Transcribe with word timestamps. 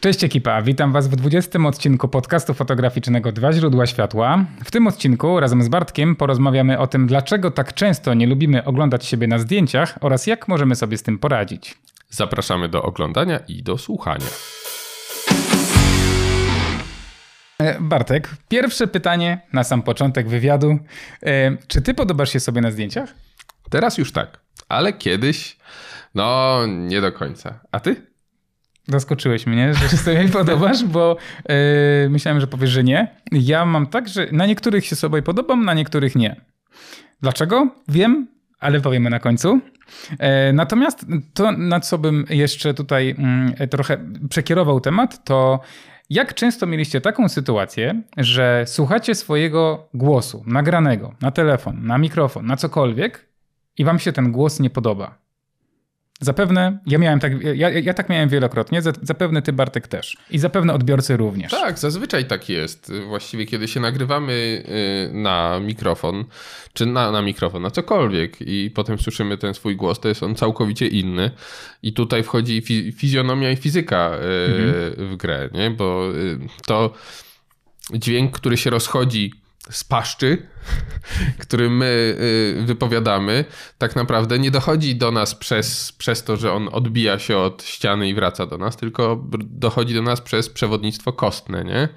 Cześć 0.00 0.24
ekipa, 0.24 0.62
witam 0.62 0.92
Was 0.92 1.08
w 1.08 1.16
20 1.16 1.58
odcinku 1.58 2.08
podcastu 2.08 2.54
fotograficznego 2.54 3.32
Dwa 3.32 3.52
źródła 3.52 3.86
światła. 3.86 4.44
W 4.64 4.70
tym 4.70 4.86
odcinku 4.86 5.40
razem 5.40 5.62
z 5.62 5.68
Bartkiem 5.68 6.16
porozmawiamy 6.16 6.78
o 6.78 6.86
tym, 6.86 7.06
dlaczego 7.06 7.50
tak 7.50 7.74
często 7.74 8.14
nie 8.14 8.26
lubimy 8.26 8.64
oglądać 8.64 9.06
siebie 9.06 9.26
na 9.26 9.38
zdjęciach 9.38 9.98
oraz 10.00 10.26
jak 10.26 10.48
możemy 10.48 10.76
sobie 10.76 10.98
z 10.98 11.02
tym 11.02 11.18
poradzić. 11.18 11.74
Zapraszamy 12.10 12.68
do 12.68 12.82
oglądania 12.82 13.38
i 13.48 13.62
do 13.62 13.78
słuchania. 13.78 14.26
E, 17.58 17.80
Bartek, 17.80 18.30
pierwsze 18.48 18.86
pytanie 18.86 19.40
na 19.52 19.64
sam 19.64 19.82
początek 19.82 20.28
wywiadu. 20.28 20.78
E, 21.22 21.56
czy 21.66 21.82
ty 21.82 21.94
podobasz 21.94 22.32
się 22.32 22.40
sobie 22.40 22.60
na 22.60 22.70
zdjęciach? 22.70 23.14
Teraz 23.70 23.98
już 23.98 24.12
tak, 24.12 24.40
ale 24.68 24.92
kiedyś, 24.92 25.56
no 26.14 26.58
nie 26.66 27.00
do 27.00 27.12
końca. 27.12 27.60
A 27.72 27.80
ty? 27.80 28.15
Zaskoczyłeś 28.88 29.46
mnie, 29.46 29.74
że 29.74 29.88
się 29.88 29.96
sobie 29.96 30.28
podobasz, 30.38 30.84
bo 30.84 31.16
yy, 31.48 31.54
myślałem, 32.10 32.40
że 32.40 32.46
powiesz, 32.46 32.70
że 32.70 32.84
nie. 32.84 33.16
Ja 33.32 33.64
mam 33.64 33.86
tak, 33.86 34.08
że 34.08 34.26
na 34.32 34.46
niektórych 34.46 34.86
się 34.86 34.96
sobie 34.96 35.22
podobam, 35.22 35.64
na 35.64 35.74
niektórych 35.74 36.16
nie. 36.16 36.40
Dlaczego? 37.20 37.68
Wiem, 37.88 38.28
ale 38.58 38.80
powiemy 38.80 39.10
na 39.10 39.20
końcu. 39.20 39.60
E, 40.18 40.52
natomiast 40.52 41.06
to, 41.34 41.52
na 41.52 41.80
co 41.80 41.98
bym 41.98 42.24
jeszcze 42.30 42.74
tutaj 42.74 43.14
mm, 43.18 43.54
trochę 43.70 43.98
przekierował 44.30 44.80
temat, 44.80 45.24
to 45.24 45.60
jak 46.10 46.34
często 46.34 46.66
mieliście 46.66 47.00
taką 47.00 47.28
sytuację, 47.28 48.02
że 48.16 48.64
słuchacie 48.66 49.14
swojego 49.14 49.88
głosu 49.94 50.44
nagranego 50.46 51.14
na 51.20 51.30
telefon, 51.30 51.86
na 51.86 51.98
mikrofon, 51.98 52.46
na 52.46 52.56
cokolwiek 52.56 53.28
i 53.78 53.84
wam 53.84 53.98
się 53.98 54.12
ten 54.12 54.32
głos 54.32 54.60
nie 54.60 54.70
podoba? 54.70 55.18
Zapewne, 56.20 56.78
ja 56.86 56.98
miałem 56.98 57.20
tak, 57.20 57.32
ja, 57.54 57.70
ja 57.70 57.94
tak 57.94 58.08
miałem 58.08 58.28
wielokrotnie, 58.28 58.82
zapewne 59.02 59.42
ty 59.42 59.52
Bartek 59.52 59.88
też. 59.88 60.16
I 60.30 60.38
zapewne 60.38 60.74
odbiorcy 60.74 61.16
również. 61.16 61.50
Tak, 61.50 61.78
zazwyczaj 61.78 62.24
tak 62.24 62.48
jest. 62.48 62.92
Właściwie 63.06 63.46
kiedy 63.46 63.68
się 63.68 63.80
nagrywamy 63.80 64.32
y, 64.32 65.14
na 65.14 65.60
mikrofon, 65.60 66.24
czy 66.72 66.86
na, 66.86 67.10
na 67.10 67.22
mikrofon, 67.22 67.62
na 67.62 67.70
cokolwiek 67.70 68.36
i 68.40 68.70
potem 68.70 68.98
słyszymy 68.98 69.38
ten 69.38 69.54
swój 69.54 69.76
głos, 69.76 70.00
to 70.00 70.08
jest 70.08 70.22
on 70.22 70.34
całkowicie 70.34 70.86
inny. 70.86 71.30
I 71.82 71.92
tutaj 71.92 72.22
wchodzi 72.22 72.62
fizjonomia 72.96 73.50
i 73.50 73.56
fizyka 73.56 74.10
y, 74.14 74.52
mhm. 74.52 75.08
w 75.08 75.16
grę, 75.16 75.48
nie? 75.52 75.70
Bo 75.70 76.10
y, 76.14 76.38
to 76.66 76.92
dźwięk, 77.94 78.32
który 78.32 78.56
się 78.56 78.70
rozchodzi 78.70 79.32
z 79.70 79.84
paszczy, 79.84 80.46
który 81.38 81.70
my 81.70 82.16
y, 82.60 82.64
wypowiadamy, 82.66 83.44
tak 83.78 83.96
naprawdę 83.96 84.38
nie 84.38 84.50
dochodzi 84.50 84.96
do 84.96 85.12
nas 85.12 85.34
przez, 85.34 85.92
przez 85.92 86.24
to, 86.24 86.36
że 86.36 86.52
on 86.52 86.68
odbija 86.72 87.18
się 87.18 87.38
od 87.38 87.62
ściany 87.62 88.08
i 88.08 88.14
wraca 88.14 88.46
do 88.46 88.58
nas, 88.58 88.76
tylko 88.76 89.24
dochodzi 89.38 89.94
do 89.94 90.02
nas 90.02 90.20
przez 90.20 90.48
przewodnictwo 90.48 91.12
kostne, 91.12 91.64
nie? 91.64 91.88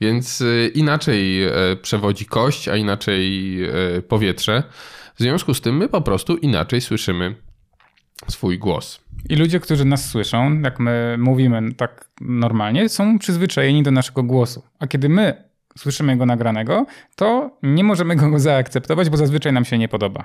Więc 0.00 0.40
y, 0.40 0.72
inaczej 0.74 1.46
y, 1.72 1.76
przewodzi 1.82 2.26
kość, 2.26 2.68
a 2.68 2.76
inaczej 2.76 3.58
powietrze. 4.08 4.62
W 5.14 5.22
związku 5.22 5.54
z 5.54 5.60
tym 5.60 5.76
my 5.76 5.88
po 5.88 6.00
prostu 6.00 6.36
inaczej 6.36 6.80
słyszymy 6.80 7.34
swój 8.28 8.58
głos. 8.58 9.00
I 9.28 9.36
ludzie, 9.36 9.60
którzy 9.60 9.84
nas 9.84 10.10
słyszą, 10.10 10.60
jak 10.60 10.80
my 10.80 11.16
mówimy 11.18 11.74
tak 11.74 12.10
normalnie, 12.20 12.88
są 12.88 13.18
przyzwyczajeni 13.18 13.82
do 13.82 13.90
naszego 13.90 14.22
głosu. 14.22 14.62
A 14.78 14.86
kiedy 14.86 15.08
my 15.08 15.49
słyszymy 15.78 16.16
go 16.16 16.26
nagranego, 16.26 16.86
to 17.16 17.58
nie 17.62 17.84
możemy 17.84 18.16
go 18.16 18.38
zaakceptować, 18.48 19.10
bo 19.10 19.16
zazwyczaj 19.16 19.52
nam 19.52 19.64
się 19.64 19.78
nie 19.78 19.88
podoba. 19.88 20.24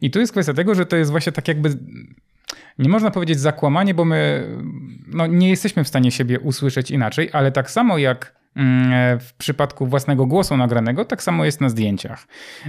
I 0.00 0.10
tu 0.10 0.20
jest 0.20 0.32
kwestia 0.32 0.54
tego, 0.54 0.74
że 0.74 0.86
to 0.86 0.96
jest 0.96 1.10
właśnie 1.10 1.32
tak 1.32 1.48
jakby 1.48 1.70
nie 2.78 2.88
można 2.88 3.10
powiedzieć 3.10 3.40
zakłamanie, 3.40 3.94
bo 3.94 4.04
my 4.04 4.48
no, 5.06 5.26
nie 5.26 5.48
jesteśmy 5.48 5.84
w 5.84 5.88
stanie 5.88 6.10
siebie 6.10 6.40
usłyszeć 6.40 6.90
inaczej, 6.90 7.30
ale 7.32 7.52
tak 7.52 7.70
samo 7.70 7.98
jak 7.98 8.34
mm, 8.56 9.20
w 9.20 9.34
przypadku 9.34 9.86
własnego 9.86 10.26
głosu 10.26 10.56
nagranego, 10.56 11.04
tak 11.04 11.22
samo 11.22 11.44
jest 11.44 11.60
na 11.60 11.68
zdjęciach. 11.68 12.26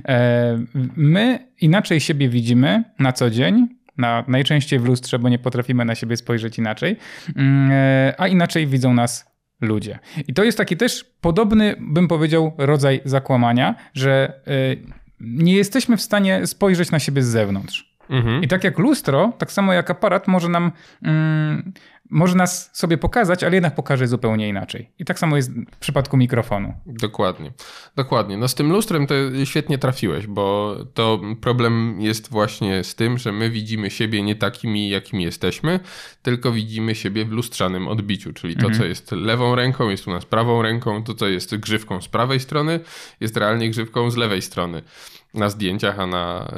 E, 0.08 0.60
my 0.96 1.48
inaczej 1.62 2.00
siebie 2.00 2.30
widzimy 2.30 2.84
na 3.00 3.14
co 3.14 3.30
dzień, 3.30 3.68
na, 3.98 4.24
najczęściej 4.28 4.80
w 4.80 4.86
lustrze, 4.86 5.20
bo 5.20 5.30
nie 5.30 5.40
potrafimy 5.40 5.86
na 5.86 5.96
siebie 5.96 6.18
spojrzeć 6.18 6.58
inaczej, 6.58 6.98
mm, 7.36 7.72
e, 7.72 8.14
a 8.18 8.28
inaczej 8.28 8.68
widzą 8.68 8.94
nas 8.94 9.37
ludzie. 9.62 10.00
I 10.28 10.34
to 10.34 10.44
jest 10.44 10.58
taki 10.58 10.78
też 10.78 11.06
podobny, 11.22 11.76
bym 11.80 12.08
powiedział, 12.08 12.54
rodzaj 12.58 13.02
zakłamania, 13.06 13.76
że 13.94 14.34
y, 14.48 14.84
nie 15.20 15.56
jesteśmy 15.56 15.98
w 15.98 16.02
stanie 16.02 16.48
spojrzeć 16.48 16.92
na 16.92 17.00
siebie 17.00 17.24
z 17.24 17.28
zewnątrz. 17.28 17.98
Mhm. 18.10 18.44
I 18.44 18.48
tak 18.48 18.64
jak 18.64 18.80
lustro, 18.80 19.34
tak 19.38 19.52
samo 19.52 19.74
jak 19.74 19.92
aparat 19.92 20.28
może 20.28 20.50
nam 20.50 20.72
mm, 21.02 21.74
może 22.10 22.36
nas 22.36 22.70
sobie 22.74 22.98
pokazać, 22.98 23.44
ale 23.44 23.56
jednak 23.56 23.76
pokaże 23.76 24.08
zupełnie 24.08 24.50
inaczej. 24.50 24.90
I 25.00 25.06
tak 25.06 25.20
samo 25.20 25.36
jest 25.36 25.52
w 25.52 25.78
przypadku 25.78 26.18
mikrofonu. 26.18 26.74
Dokładnie. 26.86 27.52
Dokładnie. 27.96 28.38
No 28.38 28.48
z 28.48 28.56
tym 28.56 28.72
lustrem 28.72 29.08
to 29.08 29.16
świetnie 29.44 29.78
trafiłeś, 29.78 30.28
bo 30.28 30.76
to 30.94 31.22
problem 31.42 32.02
jest 32.02 32.30
właśnie 32.30 32.84
z 32.84 32.96
tym, 32.96 33.18
że 33.18 33.32
my 33.32 33.50
widzimy 33.50 33.90
siebie 33.90 34.24
nie 34.24 34.36
takimi, 34.36 34.90
jakimi 34.90 35.24
jesteśmy, 35.24 35.80
tylko 36.22 36.52
widzimy 36.52 36.96
siebie 36.96 37.26
w 37.26 37.32
lustrzanym 37.32 37.88
odbiciu, 37.88 38.34
czyli 38.34 38.56
to, 38.56 38.68
mhm. 38.68 38.80
co 38.80 38.86
jest 38.86 39.12
lewą 39.12 39.56
ręką, 39.56 39.90
jest 39.90 40.08
u 40.08 40.12
nas 40.12 40.26
prawą 40.26 40.62
ręką, 40.62 41.04
to, 41.04 41.14
co 41.14 41.28
jest 41.28 41.58
grzywką 41.58 42.02
z 42.02 42.08
prawej 42.08 42.40
strony, 42.40 42.80
jest 43.20 43.38
realnie 43.38 43.70
grzywką 43.70 44.12
z 44.12 44.18
lewej 44.18 44.42
strony 44.42 44.82
na 45.34 45.50
zdjęciach, 45.50 46.00
a, 46.00 46.06
na, 46.08 46.52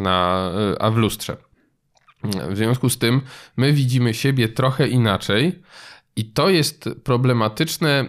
na, 0.00 0.50
a 0.80 0.90
w 0.90 0.96
lustrze. 0.96 1.36
W 2.24 2.56
związku 2.56 2.90
z 2.90 2.98
tym 2.98 3.20
my 3.56 3.72
widzimy 3.72 4.14
siebie 4.14 4.48
trochę 4.48 4.88
inaczej. 4.88 5.62
I 6.16 6.24
to 6.24 6.48
jest 6.48 6.88
problematyczne, 7.04 8.06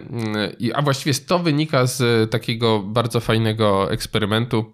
a 0.74 0.82
właściwie 0.82 1.14
to 1.14 1.38
wynika 1.38 1.86
z 1.86 2.30
takiego 2.30 2.78
bardzo 2.78 3.20
fajnego 3.20 3.92
eksperymentu, 3.92 4.72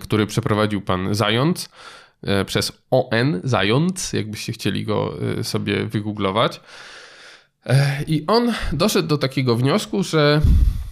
który 0.00 0.26
przeprowadził 0.26 0.80
pan 0.80 1.14
Zając 1.14 1.68
e, 2.22 2.44
przez 2.44 2.72
ON, 2.90 3.40
Zając, 3.44 4.12
jakbyście 4.12 4.52
chcieli 4.52 4.84
go 4.84 5.14
e, 5.38 5.44
sobie 5.44 5.86
wygooglować. 5.86 6.60
I 8.06 8.24
on 8.26 8.52
doszedł 8.72 9.08
do 9.08 9.18
takiego 9.18 9.56
wniosku, 9.56 10.02
że. 10.02 10.40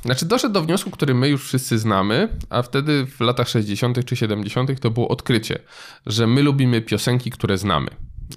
Znaczy, 0.04 0.26
doszedł 0.26 0.54
do 0.54 0.62
wniosku, 0.62 0.90
który 0.90 1.14
my 1.14 1.28
już 1.28 1.44
wszyscy 1.44 1.78
znamy, 1.78 2.28
a 2.50 2.62
wtedy 2.62 3.06
w 3.06 3.20
latach 3.20 3.48
60. 3.48 4.04
czy 4.04 4.16
70. 4.16 4.80
to 4.80 4.90
było 4.90 5.08
odkrycie, 5.08 5.58
że 6.06 6.26
my 6.26 6.42
lubimy 6.42 6.82
piosenki, 6.82 7.30
które 7.30 7.58
znamy. 7.58 7.88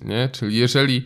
Nie? 0.05 0.29
Czyli 0.29 0.57
jeżeli 0.57 1.05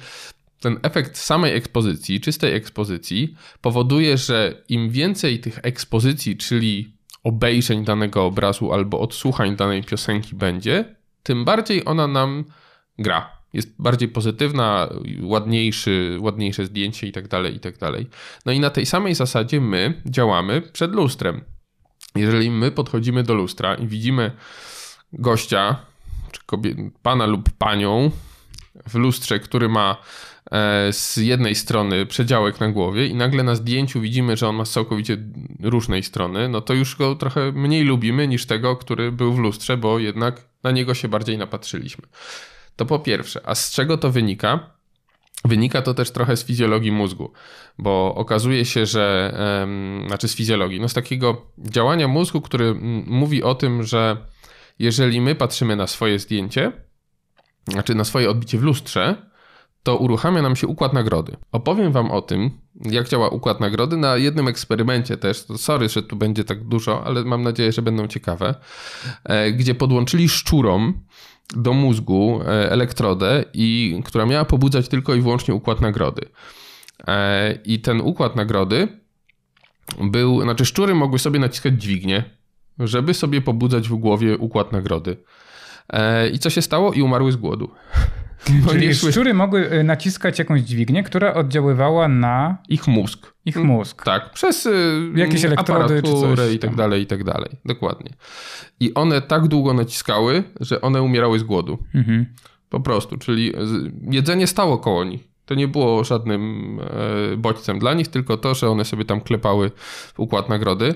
ten 0.59 0.79
efekt 0.83 1.17
samej 1.17 1.55
ekspozycji, 1.55 2.21
czystej 2.21 2.53
ekspozycji, 2.53 3.35
powoduje, 3.61 4.17
że 4.17 4.63
im 4.69 4.89
więcej 4.89 5.39
tych 5.39 5.59
ekspozycji, 5.63 6.37
czyli 6.37 6.95
obejrzeń 7.23 7.85
danego 7.85 8.25
obrazu 8.25 8.73
albo 8.73 8.99
odsłuchań 8.99 9.55
danej 9.55 9.83
piosenki 9.83 10.35
będzie, 10.35 10.95
tym 11.23 11.45
bardziej 11.45 11.85
ona 11.85 12.07
nam 12.07 12.45
gra 12.99 13.34
jest 13.55 13.75
bardziej 13.79 14.09
pozytywna, 14.09 14.89
ładniejszy, 15.22 16.17
ładniejsze 16.19 16.66
zdjęcie 16.66 17.07
i 17.07 17.11
tak 17.11 17.28
dalej, 17.28 17.55
i 17.55 17.59
tak 17.59 17.78
dalej. 17.78 18.07
No 18.46 18.52
i 18.52 18.59
na 18.59 18.69
tej 18.69 18.85
samej 18.85 19.16
zasadzie 19.16 19.61
my 19.61 20.02
działamy 20.05 20.61
przed 20.61 20.91
lustrem. 20.91 21.41
Jeżeli 22.16 22.52
my 22.52 22.72
podchodzimy 22.72 23.23
do 23.23 23.34
lustra 23.34 23.75
i 23.75 23.87
widzimy 23.87 24.31
gościa, 25.13 25.75
czy 26.31 26.41
pana 27.02 27.25
lub 27.25 27.49
panią 27.57 28.11
w 28.90 28.96
lustrze, 28.96 29.40
który 29.40 29.69
ma 29.69 29.97
e, 30.52 30.93
z 30.93 31.17
jednej 31.17 31.55
strony 31.55 32.05
przedziałek 32.05 32.59
na 32.59 32.67
głowie 32.72 33.07
i 33.07 33.16
nagle 33.16 33.43
na 33.43 33.55
zdjęciu 33.55 34.02
widzimy, 34.02 34.37
że 34.37 34.47
on 34.47 34.55
ma 34.55 34.66
z 34.66 34.72
całkowicie 34.72 35.17
różnej 35.63 36.03
strony, 36.03 36.49
no 36.49 36.61
to 36.61 36.73
już 36.73 36.96
go 36.96 37.16
trochę 37.16 37.52
mniej 37.52 37.84
lubimy 37.84 38.28
niż 38.28 38.46
tego, 38.46 38.75
który 38.75 39.11
był 39.11 39.34
w 39.34 39.40
lustrze, 39.40 39.78
bo 39.78 39.99
jednak 39.99 40.47
na 40.63 40.72
niego 40.72 40.93
się 40.93 41.07
bardziej 41.07 41.37
napatrzyliśmy. 41.37 42.07
To 42.75 42.85
po 42.85 42.99
pierwsze. 42.99 43.41
A 43.43 43.55
z 43.55 43.72
czego 43.72 43.97
to 43.97 44.11
wynika? 44.11 44.75
Wynika 45.45 45.81
to 45.81 45.93
też 45.93 46.11
trochę 46.11 46.37
z 46.37 46.45
fizjologii 46.45 46.91
mózgu, 46.91 47.31
bo 47.77 48.16
okazuje 48.16 48.66
się, 48.66 48.85
że, 48.85 49.37
znaczy 50.07 50.27
z 50.27 50.35
fizjologii, 50.35 50.79
no 50.79 50.89
z 50.89 50.93
takiego 50.93 51.51
działania 51.57 52.07
mózgu, 52.07 52.41
który 52.41 52.75
mówi 53.05 53.43
o 53.43 53.55
tym, 53.55 53.83
że 53.83 54.17
jeżeli 54.79 55.22
my 55.22 55.35
patrzymy 55.35 55.75
na 55.75 55.87
swoje 55.87 56.19
zdjęcie, 56.19 56.72
znaczy 57.67 57.95
na 57.95 58.03
swoje 58.03 58.29
odbicie 58.29 58.57
w 58.57 58.63
lustrze, 58.63 59.16
to 59.83 59.97
uruchamia 59.97 60.41
nam 60.41 60.55
się 60.55 60.67
układ 60.67 60.93
nagrody. 60.93 61.37
Opowiem 61.51 61.91
wam 61.91 62.11
o 62.11 62.21
tym, 62.21 62.51
jak 62.75 63.09
działa 63.09 63.29
układ 63.29 63.59
nagrody 63.59 63.97
na 63.97 64.17
jednym 64.17 64.47
eksperymencie 64.47 65.17
też. 65.17 65.45
Sorry, 65.57 65.89
że 65.89 66.03
tu 66.03 66.16
będzie 66.16 66.43
tak 66.43 66.63
dużo, 66.63 67.03
ale 67.05 67.23
mam 67.23 67.43
nadzieję, 67.43 67.71
że 67.71 67.81
będą 67.81 68.07
ciekawe. 68.07 68.55
E, 69.23 69.51
gdzie 69.51 69.75
podłączyli 69.75 70.29
szczurom 70.29 71.05
do 71.55 71.73
mózgu 71.73 72.41
e, 72.41 72.71
elektrodę, 72.71 73.45
i, 73.53 74.01
która 74.05 74.25
miała 74.25 74.45
pobudzać 74.45 74.87
tylko 74.87 75.15
i 75.15 75.21
wyłącznie 75.21 75.53
układ 75.53 75.81
nagrody. 75.81 76.29
E, 77.07 77.55
I 77.65 77.79
ten 77.79 78.01
układ 78.01 78.35
nagrody 78.35 78.87
był, 80.01 80.41
znaczy 80.41 80.65
szczury 80.65 80.95
mogły 80.95 81.19
sobie 81.19 81.39
naciskać 81.39 81.81
dźwignię, 81.81 82.23
żeby 82.79 83.13
sobie 83.13 83.41
pobudzać 83.41 83.89
w 83.89 83.95
głowie 83.95 84.37
układ 84.37 84.71
nagrody. 84.71 85.17
I 86.33 86.39
co 86.39 86.49
się 86.49 86.61
stało? 86.61 86.93
I 86.93 87.01
umarły 87.01 87.31
z 87.31 87.35
głodu. 87.35 87.71
Czyli 88.70 88.96
szczury 88.96 89.34
mogły 89.34 89.73
y, 89.73 89.84
naciskać 89.84 90.40
jakąś 90.40 90.61
dźwignię, 90.61 91.03
która 91.03 91.34
oddziaływała 91.34 92.08
na 92.08 92.58
ich 92.70 92.87
mózg. 92.87 93.34
Ich 93.46 93.58
mózg. 93.58 94.03
Tak, 94.03 94.32
przez 94.34 94.66
y, 94.66 94.72
jakieś 95.16 95.46
elektrody 95.46 96.02
czy 96.03 96.11
coś. 96.11 96.53
i 96.53 96.59
tak 96.59 96.76
dalej, 96.76 97.02
i 97.02 97.05
tak 97.05 97.23
dalej. 97.23 97.49
Dokładnie. 97.66 98.14
I 98.79 98.93
one 98.93 99.22
tak 99.22 99.47
długo 99.47 99.73
naciskały, 99.73 100.43
że 100.59 100.82
one 100.82 101.02
umierały 101.02 101.40
z 101.40 101.43
głodu. 101.43 101.78
Mhm. 101.96 102.26
Po 102.70 102.79
prostu, 102.79 103.17
czyli 103.17 103.53
jedzenie 104.11 104.47
stało 104.47 104.78
koło 104.78 105.03
nich. 105.03 105.35
To 105.46 105.55
nie 105.55 105.67
było 105.67 106.03
żadnym 106.03 106.79
e, 107.34 107.38
bodźcem 107.38 107.79
dla 107.79 107.93
nich, 107.93 108.08
tylko 108.08 108.38
to, 108.38 108.53
że 108.53 108.70
one 108.70 108.85
sobie 108.85 109.05
tam 109.05 109.22
klepały 109.22 109.72
układ 110.17 110.49
nagrody. 110.49 110.96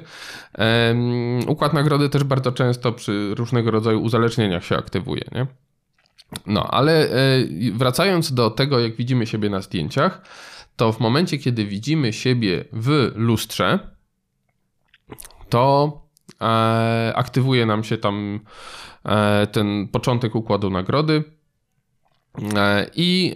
Układ 1.47 1.73
nagrody 1.73 2.09
też 2.09 2.23
bardzo 2.23 2.51
często 2.51 2.91
przy 2.91 3.35
różnego 3.35 3.71
rodzaju 3.71 4.01
uzależnieniach 4.01 4.65
się 4.65 4.77
aktywuje. 4.77 5.23
Nie? 5.31 5.47
No, 6.45 6.67
ale 6.67 7.09
e, 7.09 7.11
wracając 7.73 8.33
do 8.33 8.49
tego, 8.49 8.79
jak 8.79 8.95
widzimy 8.95 9.27
siebie 9.27 9.49
na 9.49 9.61
zdjęciach, 9.61 10.21
to 10.75 10.91
w 10.91 10.99
momencie, 10.99 11.37
kiedy 11.37 11.65
widzimy 11.65 12.13
siebie 12.13 12.65
w 12.73 13.11
lustrze, 13.15 13.79
to 15.49 16.01
e, 16.41 17.13
aktywuje 17.15 17.65
nam 17.65 17.83
się 17.83 17.97
tam 17.97 18.39
e, 19.05 19.47
ten 19.47 19.87
początek 19.87 20.35
układu 20.35 20.69
nagrody 20.69 21.23
i 22.95 23.33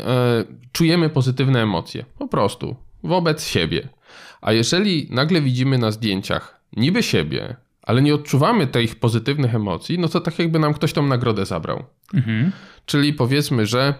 czujemy 0.71 1.09
pozytywne 1.09 1.63
emocje, 1.63 2.05
po 2.17 2.27
prostu 2.27 2.75
wobec 3.03 3.47
siebie. 3.47 3.89
A 4.41 4.51
jeżeli 4.51 5.07
nagle 5.11 5.41
widzimy 5.41 5.77
na 5.77 5.91
zdjęciach 5.91 6.59
niby 6.77 7.03
siebie, 7.03 7.55
ale 7.81 8.01
nie 8.01 8.15
odczuwamy 8.15 8.67
tych 8.67 8.95
pozytywnych 8.95 9.55
emocji, 9.55 9.99
no 9.99 10.07
to 10.07 10.21
tak 10.21 10.39
jakby 10.39 10.59
nam 10.59 10.73
ktoś 10.73 10.93
tą 10.93 11.07
nagrodę 11.07 11.45
zabrał. 11.45 11.83
Mhm. 12.13 12.51
Czyli 12.85 13.13
powiedzmy, 13.13 13.65
że 13.65 13.93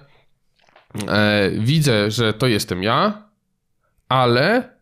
e, 1.07 1.51
widzę, 1.57 2.11
że 2.11 2.33
to 2.33 2.47
jestem 2.47 2.83
ja, 2.83 3.23
ale 4.09 4.73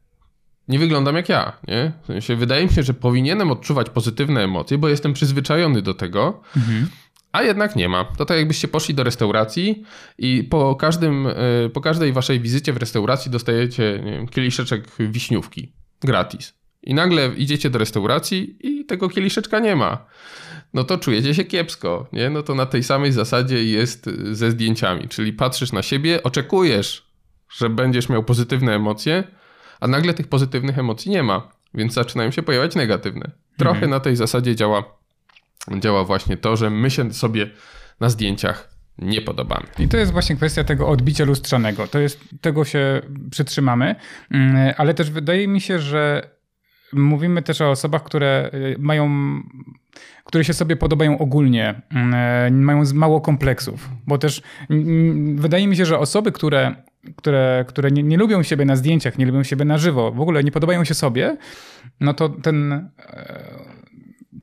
nie 0.67 0.79
wyglądam 0.79 1.15
jak 1.15 1.29
ja. 1.29 1.57
Nie? 1.67 1.91
W 2.03 2.05
sensie, 2.05 2.35
wydaje 2.35 2.65
mi 2.65 2.73
się, 2.73 2.83
że 2.83 2.93
powinienem 2.93 3.51
odczuwać 3.51 3.89
pozytywne 3.89 4.43
emocje, 4.43 4.77
bo 4.77 4.89
jestem 4.89 5.13
przyzwyczajony 5.13 5.81
do 5.81 5.93
tego. 5.93 6.41
Mhm. 6.57 6.87
A 7.31 7.43
jednak 7.43 7.75
nie 7.75 7.89
ma. 7.89 8.05
To 8.05 8.25
tak 8.25 8.37
jakbyście 8.37 8.67
poszli 8.67 8.95
do 8.95 9.03
restauracji 9.03 9.83
i 10.17 10.43
po, 10.43 10.75
każdym, 10.75 11.27
e, 11.27 11.33
po 11.73 11.81
każdej 11.81 12.13
waszej 12.13 12.39
wizycie 12.39 12.73
w 12.73 12.77
restauracji 12.77 13.31
dostajecie 13.31 14.01
nie 14.05 14.11
wiem, 14.11 14.27
kieliszeczek 14.27 14.87
wiśniówki 14.99 15.71
gratis. 16.01 16.53
I 16.83 16.93
nagle 16.93 17.31
idziecie 17.37 17.69
do 17.69 17.79
restauracji 17.79 18.57
i 18.59 18.85
tego 18.85 19.09
kieliszeczka 19.09 19.59
nie 19.59 19.75
ma. 19.75 20.05
No 20.73 20.83
to 20.83 20.97
czujecie 20.97 21.35
się 21.35 21.43
kiepsko, 21.43 22.07
nie? 22.13 22.29
No 22.29 22.43
to 22.43 22.55
na 22.55 22.65
tej 22.65 22.83
samej 22.83 23.11
zasadzie 23.11 23.63
jest 23.63 24.09
ze 24.31 24.51
zdjęciami, 24.51 25.07
czyli 25.07 25.33
patrzysz 25.33 25.71
na 25.71 25.81
siebie, 25.81 26.23
oczekujesz, 26.23 27.07
że 27.49 27.69
będziesz 27.69 28.09
miał 28.09 28.23
pozytywne 28.23 28.75
emocje, 28.75 29.23
a 29.79 29.87
nagle 29.87 30.13
tych 30.13 30.27
pozytywnych 30.27 30.79
emocji 30.79 31.11
nie 31.11 31.23
ma, 31.23 31.51
więc 31.73 31.93
zaczynają 31.93 32.31
się 32.31 32.43
pojawiać 32.43 32.75
negatywne. 32.75 33.31
Trochę 33.57 33.75
mhm. 33.75 33.89
na 33.89 33.99
tej 33.99 34.15
zasadzie 34.15 34.55
działa, 34.55 34.83
działa 35.79 36.03
właśnie 36.03 36.37
to, 36.37 36.55
że 36.55 36.69
my 36.69 36.91
się 36.91 37.13
sobie 37.13 37.49
na 37.99 38.09
zdjęciach 38.09 38.69
nie 38.97 39.21
podobamy. 39.21 39.67
I 39.79 39.87
to 39.87 39.97
jest 39.97 40.11
właśnie 40.11 40.35
kwestia 40.35 40.63
tego 40.63 40.87
odbicia 40.87 41.25
lustrzanego. 41.25 41.87
To 41.87 41.99
jest, 41.99 42.19
tego 42.41 42.65
się 42.65 43.01
przytrzymamy, 43.31 43.95
mm, 44.31 44.73
ale 44.77 44.93
też 44.93 45.11
wydaje 45.11 45.47
mi 45.47 45.61
się, 45.61 45.79
że 45.79 46.29
Mówimy 46.93 47.41
też 47.41 47.61
o 47.61 47.69
osobach, 47.69 48.03
które 48.03 48.49
y, 48.53 48.75
mają, 48.79 49.09
które 50.25 50.43
się 50.43 50.53
sobie 50.53 50.75
podobają 50.75 51.17
ogólnie, 51.17 51.81
y, 52.47 52.51
mają 52.51 52.83
mało 52.93 53.21
kompleksów, 53.21 53.89
bo 54.07 54.17
też 54.17 54.41
wydaje 55.35 55.67
mi 55.67 55.75
się, 55.75 55.85
że 55.85 55.99
osoby, 55.99 56.31
które, 56.31 56.75
które, 57.15 57.65
które 57.67 57.91
nie, 57.91 58.03
nie 58.03 58.17
lubią 58.17 58.43
siebie 58.43 58.65
na 58.65 58.75
zdjęciach, 58.75 59.17
nie 59.17 59.25
lubią 59.25 59.43
siebie 59.43 59.65
na 59.65 59.77
żywo, 59.77 60.11
w 60.11 60.21
ogóle 60.21 60.43
nie 60.43 60.51
podobają 60.51 60.83
się 60.83 60.93
sobie, 60.93 61.37
no 61.99 62.13
to 62.13 62.29
ten 62.29 62.73
e, 62.73 63.70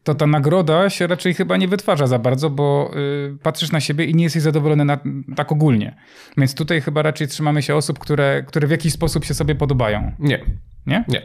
to 0.08 0.14
ta 0.14 0.26
nagroda 0.26 0.90
się 0.90 1.06
raczej 1.06 1.34
chyba 1.34 1.56
nie 1.56 1.68
wytwarza 1.68 2.06
za 2.06 2.18
bardzo, 2.18 2.50
bo 2.50 2.90
y, 2.96 3.36
patrzysz 3.42 3.72
na 3.72 3.80
siebie 3.80 4.04
i 4.04 4.14
nie 4.14 4.24
jesteś 4.24 4.42
zadowolony 4.42 4.84
na, 4.84 4.98
tak 5.36 5.52
ogólnie. 5.52 5.96
Więc 6.36 6.54
tutaj 6.54 6.80
chyba 6.80 7.02
raczej 7.02 7.28
trzymamy 7.28 7.62
się 7.62 7.74
osób, 7.76 7.98
które, 7.98 8.42
które 8.46 8.66
w 8.66 8.70
jakiś 8.70 8.92
sposób 8.92 9.24
się 9.24 9.34
sobie 9.34 9.54
podobają. 9.54 10.12
Nie. 10.18 10.44
Nie? 10.86 11.04
Nie. 11.08 11.22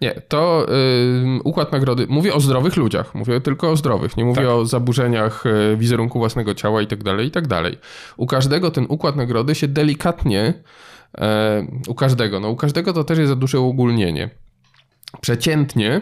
Nie. 0.00 0.10
To 0.28 0.66
y, 0.68 1.42
układ 1.44 1.72
nagrody. 1.72 2.06
Mówię 2.08 2.34
o 2.34 2.40
zdrowych 2.40 2.76
ludziach. 2.76 3.14
Mówię 3.14 3.40
tylko 3.40 3.70
o 3.70 3.76
zdrowych. 3.76 4.16
Nie 4.16 4.24
mówię 4.24 4.42
tak. 4.42 4.50
o 4.50 4.66
zaburzeniach 4.66 5.46
y, 5.46 5.76
wizerunku 5.76 6.18
własnego 6.18 6.54
ciała 6.54 6.82
i 6.82 6.86
tak 6.86 7.02
dalej, 7.02 7.26
i 7.26 7.30
tak 7.30 7.46
dalej. 7.46 7.78
U 8.16 8.26
każdego 8.26 8.70
ten 8.70 8.86
układ 8.88 9.16
nagrody 9.16 9.54
się 9.54 9.68
delikatnie. 9.68 10.54
Y, 11.18 11.90
u 11.90 11.94
każdego. 11.94 12.40
No, 12.40 12.50
u 12.50 12.56
każdego 12.56 12.92
to 12.92 13.04
też 13.04 13.18
jest 13.18 13.28
za 13.28 13.36
duże 13.36 13.60
uogólnienie. 13.60 14.30
Przeciętnie, 15.20 16.00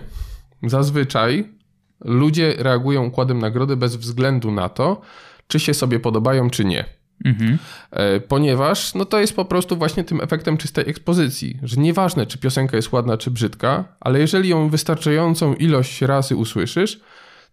zazwyczaj 0.62 1.57
ludzie 2.04 2.54
reagują 2.58 3.04
układem 3.04 3.38
nagrody 3.38 3.76
bez 3.76 3.96
względu 3.96 4.50
na 4.50 4.68
to, 4.68 5.00
czy 5.48 5.60
się 5.60 5.74
sobie 5.74 6.00
podobają, 6.00 6.50
czy 6.50 6.64
nie. 6.64 6.84
Mhm. 7.24 7.58
E, 7.90 8.20
ponieważ 8.20 8.94
no 8.94 9.04
to 9.04 9.20
jest 9.20 9.36
po 9.36 9.44
prostu 9.44 9.76
właśnie 9.76 10.04
tym 10.04 10.20
efektem 10.20 10.56
czystej 10.56 10.90
ekspozycji, 10.90 11.58
że 11.62 11.80
nieważne, 11.80 12.26
czy 12.26 12.38
piosenka 12.38 12.76
jest 12.76 12.92
ładna, 12.92 13.16
czy 13.16 13.30
brzydka, 13.30 13.84
ale 14.00 14.18
jeżeli 14.18 14.48
ją 14.48 14.68
wystarczającą 14.68 15.54
ilość 15.54 16.02
razy 16.02 16.36
usłyszysz, 16.36 17.00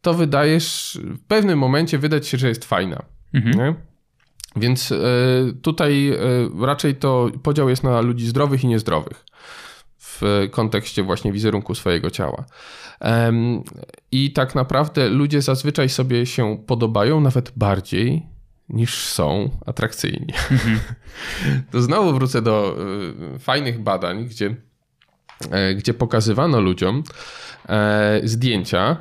to 0.01 0.13
wydajesz, 0.13 0.99
w 1.03 1.19
pewnym 1.27 1.59
momencie 1.59 1.97
wydać 1.97 2.27
się, 2.27 2.37
że 2.37 2.47
jest 2.49 2.65
fajna. 2.65 3.01
Mhm. 3.33 3.75
Więc 4.55 4.91
y, 4.91 4.97
tutaj 5.61 6.09
y, 6.09 6.65
raczej 6.65 6.95
to 6.95 7.29
podział 7.43 7.69
jest 7.69 7.83
na 7.83 8.01
ludzi 8.01 8.27
zdrowych 8.27 8.63
i 8.63 8.67
niezdrowych 8.67 9.25
w 10.21 10.47
kontekście 10.51 11.03
właśnie 11.03 11.31
wizerunku 11.31 11.75
swojego 11.75 12.11
ciała. 12.11 12.45
I 14.11 14.33
tak 14.33 14.55
naprawdę 14.55 15.09
ludzie 15.09 15.41
zazwyczaj 15.41 15.89
sobie 15.89 16.25
się 16.25 16.57
podobają 16.67 17.21
nawet 17.21 17.51
bardziej 17.55 18.25
niż 18.69 19.07
są 19.07 19.49
atrakcyjni. 19.65 20.33
Mhm. 20.51 20.79
To 21.71 21.81
znowu 21.81 22.13
wrócę 22.13 22.41
do 22.41 22.77
y, 23.35 23.39
fajnych 23.39 23.79
badań, 23.83 24.25
gdzie, 24.25 24.55
e, 25.51 25.75
gdzie 25.75 25.93
pokazywano 25.93 26.61
ludziom 26.61 27.03
e, 27.69 28.21
zdjęcia. 28.23 28.97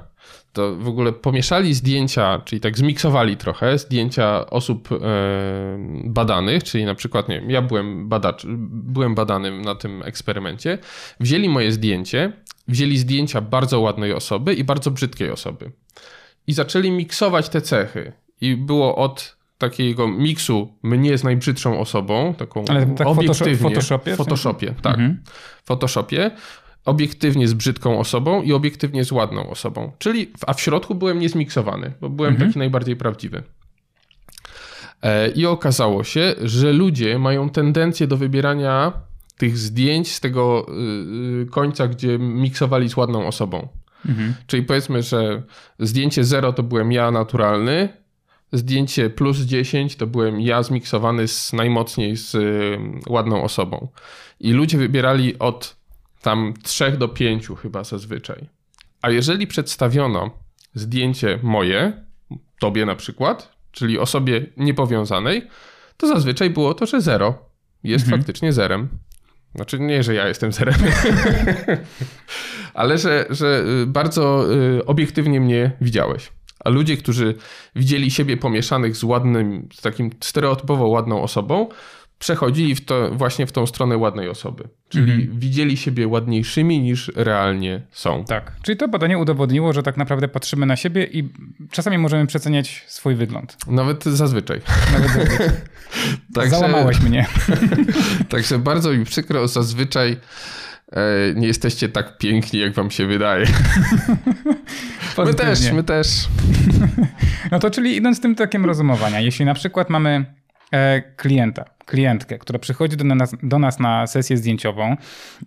To 0.54 0.76
w 0.76 0.88
ogóle 0.88 1.12
pomieszali 1.12 1.75
zdjęcia, 1.75 2.42
czyli 2.44 2.61
tak 2.61 2.78
zmiksowali 2.78 3.37
trochę 3.37 3.78
zdjęcia 3.78 4.46
osób 4.46 4.88
e, 4.92 4.99
badanych, 6.04 6.64
czyli 6.64 6.84
na 6.84 6.94
przykład, 6.94 7.28
nie 7.28 7.40
wiem, 7.40 7.50
ja 7.50 7.62
byłem, 7.62 8.08
badacz, 8.08 8.46
byłem 8.68 9.14
badanym 9.14 9.62
na 9.62 9.75
tym 9.75 10.02
eksperymencie. 10.02 10.78
Wzięli 11.20 11.49
moje 11.49 11.73
zdjęcie, 11.73 12.32
wzięli 12.68 12.99
zdjęcia 12.99 13.40
bardzo 13.40 13.80
ładnej 13.80 14.12
osoby 14.12 14.54
i 14.54 14.64
bardzo 14.64 14.90
brzydkiej 14.90 15.30
osoby. 15.30 15.73
I 16.46 16.52
zaczęli 16.52 16.90
miksować 16.90 17.49
te 17.49 17.61
cechy. 17.61 18.12
I 18.40 18.56
było 18.56 18.96
od 18.96 19.37
takiego 19.58 20.08
miksu 20.08 20.75
mnie 20.82 21.18
z 21.18 21.25
najbrzydszą 21.25 21.80
osobą, 21.80 22.34
taką 22.34 22.64
Ale 22.68 22.87
tak 22.87 23.06
obiektywnie. 23.06 23.56
W 23.56 23.61
Photoshopie? 23.61 24.14
W 24.14 24.16
Photoshopie, 24.16 24.75
tak. 24.82 24.94
Mhm. 24.94 25.23
W 25.62 25.66
Photoshopie. 25.66 26.30
Obiektywnie 26.84 27.48
z 27.48 27.54
brzydką 27.54 27.98
osobą 27.98 28.42
i 28.42 28.52
obiektywnie 28.52 29.04
z 29.04 29.12
ładną 29.12 29.50
osobą. 29.50 29.92
Czyli, 29.98 30.32
a 30.46 30.54
w 30.54 30.60
środku 30.60 30.94
byłem 30.94 31.18
niezmiksowany, 31.18 31.92
bo 32.00 32.08
byłem 32.10 32.32
mhm. 32.32 32.50
taki 32.50 32.58
najbardziej 32.58 32.96
prawdziwy. 32.96 33.42
E, 35.02 35.28
I 35.28 35.46
okazało 35.46 36.04
się, 36.04 36.34
że 36.42 36.72
ludzie 36.72 37.18
mają 37.18 37.50
tendencję 37.50 38.06
do 38.06 38.16
wybierania 38.16 38.92
tych 39.38 39.58
zdjęć 39.58 40.12
z 40.12 40.20
tego 40.20 40.66
y, 40.68 41.42
y, 41.42 41.46
końca, 41.46 41.88
gdzie 41.88 42.18
miksowali 42.18 42.88
z 42.88 42.96
ładną 42.96 43.26
osobą. 43.26 43.68
Mhm. 44.08 44.34
Czyli 44.46 44.62
powiedzmy, 44.62 45.02
że 45.02 45.42
zdjęcie 45.78 46.24
0 46.24 46.52
to 46.52 46.62
byłem 46.62 46.92
ja 46.92 47.10
naturalny, 47.10 47.88
zdjęcie 48.52 49.10
plus 49.10 49.38
10 49.38 49.96
to 49.96 50.06
byłem 50.06 50.40
ja 50.40 50.62
zmiksowany 50.62 51.28
z 51.28 51.52
najmocniej 51.52 52.16
z 52.16 52.34
y, 52.34 52.78
ładną 53.08 53.42
osobą. 53.42 53.88
I 54.40 54.52
ludzie 54.52 54.78
wybierali 54.78 55.38
od 55.38 55.76
tam 56.25 56.54
3 56.62 56.93
do 56.93 57.09
5 57.09 57.49
chyba 57.62 57.85
zazwyczaj. 57.85 58.49
A 59.02 59.11
jeżeli 59.11 59.47
przedstawiono 59.47 60.31
zdjęcie 60.75 61.38
moje, 61.43 62.04
tobie 62.61 62.87
na 62.87 62.97
przykład, 62.97 63.57
czyli 63.71 63.99
osobie 63.99 64.47
niepowiązanej, 64.57 65.49
to 65.97 66.09
zazwyczaj 66.09 66.50
było 66.50 66.75
to, 66.75 66.87
że 66.87 67.00
zero 67.00 67.38
jest 67.83 68.04
mhm. 68.04 68.23
faktycznie 68.23 68.52
zerem. 68.52 68.88
Znaczy 69.54 69.78
nie, 69.81 70.02
że 70.02 70.14
ja 70.14 70.28
jestem 70.28 70.52
zerem, 70.52 70.75
ale 72.75 72.99
że, 72.99 73.26
że 73.31 73.64
y, 73.83 73.87
bardzo 73.87 74.54
y, 74.54 74.85
obiektywnie 74.87 75.40
mnie 75.40 75.73
widziałeś. 75.81 76.33
A 76.64 76.71
ludzie, 76.71 76.97
którzy 76.97 77.35
widzieli 77.76 78.11
siebie 78.11 78.37
pomieszanych 78.37 78.97
z 78.97 79.04
ładnym, 79.04 79.69
z 79.73 79.81
takim 79.81 80.11
stereotypowo 80.21 80.88
ładną 80.88 81.23
osobą, 81.23 81.69
przechodzili 82.18 82.75
w 82.75 82.85
to, 82.85 83.11
właśnie 83.11 83.47
w 83.47 83.52
tą 83.52 83.66
stronę 83.66 83.97
ładnej 83.97 84.28
osoby. 84.28 84.68
Czyli 84.88 85.12
mhm. 85.12 85.38
widzieli 85.38 85.76
siebie 85.76 86.09
ładniejszymi 86.09 86.80
niż 86.80 87.12
realnie 87.14 87.87
są. 87.90 88.25
Tak. 88.25 88.52
Czyli 88.62 88.76
to 88.76 88.88
badanie 88.88 89.18
udowodniło, 89.18 89.73
że 89.73 89.83
tak 89.83 89.97
naprawdę 89.97 90.28
patrzymy 90.28 90.66
na 90.66 90.76
siebie 90.76 91.04
i 91.04 91.28
czasami 91.71 91.99
możemy 91.99 92.26
przeceniać 92.26 92.85
swój 92.87 93.14
wygląd. 93.14 93.56
Nawet 93.66 94.04
zazwyczaj. 94.04 94.61
Nawet 94.92 95.11
zazwyczaj. 95.11 95.49
Także, 96.35 96.50
Załamałeś 96.50 97.00
mnie. 97.00 97.26
Także 98.28 98.59
bardzo 98.59 98.92
mi 98.92 99.04
przykro, 99.04 99.49
zazwyczaj 99.49 100.16
e, 100.92 101.00
nie 101.35 101.47
jesteście 101.47 101.88
tak 101.88 102.18
piękni, 102.18 102.61
jak 102.61 102.73
wam 102.75 102.90
się 102.90 103.06
wydaje. 103.06 103.47
my 105.26 105.35
też, 105.35 105.73
my 105.73 105.85
też. 105.85 106.09
No 107.50 107.59
to 107.59 107.71
czyli 107.71 107.97
idąc 107.97 108.21
tym 108.21 108.35
takim 108.35 108.64
rozumowania, 108.64 109.21
jeśli 109.21 109.44
na 109.44 109.54
przykład 109.54 109.90
mamy 109.90 110.25
klienta, 111.16 111.64
klientkę, 111.87 112.38
która 112.38 112.59
przychodzi 112.59 112.97
do 112.97 113.04
nas, 113.04 113.37
do 113.42 113.59
nas 113.59 113.80
na 113.80 114.06
sesję 114.06 114.37
zdjęciową, 114.37 114.97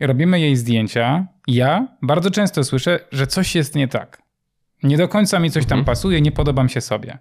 robimy 0.02 0.40
jej 0.40 0.56
zdjęcia. 0.56 1.28
Ja 1.48 1.88
bardzo 2.02 2.32
często 2.32 2.64
słyszę, 2.64 3.00
że 3.12 3.28
coś 3.28 3.56
jest 3.56 3.76
nie 3.76 3.88
tak. 3.88 4.22
Nie 4.84 4.98
do 4.98 5.08
końca 5.08 5.40
mi 5.40 5.52
coś 5.52 5.66
tam 5.66 5.80
mhm. 5.80 5.86
pasuje, 5.86 6.22
nie 6.22 6.32
podobam 6.32 6.70
się 6.70 6.82
sobie. 6.82 7.18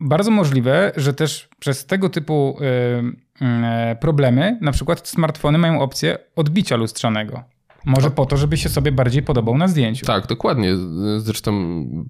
Bardzo 0.00 0.30
możliwe, 0.30 0.92
że 0.96 1.14
też 1.14 1.48
przez 1.58 1.86
tego 1.86 2.08
typu 2.08 2.58
y, 2.60 3.44
y, 3.92 3.96
problemy, 3.96 4.58
na 4.60 4.72
przykład 4.72 5.08
smartfony 5.08 5.58
mają 5.58 5.80
opcję 5.80 6.18
odbicia 6.36 6.76
lustrzanego. 6.76 7.44
Może 7.84 8.10
po 8.10 8.26
to, 8.26 8.36
żeby 8.36 8.56
się 8.56 8.68
sobie 8.68 8.92
bardziej 8.92 9.22
podobał 9.22 9.58
na 9.58 9.68
zdjęciu. 9.68 10.06
Tak, 10.06 10.26
dokładnie. 10.26 10.76
Zresztą 11.18 11.52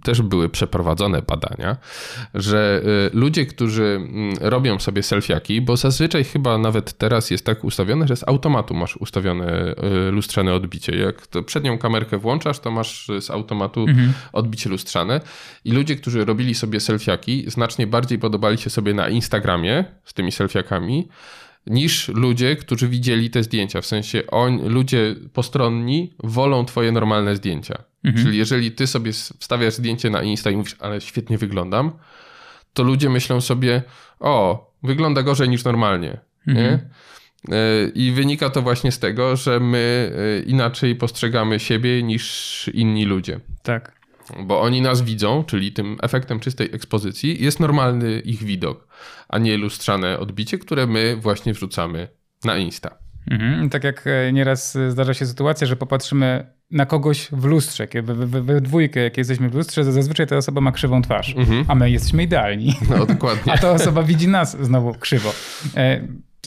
też 0.03 0.23
były 0.23 0.49
przeprowadzone 0.49 1.23
badania, 1.23 1.77
że 2.35 2.83
y, 3.13 3.17
ludzie, 3.17 3.47
którzy 3.47 3.85
mm, 3.85 4.35
robią 4.41 4.79
sobie 4.79 5.03
selfiaki, 5.03 5.61
bo 5.61 5.77
zazwyczaj 5.77 6.25
chyba 6.25 6.59
nawet 6.59 6.93
teraz 6.93 7.31
jest 7.31 7.47
tak 7.47 7.65
ustawione, 7.65 8.09
że 8.09 8.17
z 8.17 8.29
automatu 8.29 8.75
masz 8.75 8.97
ustawione 8.97 9.75
y, 10.09 10.11
lustrzane 10.11 10.55
odbicie. 10.55 10.97
Jak 10.97 11.27
to 11.27 11.43
przednią 11.43 11.79
kamerkę 11.79 12.19
włączasz, 12.19 12.59
to 12.59 12.71
masz 12.71 13.11
z 13.21 13.31
automatu 13.31 13.81
mhm. 13.81 14.13
odbicie 14.33 14.71
lustrzane. 14.71 15.21
I 15.65 15.73
ludzie, 15.73 15.97
którzy 15.97 16.25
robili 16.25 16.55
sobie 16.55 16.81
selfiaki, 16.81 17.45
znacznie 17.51 17.87
bardziej 17.87 18.19
podobali 18.19 18.59
się 18.59 18.71
sobie 18.71 18.95
na 18.95 19.09
Instagramie 19.09 19.85
z 20.05 20.15
tymi 20.15 20.33
selfiakami 20.33 21.09
niż 21.67 22.09
ludzie, 22.09 22.57
którzy 22.57 22.89
widzieli 22.89 23.31
te 23.31 23.43
zdjęcia. 23.43 23.81
W 23.81 23.87
sensie 23.87 24.23
on, 24.27 24.69
ludzie 24.69 25.15
postronni 25.33 26.15
wolą 26.25 26.65
twoje 26.65 26.93
normalne 26.93 27.37
zdjęcia. 27.37 27.83
Mhm. 28.05 28.25
Czyli 28.25 28.39
jeżeli 28.39 28.73
ty 28.73 28.87
sobie 28.87 29.13
wstawiasz 29.13 29.75
zdjęcie 29.75 30.11
na 30.11 30.23
Insta 30.23 30.51
i 30.51 30.57
mówisz, 30.57 30.77
ale 30.79 31.01
świetnie 31.01 31.39
wyglądam, 31.39 31.93
to 32.75 32.83
ludzie 32.83 33.11
myślą 33.11 33.41
sobie, 33.41 33.83
o, 34.21 34.71
wygląda 34.83 35.23
gorzej 35.23 35.49
niż 35.49 35.65
normalnie. 35.65 36.19
Mhm. 36.47 36.67
Nie? 36.67 36.79
I 37.95 38.13
wynika 38.13 38.51
to 38.51 38.63
właśnie 38.63 38.93
z 38.93 38.99
tego, 38.99 39.37
że 39.37 39.61
my 39.61 40.13
e, 40.17 40.43
inaczej 40.43 40.97
postrzegamy 40.97 41.61
siebie 41.61 42.03
niż 42.03 42.71
inni 42.75 43.05
ludzie. 43.05 43.41
Tak. 43.63 44.02
Bo 44.41 44.61
oni 44.61 44.83
nas 44.83 45.03
widzą, 45.03 45.45
czyli 45.45 45.73
tym 45.73 45.99
efektem 46.03 46.41
czystej 46.41 46.69
ekspozycji 46.73 47.45
jest 47.45 47.61
normalny 47.61 48.21
ich 48.21 48.43
widok, 48.43 48.89
a 49.29 49.39
nie 49.39 49.57
lustrzane 49.57 50.19
odbicie, 50.19 50.59
które 50.59 50.87
my 50.87 51.17
właśnie 51.17 51.53
wrzucamy 51.55 52.09
na 52.45 52.57
Insta. 52.57 52.99
Mhm. 53.31 53.71
Tak 53.71 53.85
jak 53.85 54.07
e, 54.07 54.33
nieraz 54.33 54.79
zdarza 54.89 55.15
się 55.15 55.27
sytuacja, 55.27 55.67
że 55.67 55.77
popatrzymy 55.77 56.47
na 56.71 56.87
kogoś 56.87 57.29
w 57.33 57.45
lustrze, 57.45 57.87
we, 58.03 58.15
we, 58.15 58.43
we 58.43 58.61
dwójkę, 58.61 59.01
jak 59.01 59.17
jesteśmy 59.17 59.49
w 59.49 59.55
lustrze, 59.55 59.85
to 59.85 59.93
zazwyczaj 59.93 60.27
ta 60.27 60.37
osoba 60.37 60.61
ma 60.61 60.73
krzywą 60.73 61.03
twarz, 61.03 61.35
mhm. 61.37 61.65
a 61.69 61.75
my 61.75 61.91
jesteśmy 61.91 62.23
idealni. 62.23 62.75
No 62.91 63.07
dokładnie. 63.07 63.53
a 63.55 63.59
ta 63.59 63.71
osoba 63.71 64.03
widzi 64.03 64.29
nas 64.29 64.57
znowu 64.61 64.95
krzywo. 64.95 65.33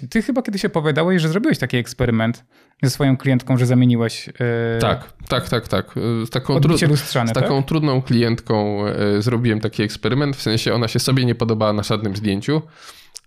E, 0.03 0.07
ty 0.07 0.21
chyba 0.21 0.41
kiedyś 0.41 0.65
opowiadałeś, 0.65 1.21
że 1.21 1.29
zrobiłeś 1.29 1.57
taki 1.57 1.77
eksperyment 1.77 2.45
ze 2.83 2.89
swoją 2.89 3.17
klientką, 3.17 3.57
że 3.57 3.65
zamieniłeś. 3.65 4.27
Yy... 4.27 4.33
Tak, 4.79 5.13
tak, 5.27 5.49
tak, 5.49 5.67
tak. 5.67 5.95
Z 6.25 6.29
taką, 6.29 6.59
tru... 6.59 6.77
z 6.77 7.33
taką 7.33 7.57
tak? 7.57 7.67
trudną 7.67 8.01
klientką 8.01 8.85
yy, 8.85 9.21
zrobiłem 9.21 9.59
taki 9.59 9.83
eksperyment. 9.83 10.35
W 10.35 10.41
sensie 10.41 10.73
ona 10.73 10.87
się 10.87 10.99
sobie 10.99 11.25
nie 11.25 11.35
podobała 11.35 11.73
na 11.73 11.83
żadnym 11.83 12.15
zdjęciu. 12.15 12.61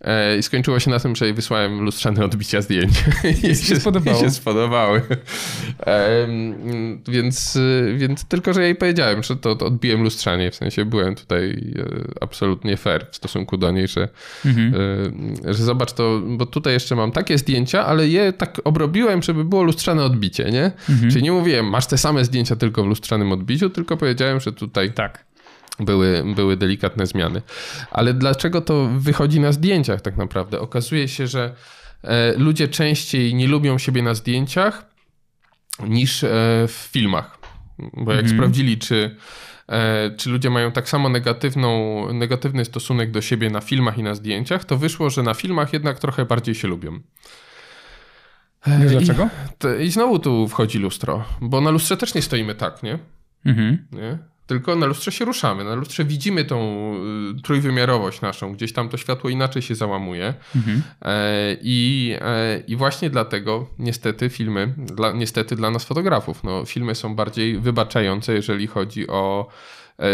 E, 0.01 0.39
I 0.39 0.43
skończyło 0.43 0.81
się 0.81 0.91
na 0.91 1.01
tym, 1.01 1.17
że 1.17 1.25
jej 1.25 1.35
wysłałem 1.35 1.81
lustrzane 1.81 2.25
odbicia 2.25 2.63
zdjęć. 2.63 3.05
I 3.53 3.57
się, 3.57 3.77
spodobało. 3.77 4.21
się 4.21 4.31
spodobały. 4.31 5.03
więc, 7.09 7.59
więc 7.97 8.25
tylko, 8.25 8.53
że 8.53 8.63
jej 8.63 8.75
powiedziałem, 8.75 9.23
że 9.23 9.37
to, 9.37 9.57
to 9.57 9.67
odbiłem 9.67 10.03
lustrzanie. 10.03 10.51
W 10.51 10.55
sensie 10.55 10.85
byłem 10.85 11.15
tutaj 11.15 11.75
e, 11.79 11.85
absolutnie 12.21 12.77
fair 12.77 13.07
w 13.11 13.17
stosunku 13.17 13.57
do 13.57 13.71
niej, 13.71 13.89
że, 13.89 14.09
mhm. 14.47 14.75
E, 15.47 15.55
że 15.55 15.65
zobacz 15.65 15.93
to, 15.93 16.21
bo 16.27 16.47
tutaj 16.47 16.73
jeszcze 16.73 16.97
mam 16.97 17.13
takie 17.13 17.39
zdjęcia, 17.39 17.87
ale 17.87 18.09
je 18.09 18.33
tak 18.33 18.61
obrobiłem, 18.65 19.23
żeby 19.23 19.45
było 19.45 19.63
lustrzane 19.63 20.05
odbicie, 20.05 20.45
nie? 20.45 20.73
Mhm. 20.89 21.11
Czyli 21.11 21.23
nie 21.23 21.33
mówiłem, 21.33 21.67
masz 21.67 21.87
te 21.87 21.99
same 21.99 22.25
zdjęcia 22.25 22.57
tylko 22.57 22.83
w 22.83 22.87
lustrzanym 22.87 23.33
odbiciu, 23.33 23.71
tylko 23.71 23.97
powiedziałem, 23.97 24.41
że 24.41 24.53
tutaj 24.53 24.93
tak 24.93 25.28
były, 25.81 26.25
były 26.35 26.57
delikatne 26.57 27.07
zmiany. 27.07 27.43
Ale 27.91 28.15
dlaczego 28.15 28.61
to 28.61 28.89
wychodzi 28.99 29.41
na 29.41 29.53
zdjęciach 29.53 30.01
tak 30.01 30.17
naprawdę? 30.17 30.61
Okazuje 30.61 31.09
się, 31.09 31.27
że 31.27 31.55
e, 32.03 32.33
ludzie 32.39 32.69
częściej 32.69 33.35
nie 33.35 33.49
lubią 33.49 33.79
siebie 33.79 34.03
na 34.03 34.15
zdjęciach 34.15 34.87
niż 35.87 36.25
e, 36.25 36.29
w 36.69 36.89
filmach. 36.93 37.39
Bo 37.79 38.13
jak 38.13 38.21
mhm. 38.21 38.37
sprawdzili, 38.37 38.79
czy, 38.79 39.17
e, 39.69 40.11
czy 40.17 40.31
ludzie 40.31 40.51
mają 40.51 40.73
tak 40.73 40.89
samo 40.89 41.09
negatywną, 41.09 42.13
negatywny 42.13 42.65
stosunek 42.65 43.11
do 43.11 43.21
siebie 43.21 43.51
na 43.51 43.61
filmach 43.61 43.99
i 43.99 44.03
na 44.03 44.15
zdjęciach, 44.15 44.65
to 44.65 44.77
wyszło, 44.77 45.11
że 45.11 45.23
na 45.23 45.35
filmach 45.35 45.73
jednak 45.73 45.99
trochę 45.99 46.25
bardziej 46.25 46.55
się 46.55 46.69
lubią. 46.69 47.01
Wiesz 48.67 48.93
dlaczego? 48.93 49.29
I, 49.81 49.85
I, 49.85 49.91
znowu 49.91 50.19
tu 50.19 50.49
wchodzi 50.49 50.79
lustro, 50.79 51.25
bo 51.41 51.61
na 51.61 51.71
lustrze 51.71 51.97
też 51.97 52.15
nie 52.15 52.23
stoimy 52.23 52.55
tak, 52.55 52.83
nie? 52.83 52.99
Mhm. 53.47 53.87
nie? 53.93 54.19
Tylko 54.49 54.77
na 54.77 54.87
lustrze 54.87 55.13
się 55.13 55.25
ruszamy. 55.25 55.65
Na 55.65 55.75
lustrze 55.75 56.05
widzimy 56.05 56.45
tą 56.45 56.95
y, 57.39 57.43
trójwymiarowość 57.43 58.21
naszą. 58.21 58.53
Gdzieś 58.53 58.73
tam 58.73 58.89
to 58.89 58.97
światło 58.97 59.31
inaczej 59.31 59.63
się 59.63 59.75
załamuje. 59.75 60.35
Mhm. 60.57 60.83
E, 61.03 61.57
I, 61.63 62.15
e, 62.21 62.63
I 62.67 62.77
właśnie 62.77 63.11
dlatego 63.11 63.67
niestety 63.79 64.31
filmy, 64.31 64.75
dla, 64.77 65.13
niestety 65.13 65.57
dla 65.57 65.71
nas 65.71 65.85
fotografów, 65.85 66.45
no, 66.45 66.65
filmy 66.65 66.95
są 66.95 67.15
bardziej 67.15 67.61
wybaczające, 67.61 68.33
jeżeli 68.33 68.67
chodzi 68.67 69.09
o 69.09 69.49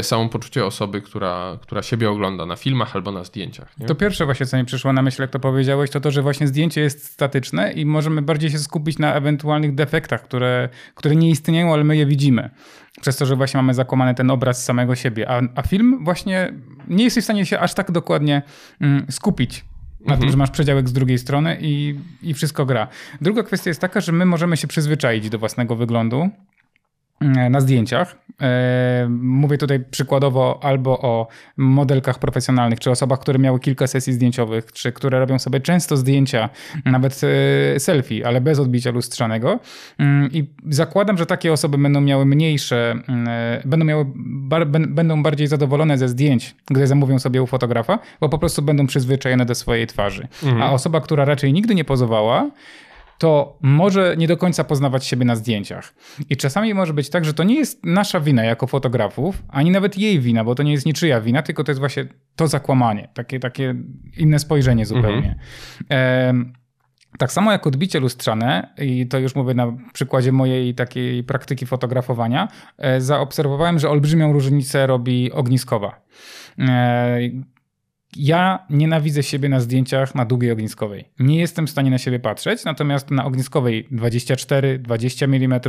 samopoczucie 0.02 0.66
osoby, 0.66 1.00
która, 1.00 1.58
która 1.62 1.82
siebie 1.82 2.10
ogląda 2.10 2.46
na 2.46 2.56
filmach 2.56 2.96
albo 2.96 3.12
na 3.12 3.24
zdjęciach. 3.24 3.78
Nie? 3.78 3.86
To 3.86 3.94
pierwsze 3.94 4.24
właśnie, 4.24 4.46
co 4.46 4.56
mi 4.56 4.64
przyszło 4.64 4.92
na 4.92 5.02
myśl, 5.02 5.22
jak 5.22 5.30
to 5.30 5.40
powiedziałeś, 5.40 5.90
to 5.90 6.00
to, 6.00 6.10
że 6.10 6.22
właśnie 6.22 6.48
zdjęcie 6.48 6.80
jest 6.80 7.04
statyczne 7.04 7.72
i 7.72 7.86
możemy 7.86 8.22
bardziej 8.22 8.50
się 8.50 8.58
skupić 8.58 8.98
na 8.98 9.14
ewentualnych 9.14 9.74
defektach, 9.74 10.22
które, 10.22 10.68
które 10.94 11.16
nie 11.16 11.30
istnieją, 11.30 11.72
ale 11.72 11.84
my 11.84 11.96
je 11.96 12.06
widzimy. 12.06 12.50
Przez 13.00 13.16
to, 13.16 13.26
że 13.26 13.36
właśnie 13.36 13.58
mamy 13.58 13.74
zakłamany 13.74 14.14
ten 14.14 14.30
obraz 14.30 14.64
samego 14.64 14.94
siebie. 14.94 15.30
A, 15.30 15.40
a 15.54 15.62
film 15.62 16.04
właśnie 16.04 16.52
nie 16.88 17.04
jesteś 17.04 17.24
w 17.24 17.26
stanie 17.26 17.46
się 17.46 17.58
aż 17.58 17.74
tak 17.74 17.90
dokładnie 17.90 18.42
mm, 18.80 19.06
skupić 19.10 19.64
na 20.00 20.06
tym, 20.06 20.14
mhm. 20.14 20.30
że 20.30 20.36
masz 20.36 20.50
przedziałek 20.50 20.88
z 20.88 20.92
drugiej 20.92 21.18
strony 21.18 21.58
i, 21.60 21.94
i 22.22 22.34
wszystko 22.34 22.66
gra. 22.66 22.88
Druga 23.20 23.42
kwestia 23.42 23.70
jest 23.70 23.80
taka, 23.80 24.00
że 24.00 24.12
my 24.12 24.24
możemy 24.24 24.56
się 24.56 24.66
przyzwyczaić 24.66 25.30
do 25.30 25.38
własnego 25.38 25.76
wyglądu 25.76 26.30
E, 26.30 26.53
na 27.50 27.60
zdjęciach. 27.60 28.16
E, 28.42 29.06
mówię 29.10 29.58
tutaj 29.58 29.80
przykładowo 29.90 30.60
albo 30.62 31.00
o 31.00 31.28
modelkach 31.56 32.18
profesjonalnych, 32.18 32.80
czy 32.80 32.90
osobach, 32.90 33.18
które 33.18 33.38
miały 33.38 33.60
kilka 33.60 33.86
sesji 33.86 34.12
zdjęciowych, 34.12 34.72
czy 34.72 34.92
które 34.92 35.18
robią 35.18 35.38
sobie 35.38 35.60
często 35.60 35.96
zdjęcia, 35.96 36.48
nawet 36.84 37.20
e, 37.24 37.80
selfie, 37.80 38.26
ale 38.26 38.40
bez 38.40 38.58
odbicia 38.58 38.90
lustrzanego. 38.90 39.60
Mm, 39.98 40.32
I 40.32 40.46
zakładam, 40.68 41.18
że 41.18 41.26
takie 41.26 41.52
osoby 41.52 41.78
będą 41.78 42.00
miały 42.00 42.26
mniejsze, 42.26 42.94
będą, 43.64 43.86
miały, 43.86 44.06
będą 44.88 45.22
bardziej 45.22 45.46
zadowolone 45.46 45.98
ze 45.98 46.08
zdjęć, 46.08 46.54
gdy 46.66 46.86
zamówią 46.86 47.18
sobie 47.18 47.42
u 47.42 47.46
fotografa, 47.46 47.98
bo 48.20 48.28
po 48.28 48.38
prostu 48.38 48.62
będą 48.62 48.86
przyzwyczajone 48.86 49.46
do 49.46 49.54
swojej 49.54 49.86
twarzy. 49.86 50.28
Mhm. 50.42 50.62
A 50.62 50.72
osoba, 50.72 51.00
która 51.00 51.24
raczej 51.24 51.52
nigdy 51.52 51.74
nie 51.74 51.84
pozowała, 51.84 52.50
to 53.18 53.58
może 53.62 54.14
nie 54.18 54.28
do 54.28 54.36
końca 54.36 54.64
poznawać 54.64 55.06
siebie 55.06 55.24
na 55.24 55.36
zdjęciach. 55.36 55.94
I 56.30 56.36
czasami 56.36 56.74
może 56.74 56.94
być 56.94 57.10
tak, 57.10 57.24
że 57.24 57.34
to 57.34 57.44
nie 57.44 57.54
jest 57.54 57.84
nasza 57.84 58.20
wina 58.20 58.44
jako 58.44 58.66
fotografów, 58.66 59.42
ani 59.48 59.70
nawet 59.70 59.98
jej 59.98 60.20
wina, 60.20 60.44
bo 60.44 60.54
to 60.54 60.62
nie 60.62 60.72
jest 60.72 60.86
niczyja 60.86 61.20
wina, 61.20 61.42
tylko 61.42 61.64
to 61.64 61.70
jest 61.70 61.80
właśnie 61.80 62.06
to 62.36 62.48
zakłamanie, 62.48 63.08
takie, 63.14 63.40
takie 63.40 63.74
inne 64.16 64.38
spojrzenie 64.38 64.86
zupełnie. 64.86 65.38
Mhm. 65.90 66.52
tak 67.18 67.32
samo 67.32 67.52
jak 67.52 67.66
odbicie 67.66 68.00
lustrzane, 68.00 68.74
i 68.78 69.06
to 69.06 69.18
już 69.18 69.34
mówię 69.34 69.54
na 69.54 69.72
przykładzie 69.92 70.32
mojej 70.32 70.74
takiej 70.74 71.24
praktyki 71.24 71.66
fotografowania, 71.66 72.48
e, 72.78 73.00
zaobserwowałem, 73.00 73.78
że 73.78 73.90
olbrzymią 73.90 74.32
różnicę 74.32 74.86
robi 74.86 75.32
ogniskowa. 75.32 76.00
E, 78.16 78.20
ja 78.22 78.66
nienawidzę 78.70 79.22
siebie 79.22 79.48
na 79.48 79.60
zdjęciach 79.60 80.14
na 80.14 80.24
długiej 80.24 80.52
ogniskowej. 80.52 81.04
Nie 81.18 81.40
jestem 81.40 81.66
w 81.66 81.70
stanie 81.70 81.90
na 81.90 81.98
siebie 81.98 82.20
patrzeć, 82.20 82.64
natomiast 82.64 83.10
na 83.10 83.24
ogniskowej 83.24 83.88
24-20 83.92 85.24
mm 85.24 85.60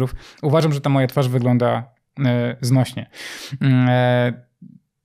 uważam, 0.42 0.74
że 0.74 0.82
ta 0.82 0.90
moja 0.90 1.08
twarz 1.08 1.28
wygląda 1.28 1.94
e, 2.26 2.56
znośnie. 2.62 3.10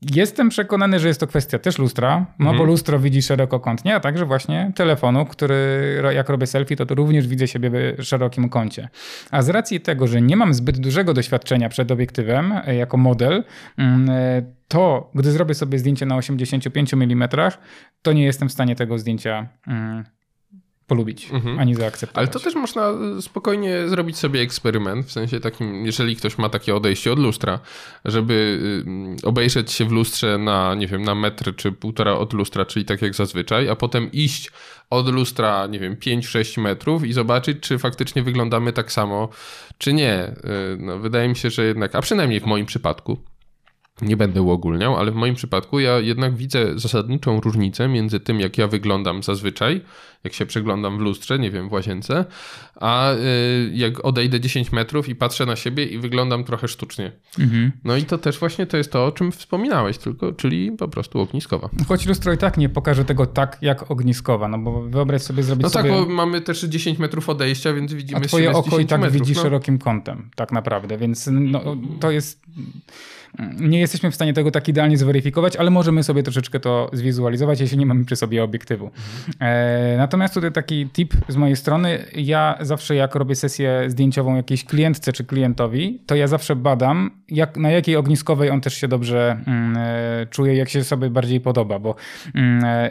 Jestem 0.03 0.49
przekonany, 0.49 1.01
że 1.01 1.09
jest 1.09 1.21
to 1.21 1.27
kwestia 1.27 1.59
też 1.59 1.79
lustra, 1.79 2.27
no 2.39 2.51
mhm. 2.51 2.59
bo 2.59 2.65
lustro 2.65 2.99
widzi 2.99 3.23
szerokokątnie, 3.23 3.95
a 3.95 4.01
także 4.01 4.27
właśnie 4.27 4.73
telefonu, 4.75 5.27
który 5.27 5.57
jak 6.15 6.29
robię 6.29 6.47
selfie, 6.47 6.77
to, 6.77 6.87
to 6.87 6.95
również 6.95 7.29
widzę 7.29 7.49
siebie 7.49 7.71
w 7.99 8.03
szerokim 8.03 8.49
kącie. 8.49 8.89
A 9.31 9.43
z 9.43 9.49
racji 9.49 9.81
tego, 9.81 10.07
że 10.07 10.23
nie 10.23 10.37
mam 10.37 10.55
zbyt 10.55 10.79
dużego 10.79 11.15
doświadczenia 11.15 11.69
przed 11.69 11.91
obiektywem 11.91 12.53
e, 12.67 12.75
jako 12.75 12.97
model, 12.97 13.45
mm, 13.79 14.11
e, 14.11 14.43
to 14.69 15.11
gdy 15.15 15.33
zrobię 15.33 15.55
sobie 15.55 15.79
zdjęcie 15.79 16.07
na 16.07 16.17
85 16.17 16.95
mm, 16.95 17.29
to 18.03 18.13
nie 18.13 18.25
jestem 18.25 18.49
w 18.49 18.53
stanie 18.53 18.77
tego 18.77 18.99
zdjęcia 18.99 19.49
mm, 19.67 20.05
polubić, 20.91 21.31
mhm. 21.31 21.59
ani 21.59 21.75
zaakceptować. 21.75 22.19
Ale 22.19 22.29
to 22.29 22.41
też 22.41 22.55
można 22.55 22.93
spokojnie 23.21 23.89
zrobić 23.89 24.19
sobie 24.19 24.41
eksperyment, 24.41 25.07
w 25.07 25.13
sensie 25.13 25.41
takim, 25.41 25.87
jeżeli 25.87 26.17
ktoś 26.17 26.39
ma 26.39 26.49
takie 26.49 26.75
odejście 26.75 27.13
od 27.13 27.19
lustra, 27.19 27.61
żeby 28.05 28.59
y, 29.23 29.27
obejrzeć 29.27 29.73
się 29.73 29.85
w 29.85 29.93
lustrze 29.93 30.39
na, 30.39 30.75
nie 30.75 30.87
wiem, 30.87 31.03
na 31.03 31.15
metr 31.15 31.55
czy 31.57 31.73
półtora 31.73 32.13
od 32.13 32.33
lustra, 32.33 32.67
czyli 32.67 32.85
tak 32.85 33.03
jak 33.03 33.15
zazwyczaj, 33.15 33.69
a 33.69 33.77
potem 33.77 34.13
iść 34.13 34.51
od 34.91 35.09
lustra, 35.09 35.67
nie 35.67 35.79
wiem, 35.79 35.97
5-6 35.97 36.61
metrów 36.61 37.05
i 37.05 37.13
zobaczyć, 37.13 37.61
czy 37.61 37.79
faktycznie 37.79 38.23
wyglądamy 38.23 38.73
tak 38.73 38.93
samo, 38.93 39.29
czy 39.79 39.93
nie. 39.93 40.29
Y, 40.29 40.77
no, 40.79 40.99
wydaje 40.99 41.29
mi 41.29 41.37
się, 41.37 41.51
że 41.51 41.65
jednak, 41.65 41.95
a 41.95 42.01
przynajmniej 42.01 42.41
w 42.41 42.47
moim 42.47 42.67
przypadku, 42.67 43.19
nie 44.03 44.17
będę 44.17 44.43
uogólniał, 44.43 44.97
ale 44.97 45.11
w 45.11 45.15
moim 45.15 45.35
przypadku 45.35 45.81
ja 45.81 45.99
jednak 45.99 46.37
widzę 46.37 46.79
zasadniczą 46.79 47.41
różnicę 47.41 47.89
między 47.89 48.21
tym, 48.21 48.41
jak 48.41 48.59
ja 48.59 48.67
wyglądam 48.69 49.23
zazwyczaj, 49.23 49.81
jak 50.25 50.33
się 50.33 50.47
przeglądam 50.47 50.99
w 50.99 51.01
lustrze, 51.01 51.39
nie 51.39 51.51
wiem, 51.51 51.69
w 51.69 51.73
łazience, 51.73 52.25
a 52.77 53.13
y, 53.13 53.71
jak 53.75 54.05
odejdę 54.05 54.41
10 54.41 54.73
metrów 54.73 55.09
i 55.09 55.15
patrzę 55.15 55.47
na 55.47 55.57
siebie 55.57 55.85
i 55.85 55.99
wyglądam 55.99 56.45
trochę 56.45 56.69
sztucznie. 56.69 57.13
Mhm. 57.39 57.73
No 57.85 57.97
i 57.97 58.03
to 58.03 58.19
też 58.19 58.39
właśnie 58.39 58.67
to 58.67 58.77
jest 58.77 58.93
to, 58.93 59.07
o 59.07 59.13
czym 59.13 59.33
wspominałeś, 59.33 59.99
tylko, 59.99 60.33
czyli 60.33 60.73
po 60.73 60.89
prostu 60.89 61.21
ogniskowa. 61.21 61.69
Choć 61.89 62.07
lustro 62.07 62.33
i 62.33 62.39
tak 62.39 62.57
nie 62.57 62.69
pokaże 62.69 63.05
tego 63.05 63.27
tak, 63.27 63.59
jak 63.63 63.91
ogniskowa, 63.91 64.49
no 64.49 64.59
bo 64.59 64.83
wyobraź 64.83 65.23
sobie 65.23 65.43
zrobić 65.43 65.63
No 65.63 65.71
tak, 65.71 65.89
bo 65.89 66.07
mamy 66.07 66.41
też 66.41 66.63
10 66.63 66.99
metrów 66.99 67.29
odejścia, 67.29 67.73
więc 67.73 67.93
widzimy 67.93 68.21
A 68.21 68.25
twoje 68.25 68.53
oko 68.53 68.79
i 68.79 68.87
tak 68.87 69.01
metrów, 69.01 69.21
widzi 69.21 69.35
no. 69.35 69.43
szerokim 69.43 69.79
kątem, 69.79 70.31
tak 70.35 70.53
naprawdę, 70.53 70.99
więc 70.99 71.29
no, 71.33 71.77
to 72.01 72.11
jest 72.11 72.43
nie 73.61 73.81
jesteśmy 73.81 74.11
w 74.11 74.15
stanie 74.15 74.33
tego 74.33 74.51
tak 74.51 74.69
idealnie 74.69 74.97
zweryfikować, 74.97 75.57
ale 75.57 75.71
możemy 75.71 76.03
sobie 76.03 76.23
troszeczkę 76.23 76.61
to 76.61 76.91
zwizualizować, 76.93 77.61
jeśli 77.61 77.79
nie 77.79 77.87
mamy 77.87 78.05
przy 78.05 78.17
sobie 78.17 78.45
obiektywu. 78.45 78.91
E, 79.41 79.95
natomiast 79.99 80.35
tutaj 80.35 80.53
taki 80.53 80.89
tip 80.89 81.15
z 81.29 81.37
mojej 81.37 81.57
strony. 81.57 82.05
Ja 82.15 82.59
zawsze 82.61 82.95
jak 82.95 83.15
robię 83.15 83.35
sesję 83.35 83.85
zdjęciową 83.89 84.37
jakiejś 84.37 84.65
klientce 84.65 85.13
czy 85.13 85.25
klientowi, 85.25 86.03
to 86.07 86.15
ja 86.15 86.27
zawsze 86.27 86.57
badam, 86.57 87.11
jak, 87.29 87.57
na 87.57 87.71
jakiej 87.71 87.97
ogniskowej 87.97 88.51
on 88.51 88.61
też 88.61 88.75
się 88.75 88.89
dobrze 88.89 89.41
mm, 89.47 89.77
e, 89.77 90.27
czuje, 90.27 90.55
jak 90.55 90.69
się 90.69 90.85
sobie 90.85 91.11
bardziej 91.11 91.41
podoba, 91.41 91.79
bo 91.79 91.95
mm, 92.35 92.65
e, 92.65 92.91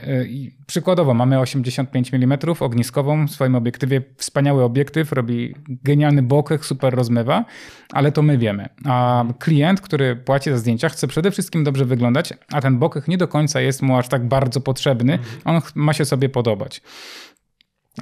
przykładowo 0.65 1.13
mamy 1.13 1.39
85 1.39 2.13
mm 2.13 2.37
ogniskową 2.59 3.27
w 3.27 3.31
swoim 3.31 3.55
obiektywie, 3.55 4.01
wspaniały 4.17 4.63
obiektyw, 4.63 5.11
robi 5.11 5.55
genialny 5.83 6.23
bokeh, 6.23 6.65
super 6.65 6.93
rozmywa, 6.93 7.45
ale 7.93 8.11
to 8.11 8.21
my 8.21 8.37
wiemy. 8.37 8.69
A 8.85 9.25
klient, 9.39 9.81
który 9.81 10.15
płaci 10.29 10.49
za 10.49 10.57
zdjęcia, 10.57 10.89
chce 10.89 11.07
przede 11.07 11.31
wszystkim 11.31 11.63
dobrze 11.63 11.85
wyglądać, 11.85 12.33
a 12.51 12.61
ten 12.61 12.79
bokeh 12.79 13.07
nie 13.07 13.17
do 13.17 13.27
końca 13.27 13.61
jest 13.61 13.81
mu 13.81 13.97
aż 13.97 14.07
tak 14.07 14.27
bardzo 14.27 14.61
potrzebny, 14.61 15.19
on 15.45 15.61
ma 15.75 15.93
się 15.93 16.05
sobie 16.05 16.29
podobać. 16.29 16.81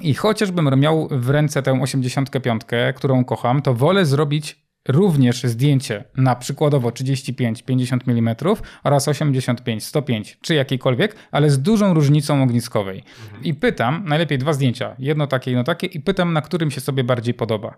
I 0.02 0.14
chociażbym 0.14 0.80
miał 0.80 1.08
w 1.10 1.30
ręce 1.30 1.62
tę 1.62 1.82
85, 1.82 2.62
którą 2.94 3.24
kocham, 3.24 3.62
to 3.62 3.74
wolę 3.74 4.06
zrobić 4.06 4.66
również 4.88 5.42
zdjęcie 5.42 6.04
na 6.16 6.36
przykładowo 6.36 6.88
35-50 6.88 7.98
mm 8.06 8.36
oraz 8.84 9.08
85-105 9.08 10.36
czy 10.40 10.54
jakiejkolwiek, 10.54 11.16
ale 11.30 11.50
z 11.50 11.62
dużą 11.62 11.94
różnicą 11.94 12.42
ogniskowej. 12.42 13.04
I 13.42 13.54
pytam, 13.54 14.04
najlepiej 14.06 14.38
dwa 14.38 14.52
zdjęcia, 14.52 14.96
jedno 14.98 15.26
takie, 15.26 15.50
jedno 15.50 15.64
takie 15.64 15.86
i 15.86 16.00
pytam, 16.00 16.32
na 16.32 16.42
którym 16.42 16.70
się 16.70 16.80
sobie 16.80 17.04
bardziej 17.04 17.34
podoba. 17.34 17.76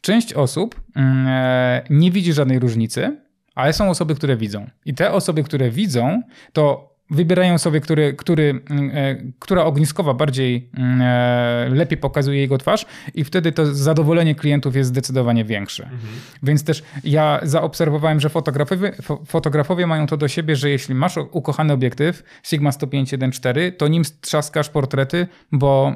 Część 0.00 0.32
osób 0.32 0.80
e, 0.96 1.82
nie 1.90 2.10
widzi 2.10 2.32
żadnej 2.32 2.58
różnicy, 2.58 3.24
ale 3.54 3.72
są 3.72 3.90
osoby, 3.90 4.14
które 4.14 4.36
widzą. 4.36 4.70
I 4.84 4.94
te 4.94 5.12
osoby, 5.12 5.42
które 5.42 5.70
widzą, 5.70 6.22
to 6.52 6.94
wybierają 7.10 7.58
sobie, 7.58 7.80
który, 7.80 8.14
który, 8.14 8.62
mm, 8.70 8.90
e, 8.94 9.16
która 9.38 9.64
ogniskowa 9.64 10.14
bardziej 10.14 10.70
mm, 10.74 11.00
e, 11.02 11.68
lepiej 11.74 11.98
pokazuje 11.98 12.40
jego 12.40 12.58
twarz 12.58 12.86
i 13.14 13.24
wtedy 13.24 13.52
to 13.52 13.74
zadowolenie 13.74 14.34
klientów 14.34 14.76
jest 14.76 14.88
zdecydowanie 14.88 15.44
większe. 15.44 15.82
Mhm. 15.82 16.12
Więc 16.42 16.64
też 16.64 16.82
ja 17.04 17.40
zaobserwowałem, 17.42 18.20
że 18.20 18.28
fotografowie, 18.28 18.92
fotografowie 19.26 19.86
mają 19.86 20.06
to 20.06 20.16
do 20.16 20.28
siebie, 20.28 20.56
że 20.56 20.70
jeśli 20.70 20.94
masz 20.94 21.16
ukochany 21.16 21.72
obiektyw 21.72 22.22
Sigma 22.42 22.70
105.1.4, 22.70 23.72
to 23.76 23.88
nim 23.88 24.04
strzaskasz 24.04 24.68
portrety, 24.68 25.26
bo 25.52 25.94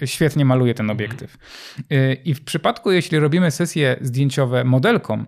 e, 0.00 0.06
świetnie 0.06 0.44
maluje 0.44 0.74
ten 0.74 0.90
obiektyw. 0.90 1.38
I 2.24 2.34
w 2.34 2.44
przypadku, 2.44 2.90
jeśli 2.90 3.18
robimy 3.18 3.50
sesje 3.50 3.96
zdjęciowe 4.00 4.64
modelkom, 4.64 5.26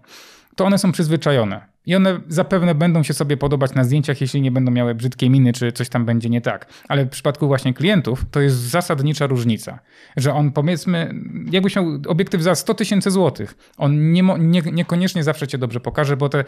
to 0.57 0.65
one 0.65 0.79
są 0.79 0.93
przyzwyczajone. 0.93 1.71
I 1.87 1.97
one 1.97 2.21
zapewne 2.29 2.75
będą 2.75 3.03
się 3.03 3.15
sobie 3.15 3.37
podobać 3.37 3.75
na 3.75 3.85
zdjęciach, 3.85 4.21
jeśli 4.21 4.43
nie 4.43 4.51
będą 4.51 4.71
miały 4.71 4.95
brzydkiej 4.95 5.31
miny, 5.31 5.53
czy 5.53 5.73
coś 5.73 5.89
tam 5.89 6.05
będzie 6.05 6.31
nie 6.31 6.41
tak. 6.41 6.67
Ale 6.89 7.05
w 7.05 7.09
przypadku 7.09 7.47
właśnie 7.47 7.75
klientów 7.75 8.25
to 8.31 8.41
jest 8.41 8.57
zasadnicza 8.57 9.27
różnica, 9.27 9.79
że 10.17 10.35
on 10.35 10.53
powiedzmy, 10.53 11.15
jakbyś 11.51 11.77
miał 11.77 11.87
obiektyw 12.09 12.43
za 12.43 12.55
100 12.55 12.75
tysięcy 12.75 13.11
złotych, 13.11 13.55
on 13.77 14.13
nie, 14.13 14.23
nie, 14.39 14.63
niekoniecznie 14.63 15.25
zawsze 15.25 15.49
cię 15.49 15.59
dobrze 15.59 15.81
pokaże, 15.81 16.17
bo 16.17 16.29
te, 16.29 16.45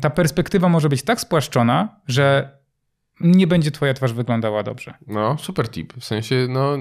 ta 0.00 0.10
perspektywa 0.10 0.68
może 0.68 0.88
być 0.88 1.02
tak 1.02 1.20
spłaszczona, 1.20 2.00
że 2.08 2.56
nie 3.20 3.46
będzie 3.46 3.70
twoja 3.70 3.94
twarz 3.94 4.12
wyglądała 4.12 4.62
dobrze. 4.62 4.94
No, 5.06 5.36
super 5.38 5.68
tip. 5.68 5.92
W 5.92 6.04
sensie, 6.04 6.46
no, 6.48 6.78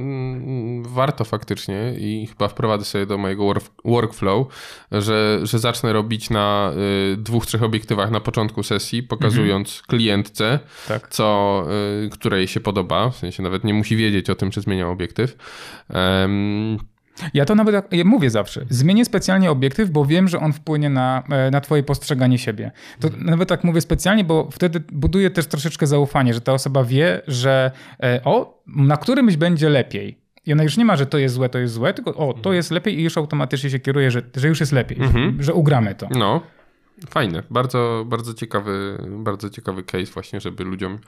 warto 0.82 1.26
faktycznie 1.26 1.94
i 1.98 2.28
chyba 2.28 2.48
wprowadzę 2.48 2.86
sobie 2.86 3.06
do 3.06 3.18
mojego 3.18 3.44
work, 3.44 3.66
workflow, 3.86 4.48
że, 4.92 5.40
że 5.44 5.60
zacznę 5.60 5.94
robić 5.94 6.30
na 6.30 6.72
y, 7.14 7.18
dwóch, 7.18 7.46
trzech 7.46 7.64
obiektywach 7.64 8.12
na 8.12 8.20
początku 8.20 8.64
sesji, 8.64 9.04
pokazując 9.04 9.70
mhm. 9.70 9.86
klientce, 9.88 10.60
tak. 10.88 11.08
co, 11.10 11.64
y, 12.06 12.10
której 12.10 12.48
się 12.48 12.60
podoba. 12.60 13.10
W 13.10 13.16
sensie 13.16 13.44
nawet 13.44 13.64
nie 13.64 13.74
musi 13.74 13.96
wiedzieć 13.96 14.30
o 14.30 14.36
tym, 14.36 14.52
czy 14.52 14.62
zmieniał 14.62 14.92
obiektyw. 14.92 15.38
Um, 15.90 16.78
ja 17.34 17.46
to 17.46 17.56
nawet 17.56 17.76
mówię 18.06 18.30
zawsze. 18.30 18.66
Zmienię 18.70 19.06
specjalnie 19.06 19.52
obiektyw, 19.52 19.90
bo 19.90 20.06
wiem, 20.06 20.28
że 20.28 20.40
on 20.40 20.54
wpłynie 20.54 20.90
na, 20.90 21.24
e, 21.30 21.52
na 21.52 21.62
twoje 21.62 21.84
postrzeganie 21.84 22.38
siebie. 22.38 22.72
To 23.00 23.10
nawet 23.18 23.50
tak 23.50 23.64
mówię 23.64 23.82
specjalnie, 23.82 24.24
bo 24.24 24.50
wtedy 24.52 24.80
buduje 24.92 25.30
też 25.30 25.48
troszeczkę 25.48 25.88
zaufanie, 25.88 26.34
że 26.34 26.42
ta 26.42 26.54
osoba 26.54 26.84
wie, 26.84 27.22
że 27.28 27.72
e, 28.04 28.24
o, 28.24 28.64
na 28.68 28.98
którymś 28.98 29.38
będzie 29.38 29.70
lepiej. 29.70 30.26
I 30.46 30.54
ona 30.54 30.64
już 30.64 30.78
nie 30.78 30.86
ma, 30.86 30.96
że 30.96 31.06
to 31.06 31.18
jest 31.18 31.36
złe, 31.36 31.50
to 31.50 31.60
jest 31.60 31.74
złe, 31.74 31.94
tylko 31.94 32.16
o, 32.16 32.34
to 32.34 32.54
jest 32.54 32.72
lepiej 32.72 33.00
i 33.00 33.04
już 33.04 33.18
automatycznie 33.18 33.70
się 33.70 33.80
kieruje, 33.80 34.12
że, 34.12 34.22
że 34.36 34.48
już 34.48 34.60
jest 34.60 34.72
lepiej, 34.72 34.98
mhm. 35.02 35.44
że 35.44 35.54
ugramy 35.54 35.96
to. 35.96 36.08
No. 36.12 36.42
Fajne, 37.10 37.44
bardzo, 37.50 38.06
bardzo, 38.08 38.34
ciekawy, 38.34 38.98
bardzo 39.10 39.50
ciekawy 39.50 39.84
case 39.84 40.06
właśnie, 40.06 40.40
żeby 40.42 40.64
ludziom 40.64 41.00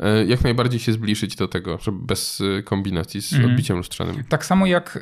e, 0.00 0.24
jak 0.24 0.44
najbardziej 0.44 0.80
się 0.80 0.92
zbliżyć 0.92 1.36
do 1.36 1.48
tego, 1.48 1.78
żeby 1.78 1.98
bez 2.06 2.42
e, 2.58 2.62
kombinacji 2.62 3.22
z 3.22 3.32
mm. 3.32 3.50
odbiciem 3.50 3.76
lustrzanym. 3.76 4.24
Tak 4.28 4.46
samo 4.46 4.66
jak 4.66 4.96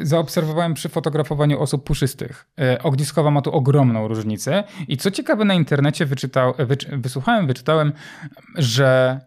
e, 0.00 0.06
zaobserwowałem 0.06 0.74
przy 0.74 0.88
fotografowaniu 0.88 1.60
osób 1.60 1.84
puszystych. 1.84 2.46
Ogniskowa 2.82 3.30
ma 3.30 3.42
tu 3.42 3.52
ogromną 3.52 4.08
różnicę 4.08 4.64
i 4.88 4.96
co 4.96 5.10
ciekawe 5.10 5.44
na 5.44 5.54
internecie 5.54 6.06
wyczytał, 6.06 6.54
wysłuchałem, 6.92 7.46
wyczytałem, 7.46 7.92
że 8.54 9.20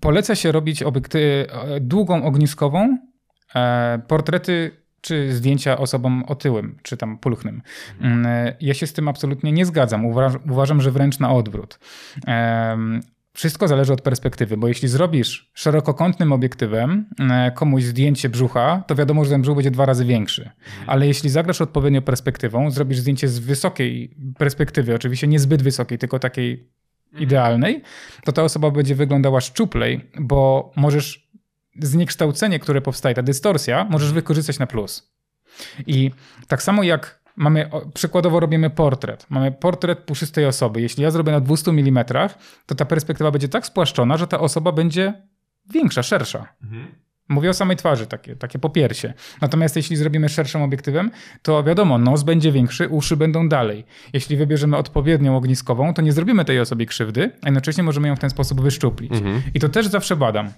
poleca 0.00 0.34
się 0.34 0.52
robić 0.52 0.82
obiekty 0.82 1.46
długą 1.80 2.24
ogniskową, 2.24 2.98
portrety 4.08 4.81
czy 5.02 5.32
zdjęcia 5.32 5.78
osobom 5.78 6.24
otyłym, 6.26 6.78
czy 6.82 6.96
tam 6.96 7.18
pulchnym. 7.18 7.62
Mhm. 8.00 8.54
Ja 8.60 8.74
się 8.74 8.86
z 8.86 8.92
tym 8.92 9.08
absolutnie 9.08 9.52
nie 9.52 9.66
zgadzam. 9.66 10.06
Uważam, 10.50 10.80
że 10.80 10.90
wręcz 10.90 11.18
na 11.18 11.32
odwrót. 11.32 11.78
Wszystko 13.34 13.68
zależy 13.68 13.92
od 13.92 14.02
perspektywy, 14.02 14.56
bo 14.56 14.68
jeśli 14.68 14.88
zrobisz 14.88 15.50
szerokokątnym 15.54 16.32
obiektywem 16.32 17.06
e, 17.18 17.50
komuś 17.50 17.82
zdjęcie 17.82 18.28
brzucha, 18.28 18.84
to 18.86 18.94
wiadomo, 18.94 19.24
że 19.24 19.30
ten 19.30 19.42
brzuch 19.42 19.56
będzie 19.56 19.70
dwa 19.70 19.86
razy 19.86 20.04
większy. 20.04 20.42
Mhm. 20.42 20.90
Ale 20.90 21.06
jeśli 21.06 21.30
zagrasz 21.30 21.60
odpowiednio 21.60 22.02
perspektywą, 22.02 22.70
zrobisz 22.70 22.98
zdjęcie 22.98 23.28
z 23.28 23.38
wysokiej 23.38 24.16
perspektywy, 24.38 24.94
oczywiście 24.94 25.26
nie 25.26 25.38
zbyt 25.38 25.62
wysokiej, 25.62 25.98
tylko 25.98 26.18
takiej 26.18 26.52
mhm. 27.06 27.22
idealnej, 27.22 27.82
to 28.24 28.32
ta 28.32 28.42
osoba 28.42 28.70
będzie 28.70 28.94
wyglądała 28.94 29.40
szczuplej, 29.40 30.10
bo 30.20 30.72
możesz 30.76 31.31
zniekształcenie, 31.80 32.58
które 32.58 32.80
powstaje, 32.80 33.14
ta 33.14 33.22
dystorsja, 33.22 33.86
możesz 33.90 34.12
wykorzystać 34.12 34.58
na 34.58 34.66
plus. 34.66 35.12
I 35.86 36.10
tak 36.48 36.62
samo 36.62 36.82
jak 36.82 37.22
mamy, 37.36 37.70
przykładowo 37.94 38.40
robimy 38.40 38.70
portret. 38.70 39.26
Mamy 39.30 39.52
portret 39.52 39.98
puszystej 39.98 40.46
osoby. 40.46 40.80
Jeśli 40.80 41.02
ja 41.02 41.10
zrobię 41.10 41.32
na 41.32 41.40
200 41.40 41.70
mm, 41.70 42.04
to 42.66 42.74
ta 42.74 42.84
perspektywa 42.84 43.30
będzie 43.30 43.48
tak 43.48 43.66
spłaszczona, 43.66 44.16
że 44.16 44.26
ta 44.26 44.40
osoba 44.40 44.72
będzie 44.72 45.12
większa, 45.70 46.02
szersza. 46.02 46.46
Mhm. 46.62 46.86
Mówię 47.28 47.50
o 47.50 47.54
samej 47.54 47.76
twarzy, 47.76 48.06
takie, 48.06 48.36
takie 48.36 48.58
popiersie. 48.58 49.12
Natomiast 49.40 49.76
jeśli 49.76 49.96
zrobimy 49.96 50.28
szerszym 50.28 50.62
obiektywem, 50.62 51.10
to 51.42 51.64
wiadomo, 51.64 51.98
nos 51.98 52.22
będzie 52.22 52.52
większy, 52.52 52.88
uszy 52.88 53.16
będą 53.16 53.48
dalej. 53.48 53.84
Jeśli 54.12 54.36
wybierzemy 54.36 54.76
odpowiednią 54.76 55.36
ogniskową, 55.36 55.94
to 55.94 56.02
nie 56.02 56.12
zrobimy 56.12 56.44
tej 56.44 56.60
osobie 56.60 56.86
krzywdy, 56.86 57.30
a 57.42 57.46
jednocześnie 57.46 57.82
możemy 57.82 58.08
ją 58.08 58.16
w 58.16 58.18
ten 58.18 58.30
sposób 58.30 58.60
wyszczuplić. 58.60 59.12
Mhm. 59.12 59.42
I 59.54 59.60
to 59.60 59.68
też 59.68 59.86
zawsze 59.86 60.16
badam. 60.16 60.50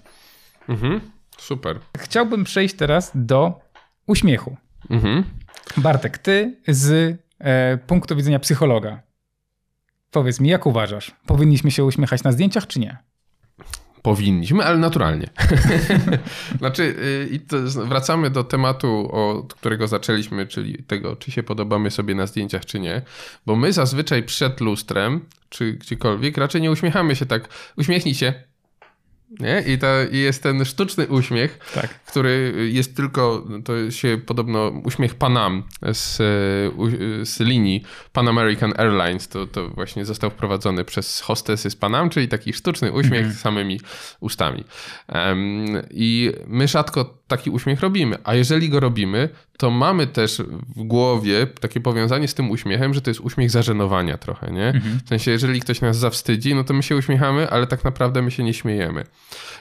Mhm. 0.69 1.01
Super. 1.37 1.79
Chciałbym 1.97 2.43
przejść 2.43 2.75
teraz 2.75 3.11
do 3.15 3.59
uśmiechu. 4.07 4.57
Mhm. 4.89 5.23
Bartek, 5.77 6.17
ty 6.17 6.61
z 6.67 7.17
e, 7.39 7.77
punktu 7.77 8.15
widzenia 8.15 8.39
psychologa, 8.39 9.01
powiedz 10.11 10.39
mi, 10.39 10.49
jak 10.49 10.65
uważasz? 10.65 11.11
Powinniśmy 11.25 11.71
się 11.71 11.83
uśmiechać 11.83 12.23
na 12.23 12.31
zdjęciach, 12.31 12.67
czy 12.67 12.79
nie? 12.79 12.97
Powinniśmy, 14.01 14.63
ale 14.63 14.77
naturalnie. 14.77 15.29
znaczy, 16.59 16.83
y, 16.83 17.29
i 17.31 17.39
wracamy 17.85 18.29
do 18.29 18.43
tematu, 18.43 19.09
od 19.11 19.53
którego 19.53 19.87
zaczęliśmy, 19.87 20.47
czyli 20.47 20.83
tego, 20.83 21.15
czy 21.15 21.31
się 21.31 21.43
podobamy 21.43 21.91
sobie 21.91 22.15
na 22.15 22.27
zdjęciach, 22.27 22.65
czy 22.65 22.79
nie. 22.79 23.01
Bo 23.45 23.55
my 23.55 23.73
zazwyczaj 23.73 24.23
przed 24.23 24.61
lustrem, 24.61 25.25
czy 25.49 25.73
gdziekolwiek, 25.73 26.37
raczej 26.37 26.61
nie 26.61 26.71
uśmiechamy 26.71 27.15
się 27.15 27.25
tak. 27.25 27.49
Uśmiechnij 27.77 28.15
się, 28.15 28.33
nie? 29.39 29.63
I, 29.67 29.77
to, 29.77 29.87
I 30.11 30.17
jest 30.17 30.43
ten 30.43 30.65
sztuczny 30.65 31.07
uśmiech, 31.07 31.59
tak. 31.73 31.89
który 32.05 32.53
jest 32.71 32.95
tylko, 32.95 33.47
to 33.65 33.91
się 33.91 34.17
podobno 34.25 34.81
uśmiech 34.83 35.15
Panam 35.15 35.63
z, 35.93 36.17
z 37.29 37.39
linii 37.39 37.83
Pan 38.13 38.27
American 38.27 38.73
Airlines, 38.77 39.27
to, 39.27 39.47
to 39.47 39.69
właśnie 39.69 40.05
został 40.05 40.29
wprowadzony 40.29 40.85
przez 40.85 41.21
hostesy 41.21 41.69
z 41.69 41.75
Panam, 41.75 42.09
czyli 42.09 42.27
taki 42.27 42.53
sztuczny 42.53 42.91
uśmiech 42.91 43.21
mm 43.21 43.35
z 43.35 43.39
samymi 43.39 43.79
ustami. 44.19 44.63
Um, 45.13 45.65
I 45.91 46.31
my 46.47 46.67
rzadko 46.67 47.05
taki 47.27 47.49
uśmiech 47.49 47.79
robimy, 47.79 48.17
a 48.23 48.35
jeżeli 48.35 48.69
go 48.69 48.79
robimy, 48.79 49.29
to 49.57 49.71
mamy 49.71 50.07
też 50.07 50.41
w 50.75 50.83
głowie 50.83 51.47
takie 51.47 51.79
powiązanie 51.79 52.27
z 52.27 52.33
tym 52.33 52.51
uśmiechem, 52.51 52.93
że 52.93 53.01
to 53.01 53.09
jest 53.09 53.19
uśmiech 53.19 53.51
zażenowania 53.51 54.17
trochę, 54.17 54.51
nie? 54.51 54.67
Mhm. 54.67 54.99
W 55.05 55.09
sensie, 55.09 55.31
jeżeli 55.31 55.59
ktoś 55.59 55.81
nas 55.81 55.97
zawstydzi, 55.97 56.55
no 56.55 56.63
to 56.63 56.73
my 56.73 56.83
się 56.83 56.95
uśmiechamy, 56.95 57.49
ale 57.49 57.67
tak 57.67 57.83
naprawdę 57.83 58.21
my 58.21 58.31
się 58.31 58.43
nie 58.43 58.53
śmiejemy. 58.53 59.03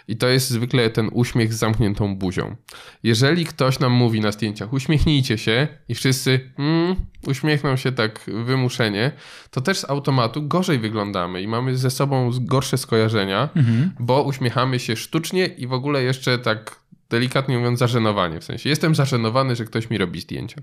I 0.08 0.16
to 0.16 0.28
jest 0.28 0.50
zwykle 0.50 0.90
ten 0.90 1.10
uśmiech 1.12 1.54
z 1.54 1.58
zamkniętą 1.58 2.16
buzią. 2.16 2.56
Jeżeli 3.02 3.44
ktoś 3.44 3.78
nam 3.78 3.92
mówi 3.92 4.20
na 4.20 4.32
zdjęciach, 4.32 4.72
uśmiechnijcie 4.72 5.38
się 5.38 5.68
i 5.88 5.94
wszyscy 5.94 6.50
mm, 6.58 6.96
uśmiechną 7.26 7.76
się 7.76 7.92
tak 7.92 8.20
wymuszenie, 8.44 9.12
to 9.50 9.60
też 9.60 9.78
z 9.78 9.90
automatu 9.90 10.48
gorzej 10.48 10.78
wyglądamy 10.78 11.42
i 11.42 11.48
mamy 11.48 11.76
ze 11.76 11.90
sobą 11.90 12.30
gorsze 12.40 12.78
skojarzenia, 12.78 13.48
mhm. 13.56 13.92
bo 13.98 14.22
uśmiechamy 14.22 14.78
się 14.78 14.96
sztucznie 14.96 15.46
i 15.46 15.66
w 15.66 15.72
ogóle 15.72 16.02
jeszcze 16.02 16.38
tak 16.38 16.83
delikatnie 17.14 17.58
mówiąc, 17.58 17.78
zażenowanie. 17.78 18.40
W 18.40 18.44
sensie 18.44 18.68
jestem 18.68 18.94
zażenowany, 18.94 19.56
że 19.56 19.64
ktoś 19.64 19.90
mi 19.90 19.98
robi 19.98 20.20
zdjęcia. 20.20 20.62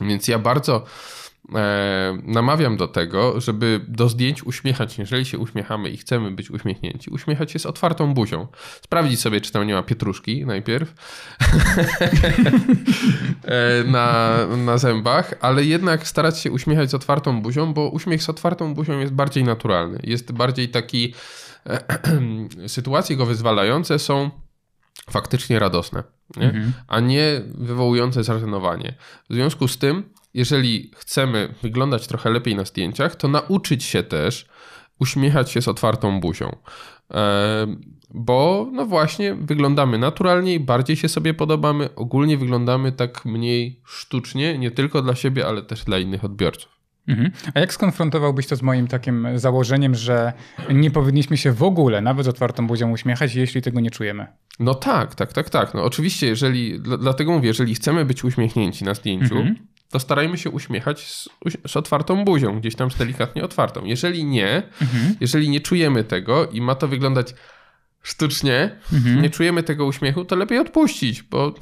Więc 0.00 0.28
ja 0.28 0.38
bardzo 0.38 0.84
e, 1.54 2.18
namawiam 2.22 2.76
do 2.76 2.88
tego, 2.88 3.40
żeby 3.40 3.80
do 3.88 4.08
zdjęć 4.08 4.42
uśmiechać, 4.42 4.98
jeżeli 4.98 5.24
się 5.24 5.38
uśmiechamy 5.38 5.90
i 5.90 5.96
chcemy 5.96 6.30
być 6.30 6.50
uśmiechnięci, 6.50 7.10
uśmiechać 7.10 7.52
się 7.52 7.58
z 7.58 7.66
otwartą 7.66 8.14
buzią. 8.14 8.46
Sprawdzić 8.84 9.20
sobie, 9.20 9.40
czy 9.40 9.52
tam 9.52 9.66
nie 9.66 9.74
ma 9.74 9.82
pietruszki 9.82 10.46
najpierw 10.46 10.94
e, 13.44 13.84
na, 13.84 14.36
na 14.56 14.78
zębach, 14.78 15.34
ale 15.40 15.64
jednak 15.64 16.06
starać 16.08 16.38
się 16.38 16.50
uśmiechać 16.50 16.90
z 16.90 16.94
otwartą 16.94 17.42
buzią, 17.42 17.74
bo 17.74 17.88
uśmiech 17.88 18.22
z 18.22 18.28
otwartą 18.28 18.74
buzią 18.74 19.00
jest 19.00 19.12
bardziej 19.12 19.44
naturalny. 19.44 20.00
Jest 20.02 20.32
bardziej 20.32 20.68
taki. 20.68 21.14
E, 21.66 21.84
sytuacje 22.76 23.16
go 23.16 23.26
wyzwalające 23.26 23.98
są 23.98 24.43
faktycznie 25.10 25.58
radosne, 25.58 26.02
nie? 26.36 26.46
Mhm. 26.46 26.72
a 26.88 27.00
nie 27.00 27.42
wywołujące 27.54 28.24
zażenowanie. 28.24 28.94
W 29.30 29.34
związku 29.34 29.68
z 29.68 29.78
tym, 29.78 30.02
jeżeli 30.34 30.90
chcemy 30.96 31.54
wyglądać 31.62 32.06
trochę 32.06 32.30
lepiej 32.30 32.56
na 32.56 32.64
zdjęciach, 32.64 33.16
to 33.16 33.28
nauczyć 33.28 33.84
się 33.84 34.02
też 34.02 34.46
uśmiechać 35.00 35.50
się 35.50 35.62
z 35.62 35.68
otwartą 35.68 36.20
buzią. 36.20 36.56
Bo 38.10 38.68
no 38.72 38.86
właśnie 38.86 39.34
wyglądamy 39.34 39.98
naturalniej, 39.98 40.60
bardziej 40.60 40.96
się 40.96 41.08
sobie 41.08 41.34
podobamy, 41.34 41.94
ogólnie 41.94 42.38
wyglądamy 42.38 42.92
tak 42.92 43.24
mniej 43.24 43.80
sztucznie, 43.84 44.58
nie 44.58 44.70
tylko 44.70 45.02
dla 45.02 45.14
siebie, 45.14 45.46
ale 45.46 45.62
też 45.62 45.84
dla 45.84 45.98
innych 45.98 46.24
odbiorców. 46.24 46.73
Mhm. 47.08 47.30
A 47.54 47.60
jak 47.60 47.72
skonfrontowałbyś 47.72 48.46
to 48.46 48.56
z 48.56 48.62
moim 48.62 48.86
takim 48.86 49.28
założeniem, 49.34 49.94
że 49.94 50.32
nie 50.70 50.90
powinniśmy 50.90 51.36
się 51.36 51.52
w 51.52 51.62
ogóle 51.62 52.00
nawet 52.00 52.26
z 52.26 52.28
otwartą 52.28 52.66
buzią 52.66 52.90
uśmiechać, 52.90 53.34
jeśli 53.34 53.62
tego 53.62 53.80
nie 53.80 53.90
czujemy? 53.90 54.26
No 54.60 54.74
tak, 54.74 55.14
tak, 55.14 55.32
tak, 55.32 55.50
tak. 55.50 55.74
No 55.74 55.84
oczywiście, 55.84 56.26
jeżeli, 56.26 56.80
dlatego 56.80 57.32
mówię, 57.32 57.48
jeżeli 57.48 57.74
chcemy 57.74 58.04
być 58.04 58.24
uśmiechnięci 58.24 58.84
na 58.84 58.94
zdjęciu, 58.94 59.36
mhm. 59.36 59.56
to 59.90 59.98
starajmy 59.98 60.38
się 60.38 60.50
uśmiechać 60.50 61.06
z, 61.06 61.28
z, 61.66 61.76
otwartą 61.76 62.24
buzią, 62.24 62.60
gdzieś 62.60 62.74
tam 62.74 62.90
z 62.90 62.96
delikatnie 62.96 63.44
otwartą. 63.44 63.84
Jeżeli 63.84 64.24
nie, 64.24 64.62
mhm. 64.82 65.14
jeżeli 65.20 65.48
nie 65.48 65.60
czujemy 65.60 66.04
tego 66.04 66.46
i 66.46 66.60
ma 66.60 66.74
to 66.74 66.88
wyglądać 66.88 67.34
sztucznie, 68.02 68.76
mhm. 68.92 69.22
nie 69.22 69.30
czujemy 69.30 69.62
tego 69.62 69.86
uśmiechu, 69.86 70.24
to 70.24 70.36
lepiej 70.36 70.58
odpuścić, 70.58 71.22
bo 71.22 71.54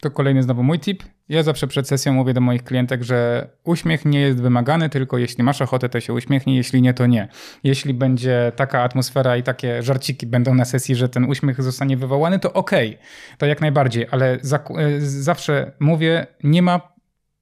to 0.00 0.10
kolejny 0.10 0.42
znowu 0.42 0.62
mój 0.62 0.78
tip. 0.78 1.02
Ja 1.28 1.42
zawsze 1.42 1.66
przed 1.66 1.88
sesją 1.88 2.12
mówię 2.12 2.34
do 2.34 2.40
moich 2.40 2.64
klientek, 2.64 3.02
że 3.02 3.48
uśmiech 3.64 4.04
nie 4.04 4.20
jest 4.20 4.42
wymagany, 4.42 4.88
tylko 4.88 5.18
jeśli 5.18 5.44
masz 5.44 5.62
ochotę, 5.62 5.88
to 5.88 6.00
się 6.00 6.12
uśmiechnij, 6.12 6.56
jeśli 6.56 6.82
nie, 6.82 6.94
to 6.94 7.06
nie. 7.06 7.28
Jeśli 7.64 7.94
będzie 7.94 8.52
taka 8.56 8.82
atmosfera 8.82 9.36
i 9.36 9.42
takie 9.42 9.82
żarciki 9.82 10.26
będą 10.26 10.54
na 10.54 10.64
sesji, 10.64 10.96
że 10.96 11.08
ten 11.08 11.24
uśmiech 11.24 11.62
zostanie 11.62 11.96
wywołany, 11.96 12.38
to 12.38 12.52
okej, 12.52 12.88
okay, 12.88 13.38
to 13.38 13.46
jak 13.46 13.60
najbardziej, 13.60 14.06
ale 14.10 14.32
e, 14.32 15.00
zawsze 15.00 15.72
mówię, 15.80 16.26
nie 16.42 16.62
ma 16.62 16.90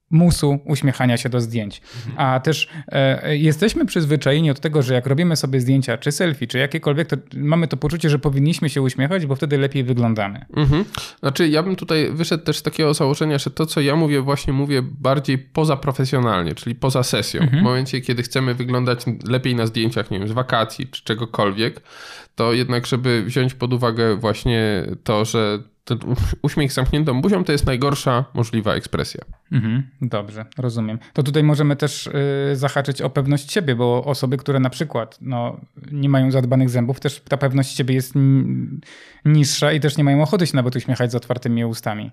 musu 0.09 0.59
uśmiechania 0.65 1.17
się 1.17 1.29
do 1.29 1.41
zdjęć. 1.41 1.81
A 2.15 2.39
też 2.39 2.69
e, 2.87 3.37
jesteśmy 3.37 3.85
przyzwyczajeni 3.85 4.51
od 4.51 4.59
tego, 4.59 4.81
że 4.81 4.93
jak 4.93 5.07
robimy 5.07 5.35
sobie 5.35 5.61
zdjęcia, 5.61 5.97
czy 5.97 6.11
selfie, 6.11 6.47
czy 6.47 6.57
jakiekolwiek, 6.57 7.07
to 7.07 7.17
mamy 7.35 7.67
to 7.67 7.77
poczucie, 7.77 8.09
że 8.09 8.19
powinniśmy 8.19 8.69
się 8.69 8.81
uśmiechać, 8.81 9.25
bo 9.25 9.35
wtedy 9.35 9.57
lepiej 9.57 9.83
wyglądamy. 9.83 10.45
Mhm. 10.55 10.85
Znaczy, 11.19 11.47
ja 11.47 11.63
bym 11.63 11.75
tutaj 11.75 12.09
wyszedł 12.11 12.43
też 12.43 12.57
z 12.57 12.63
takiego 12.63 12.93
założenia, 12.93 13.37
że 13.37 13.49
to, 13.49 13.65
co 13.65 13.81
ja 13.81 13.95
mówię, 13.95 14.21
właśnie 14.21 14.53
mówię 14.53 14.81
bardziej 14.81 15.37
poza 15.37 15.77
profesjonalnie, 15.77 16.55
czyli 16.55 16.75
poza 16.75 17.03
sesją. 17.03 17.41
Mhm. 17.41 17.61
W 17.61 17.63
momencie, 17.63 18.01
kiedy 18.01 18.23
chcemy 18.23 18.55
wyglądać 18.55 18.99
lepiej 19.27 19.55
na 19.55 19.65
zdjęciach, 19.65 20.11
nie 20.11 20.19
wiem, 20.19 20.27
z 20.27 20.31
wakacji, 20.31 20.87
czy 20.87 21.03
czegokolwiek, 21.03 21.81
to 22.35 22.53
jednak, 22.53 22.85
żeby 22.85 23.23
wziąć 23.23 23.53
pod 23.53 23.73
uwagę 23.73 24.15
właśnie 24.15 24.83
to, 25.03 25.25
że 25.25 25.59
ten 25.89 26.15
uśmiech 26.41 26.71
z 26.71 26.75
zamkniętą 26.75 27.21
buzią 27.21 27.43
to 27.43 27.51
jest 27.51 27.65
najgorsza 27.65 28.25
możliwa 28.33 28.73
ekspresja. 28.73 29.21
Mhm, 29.51 29.83
dobrze, 30.01 30.45
rozumiem. 30.57 30.99
To 31.13 31.23
tutaj 31.23 31.43
możemy 31.43 31.75
też 31.75 32.07
y, 32.07 32.55
zahaczyć 32.55 33.01
o 33.01 33.09
pewność 33.09 33.51
siebie, 33.51 33.75
bo 33.75 34.03
osoby, 34.05 34.37
które 34.37 34.59
na 34.59 34.69
przykład 34.69 35.17
no, 35.21 35.59
nie 35.91 36.09
mają 36.09 36.31
zadbanych 36.31 36.69
zębów, 36.69 36.99
też 36.99 37.21
ta 37.21 37.37
pewność 37.37 37.75
siebie 37.75 37.95
jest 37.95 38.13
niższa 39.25 39.71
i 39.71 39.79
też 39.79 39.97
nie 39.97 40.03
mają 40.03 40.21
ochoty 40.21 40.47
się 40.47 40.55
nawet 40.55 40.75
uśmiechać 40.75 41.11
z 41.11 41.15
otwartymi 41.15 41.65
ustami. 41.65 42.11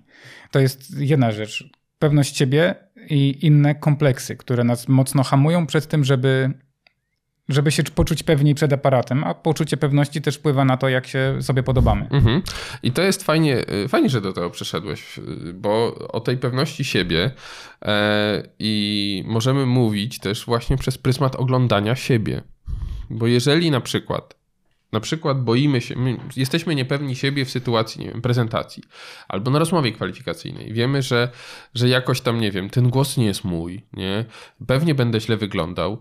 To 0.51 0.59
jest 0.59 0.99
jedna 0.99 1.31
rzecz. 1.31 1.69
Pewność 1.99 2.37
siebie 2.37 2.75
i 3.09 3.45
inne 3.45 3.75
kompleksy, 3.75 4.35
które 4.35 4.63
nas 4.63 4.87
mocno 4.87 5.23
hamują 5.23 5.67
przed 5.67 5.87
tym, 5.87 6.03
żeby 6.03 6.53
żeby 7.49 7.71
się 7.71 7.83
poczuć 7.83 8.23
pewniej 8.23 8.55
przed 8.55 8.73
aparatem, 8.73 9.23
a 9.23 9.33
poczucie 9.33 9.77
pewności 9.77 10.21
też 10.21 10.35
wpływa 10.35 10.65
na 10.65 10.77
to, 10.77 10.89
jak 10.89 11.07
się 11.07 11.37
sobie 11.41 11.63
podobamy. 11.63 12.07
Mhm. 12.09 12.41
I 12.83 12.91
to 12.91 13.01
jest 13.01 13.23
fajnie, 13.23 13.65
y, 13.85 13.87
fajnie, 13.87 14.09
że 14.09 14.21
do 14.21 14.33
tego 14.33 14.49
przeszedłeś, 14.49 15.17
y, 15.17 15.53
bo 15.53 15.95
o 16.11 16.19
tej 16.19 16.37
pewności 16.37 16.85
siebie 16.85 17.31
e, 17.81 18.43
i 18.59 19.23
możemy 19.27 19.65
mówić 19.65 20.19
też 20.19 20.45
właśnie 20.45 20.77
przez 20.77 20.97
pryzmat 20.97 21.35
oglądania 21.35 21.95
siebie. 21.95 22.41
Bo 23.09 23.27
jeżeli 23.27 23.71
na 23.71 23.81
przykład 23.81 24.37
na 24.91 24.99
przykład 24.99 25.43
boimy 25.43 25.81
się, 25.81 25.95
jesteśmy 26.35 26.75
niepewni 26.75 27.15
siebie 27.15 27.45
w 27.45 27.49
sytuacji, 27.49 28.01
nie 28.01 28.11
wiem, 28.11 28.21
prezentacji 28.21 28.83
albo 29.27 29.51
na 29.51 29.59
rozmowie 29.59 29.91
kwalifikacyjnej. 29.91 30.73
Wiemy, 30.73 31.01
że, 31.01 31.29
że 31.73 31.89
jakoś 31.89 32.21
tam, 32.21 32.41
nie 32.41 32.51
wiem, 32.51 32.69
ten 32.69 32.89
głos 32.89 33.17
nie 33.17 33.25
jest 33.25 33.43
mój, 33.43 33.85
nie? 33.93 34.25
Pewnie 34.67 34.95
będę 34.95 35.21
źle 35.21 35.37
wyglądał 35.37 35.99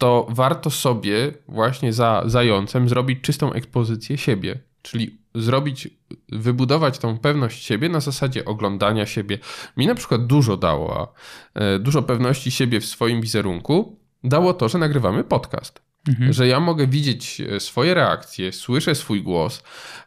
to 0.00 0.26
warto 0.28 0.70
sobie 0.70 1.32
właśnie 1.48 1.92
za 1.92 2.22
zającem 2.26 2.88
zrobić 2.88 3.20
czystą 3.20 3.52
ekspozycję 3.52 4.18
siebie, 4.18 4.58
czyli 4.82 5.18
zrobić, 5.34 5.88
wybudować 6.28 6.98
tą 6.98 7.18
pewność 7.18 7.64
siebie 7.64 7.88
na 7.88 8.00
zasadzie 8.00 8.44
oglądania 8.44 9.06
siebie. 9.06 9.38
Mi 9.76 9.86
na 9.86 9.94
przykład 9.94 10.26
dużo 10.26 10.56
dało, 10.56 11.12
e, 11.54 11.78
dużo 11.78 12.02
pewności 12.02 12.50
siebie 12.50 12.80
w 12.80 12.86
swoim 12.86 13.20
wizerunku 13.20 13.96
dało 14.24 14.54
to, 14.54 14.68
że 14.68 14.78
nagrywamy 14.78 15.24
podcast. 15.24 15.82
Mhm. 16.08 16.32
Że 16.32 16.46
ja 16.46 16.60
mogę 16.60 16.86
widzieć 16.86 17.40
e, 17.40 17.60
swoje 17.60 17.94
reakcje, 17.94 18.52
słyszę 18.52 18.94
swój 18.94 19.22
głos, 19.22 19.62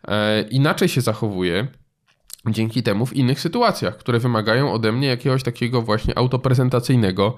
e, 0.07 0.41
inaczej 0.41 0.89
się 0.89 1.01
zachowuję, 1.01 1.67
dzięki 2.47 2.83
temu 2.83 3.05
w 3.05 3.13
innych 3.13 3.39
sytuacjach, 3.39 3.97
które 3.97 4.19
wymagają 4.19 4.73
ode 4.73 4.91
mnie 4.91 5.07
jakiegoś 5.07 5.43
takiego 5.43 5.81
właśnie 5.81 6.17
autoprezentacyjnego 6.17 7.37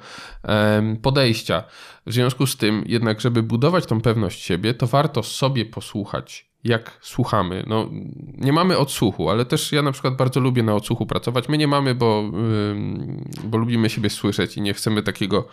podejścia. 1.02 1.64
W 2.06 2.14
związku 2.14 2.48
z 2.48 2.58
tym, 2.58 2.84
jednak, 2.88 3.22
żeby 3.22 3.44
budować 3.44 3.86
tą 3.86 4.02
pewność 4.02 4.42
siebie, 4.44 4.74
to 4.74 4.88
warto 4.88 5.24
sobie 5.24 5.66
posłuchać, 5.66 6.50
jak 6.64 6.98
słuchamy. 7.02 7.64
No, 7.68 7.90
nie 8.38 8.54
mamy 8.54 8.78
odsłuchu, 8.78 9.30
ale 9.30 9.46
też 9.46 9.72
ja 9.72 9.82
na 9.82 9.92
przykład 9.92 10.16
bardzo 10.16 10.40
lubię 10.40 10.64
na 10.64 10.76
odsłuchu 10.76 11.06
pracować. 11.06 11.50
My 11.50 11.58
nie 11.58 11.68
mamy, 11.68 11.96
bo, 11.96 12.24
bo 13.44 13.58
lubimy 13.58 13.90
siebie 13.90 14.10
słyszeć 14.10 14.58
i 14.58 14.62
nie 14.62 14.74
chcemy 14.74 15.04
takiego 15.04 15.48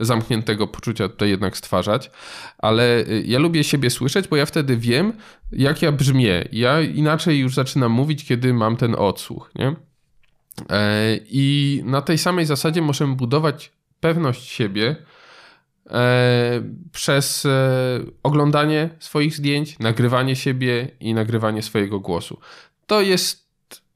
zamkniętego 0.00 0.66
poczucia 0.66 1.08
tutaj 1.08 1.30
jednak 1.30 1.56
stwarzać, 1.56 2.10
ale 2.58 2.98
y, 2.98 3.24
ja 3.26 3.38
lubię 3.38 3.64
siebie 3.64 3.90
słyszeć, 3.90 4.28
bo 4.28 4.36
ja 4.36 4.46
wtedy 4.46 4.76
wiem, 4.76 5.12
jak 5.52 5.82
ja 5.82 5.92
brzmię. 5.92 6.48
Ja 6.52 6.80
inaczej 6.80 7.38
już 7.38 7.54
zaczynam 7.54 7.92
mówić, 7.92 8.24
kiedy 8.24 8.54
mam 8.54 8.76
ten 8.76 8.94
odsłuch, 8.98 9.50
nie? 9.54 9.76
E, 10.70 11.16
I 11.30 11.80
na 11.84 12.02
tej 12.02 12.18
samej 12.18 12.46
zasadzie 12.46 12.82
możemy 12.82 13.16
budować 13.16 13.72
pewność 14.00 14.48
siebie 14.48 14.96
e, 15.90 16.62
przez 16.92 17.46
e, 17.46 18.00
oglądanie 18.22 18.90
swoich 18.98 19.34
zdjęć, 19.34 19.78
nagrywanie 19.78 20.36
siebie 20.36 20.90
i 21.00 21.14
nagrywanie 21.14 21.62
swojego 21.62 22.00
głosu. 22.00 22.38
To 22.86 23.00
jest 23.00 23.48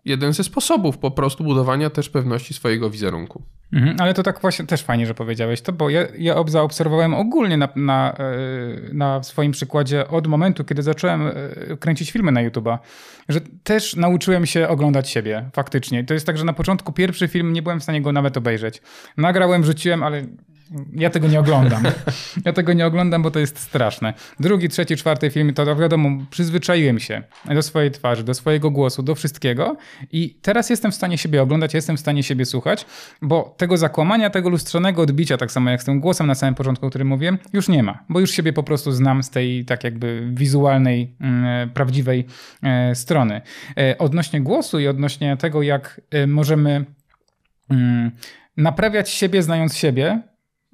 jeden 0.04 0.32
ze 0.32 0.44
sposobów 0.44 0.98
po 0.98 1.10
prostu 1.10 1.44
budowania 1.44 1.90
też 1.90 2.08
pewności 2.08 2.54
swojego 2.54 2.90
wizerunku. 2.90 3.42
Mhm, 3.72 3.96
ale 4.00 4.14
to 4.14 4.22
tak 4.22 4.40
właśnie 4.40 4.66
też 4.66 4.82
fajnie, 4.82 5.06
że 5.06 5.14
powiedziałeś 5.14 5.60
to, 5.60 5.72
bo 5.72 5.90
ja, 5.90 6.00
ja 6.18 6.44
zaobserwowałem 6.46 7.14
ogólnie 7.14 7.56
na, 7.56 7.68
na, 7.76 8.14
e, 8.18 8.94
na 8.94 9.22
swoim 9.22 9.52
przykładzie 9.52 10.08
od 10.08 10.26
momentu, 10.26 10.64
kiedy 10.64 10.82
zacząłem 10.82 11.26
e, 11.26 11.32
kręcić 11.76 12.10
filmy 12.10 12.32
na 12.32 12.48
YouTube'a, 12.48 12.78
że 13.28 13.40
też 13.62 13.96
nauczyłem 13.96 14.46
się 14.46 14.68
oglądać 14.68 15.10
siebie 15.10 15.50
faktycznie. 15.52 16.04
To 16.04 16.14
jest 16.14 16.26
tak, 16.26 16.38
że 16.38 16.44
na 16.44 16.52
początku 16.52 16.92
pierwszy 16.92 17.28
film 17.28 17.52
nie 17.52 17.62
byłem 17.62 17.80
w 17.80 17.82
stanie 17.82 18.02
go 18.02 18.12
nawet 18.12 18.36
obejrzeć. 18.36 18.82
Nagrałem, 19.16 19.64
rzuciłem, 19.64 20.02
ale 20.02 20.22
ja 20.92 21.10
tego 21.10 21.28
nie 21.28 21.40
oglądam. 21.40 21.82
Ja 22.44 22.52
tego 22.52 22.72
nie 22.72 22.86
oglądam, 22.86 23.22
bo 23.22 23.30
to 23.30 23.38
jest 23.38 23.58
straszne. 23.58 24.14
Drugi, 24.40 24.68
trzeci, 24.68 24.96
czwarty 24.96 25.30
film, 25.30 25.54
to 25.54 25.76
wiadomo, 25.76 26.08
przyzwyczaiłem 26.30 27.00
się 27.00 27.22
do 27.54 27.62
swojej 27.62 27.90
twarzy, 27.90 28.24
do 28.24 28.34
swojego 28.34 28.70
głosu, 28.70 29.02
do 29.02 29.14
wszystkiego 29.14 29.76
i 30.12 30.38
teraz 30.42 30.70
jestem 30.70 30.92
w 30.92 30.94
stanie 30.94 31.18
siebie 31.18 31.42
oglądać, 31.42 31.74
jestem 31.74 31.96
w 31.96 32.00
stanie 32.00 32.22
siebie 32.22 32.44
słuchać, 32.44 32.86
bo 33.22 33.54
tego 33.56 33.76
zakłamania, 33.76 34.30
tego 34.30 34.48
lustrzonego 34.48 35.02
odbicia, 35.02 35.36
tak 35.36 35.52
samo 35.52 35.70
jak 35.70 35.82
z 35.82 35.84
tym 35.84 36.00
głosem 36.00 36.26
na 36.26 36.34
samym 36.34 36.54
początku, 36.54 36.86
o 36.86 36.88
którym 36.88 37.08
mówiłem, 37.08 37.38
już 37.52 37.68
nie 37.68 37.82
ma, 37.82 38.04
bo 38.08 38.20
już 38.20 38.30
siebie 38.30 38.52
po 38.52 38.62
prostu 38.62 38.92
znam 38.92 39.22
z 39.22 39.30
tej 39.30 39.64
tak 39.64 39.84
jakby 39.84 40.30
wizualnej, 40.32 41.16
mm, 41.20 41.70
prawdziwej 41.70 42.26
e, 42.62 42.94
strony. 42.94 43.40
E, 43.78 43.98
odnośnie 43.98 44.40
głosu 44.40 44.78
i 44.80 44.88
odnośnie 44.88 45.36
tego, 45.36 45.62
jak 45.62 46.00
e, 46.10 46.26
możemy 46.26 46.84
mm, 47.70 48.10
naprawiać 48.56 49.10
siebie, 49.10 49.42
znając 49.42 49.76
siebie, 49.76 50.22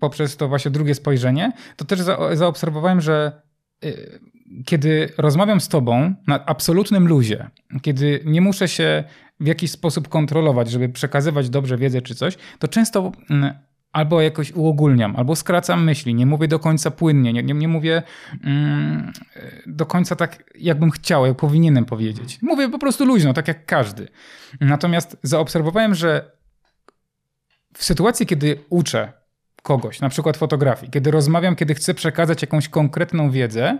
poprzez 0.00 0.36
to 0.36 0.48
właśnie 0.48 0.70
drugie 0.70 0.94
spojrzenie, 0.94 1.52
to 1.76 1.84
też 1.84 2.00
za, 2.00 2.36
zaobserwowałem, 2.36 3.00
że 3.00 3.42
y, 3.84 4.20
kiedy 4.64 5.12
rozmawiam 5.18 5.60
z 5.60 5.68
tobą 5.68 6.14
na 6.26 6.46
absolutnym 6.46 7.08
luzie, 7.08 7.50
kiedy 7.82 8.20
nie 8.24 8.40
muszę 8.40 8.68
się 8.68 9.04
w 9.40 9.46
jakiś 9.46 9.70
sposób 9.70 10.08
kontrolować, 10.08 10.70
żeby 10.70 10.88
przekazywać 10.88 11.50
dobrze 11.50 11.76
wiedzę 11.76 12.02
czy 12.02 12.14
coś, 12.14 12.38
to 12.58 12.68
często 12.68 13.12
mm, 13.30 13.54
albo 13.92 14.20
jakoś 14.20 14.52
uogólniam, 14.52 15.16
albo 15.16 15.36
skracam 15.36 15.84
myśli, 15.84 16.14
nie 16.14 16.26
mówię 16.26 16.48
do 16.48 16.58
końca 16.58 16.90
płynnie, 16.90 17.32
nie, 17.32 17.42
nie, 17.42 17.54
nie 17.54 17.68
mówię 17.68 18.02
mm, 18.44 19.12
do 19.66 19.86
końca 19.86 20.16
tak, 20.16 20.44
jakbym 20.58 20.90
chciał, 20.90 21.26
jak 21.26 21.36
powinienem 21.36 21.84
powiedzieć. 21.84 22.38
Mówię 22.42 22.68
po 22.68 22.78
prostu 22.78 23.04
luźno, 23.04 23.32
tak 23.32 23.48
jak 23.48 23.66
każdy. 23.66 24.08
Natomiast 24.60 25.16
zaobserwowałem, 25.22 25.94
że 25.94 26.30
w 27.74 27.84
sytuacji, 27.84 28.26
kiedy 28.26 28.64
uczę 28.70 29.12
kogoś, 29.62 30.00
na 30.00 30.08
przykład 30.08 30.36
fotografii. 30.36 30.92
Kiedy 30.92 31.10
rozmawiam, 31.10 31.56
kiedy 31.56 31.74
chcę 31.74 31.94
przekazać 31.94 32.42
jakąś 32.42 32.68
konkretną 32.68 33.30
wiedzę, 33.30 33.78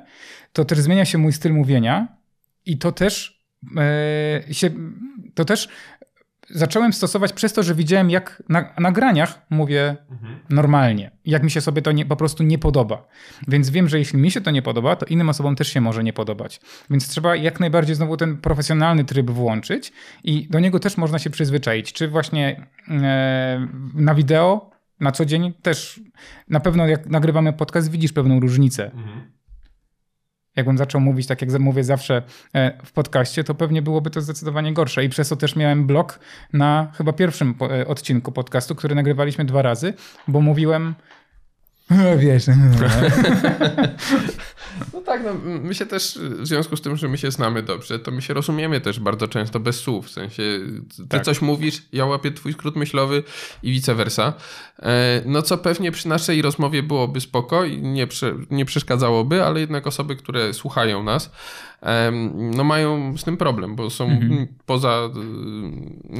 to 0.53 0.64
też 0.64 0.79
zmienia 0.79 1.05
się 1.05 1.19
mój 1.19 1.33
styl 1.33 1.53
mówienia 1.53 2.09
i 2.67 2.79
to 2.79 2.93
też 2.93 3.43
e, 3.77 4.55
się, 4.55 4.71
to 5.35 5.45
też 5.45 5.69
zacząłem 6.51 6.93
stosować 6.93 7.33
przez 7.33 7.53
to, 7.53 7.62
że 7.62 7.75
widziałem, 7.75 8.11
jak 8.11 8.43
na 8.49 8.75
nagraniach 8.79 9.47
mówię 9.51 9.97
mhm. 10.11 10.38
normalnie, 10.51 11.11
jak 11.25 11.43
mi 11.43 11.51
się 11.51 11.61
sobie 11.61 11.83
to 11.83 11.93
nie, 11.93 12.07
po 12.07 12.17
prostu 12.17 12.43
nie 12.43 12.59
podoba. 12.59 13.09
Więc 13.49 13.71
wiem, 13.71 13.88
że 13.88 13.99
jeśli 13.99 14.19
mi 14.19 14.31
się 14.31 14.41
to 14.41 14.51
nie 14.51 14.62
podoba, 14.62 14.97
to 14.97 15.07
innym 15.07 15.29
osobom 15.29 15.57
też 15.57 15.69
się 15.69 15.81
może 15.81 16.05
nie 16.05 16.12
podobać. 16.12 16.61
Więc 16.91 17.09
trzeba 17.09 17.37
jak 17.37 17.61
najbardziej 17.61 17.97
znowu 17.97 18.17
ten 18.17 18.37
profesjonalny 18.37 19.05
tryb 19.05 19.31
włączyć 19.31 19.93
i 20.25 20.49
do 20.51 20.61
niego 20.61 20.79
też 20.79 20.97
można 20.97 21.19
się 21.19 21.31
przyzwyczaić. 21.31 21.93
Czy 21.93 22.09
właśnie 22.09 22.67
e, 22.88 23.69
na 23.95 24.14
wideo 24.14 24.78
na 25.01 25.13
co 25.13 25.25
dzień 25.25 25.53
też 25.63 26.01
na 26.49 26.61
pewno 26.61 26.87
jak 26.87 27.07
nagrywamy 27.07 27.53
podcast, 27.53 27.91
widzisz 27.91 28.13
pewną 28.13 28.41
różnicę. 28.41 28.85
Mhm. 28.85 29.39
Jakbym 30.57 30.79
zaczął 30.79 31.01
mówić 31.01 31.27
tak, 31.27 31.43
jak 31.43 31.61
mówię 31.61 31.85
zawsze 31.85 32.23
e, 32.55 32.79
w 32.85 32.93
podcaście, 32.93 33.45
to 33.45 33.55
pewnie 33.55 33.83
byłoby 33.83 34.11
to 34.11 34.21
zdecydowanie 34.21 34.73
gorsze. 34.73 35.05
I 35.05 35.09
przez 35.09 35.29
to 35.29 35.37
też 35.37 35.57
miałem 35.57 35.87
blok 35.87 36.19
na 36.53 36.93
chyba 36.97 37.13
pierwszym 37.13 37.55
e, 37.61 37.87
odcinku 37.87 38.33
podcastu, 38.33 38.75
który 38.75 38.95
nagrywaliśmy 38.95 39.45
dwa 39.45 39.63
razy, 39.63 39.95
bo 40.29 40.41
mówiłem. 40.41 40.95
Wiesz. 42.19 42.47
No, 42.47 42.55
no, 42.57 42.87
no. 44.93 45.01
Tak, 45.01 45.23
no, 45.25 45.35
my 45.45 45.75
się 45.75 45.87
też, 45.87 46.19
w 46.23 46.47
związku 46.47 46.77
z 46.77 46.81
tym, 46.81 46.97
że 46.97 47.09
my 47.09 47.19
się 47.19 47.31
znamy 47.31 47.63
dobrze, 47.63 47.99
to 47.99 48.11
my 48.11 48.23
się 48.23 48.35
rozumiemy 48.35 48.81
też 48.81 49.01
bardzo 49.01 49.29
często 49.29 49.61
bez 49.61 49.81
słów. 49.81 50.07
W 50.07 50.11
sensie, 50.11 50.43
ty 50.99 51.09
tak. 51.09 51.25
coś 51.25 51.43
mówisz, 51.43 51.83
ja 51.93 52.07
łapię 52.07 52.33
twój 52.33 52.53
skrót 52.53 52.77
myślowy 52.77 53.23
i 53.63 53.73
vice 53.73 53.95
versa. 53.95 54.33
E, 54.79 55.23
no 55.27 55.43
co 55.43 55.59
pewnie 55.59 55.93
przy 55.93 56.09
naszej 56.09 56.43
rozmowie 56.43 56.83
byłoby 56.83 57.21
spoko 57.21 57.65
i 57.65 57.83
nie, 57.83 58.07
prze, 58.07 58.35
nie 58.51 58.65
przeszkadzałoby, 58.65 59.45
ale 59.45 59.61
jednak 59.61 59.87
osoby, 59.87 60.17
które 60.17 60.55
słuchają 60.55 61.03
nas, 61.03 61.31
no 62.35 62.65
mają 62.65 63.19
z 63.19 63.25
tym 63.25 63.37
problem, 63.37 63.77
bo 63.77 63.91
są 63.91 64.05
mhm. 64.05 64.47
poza, 64.67 65.11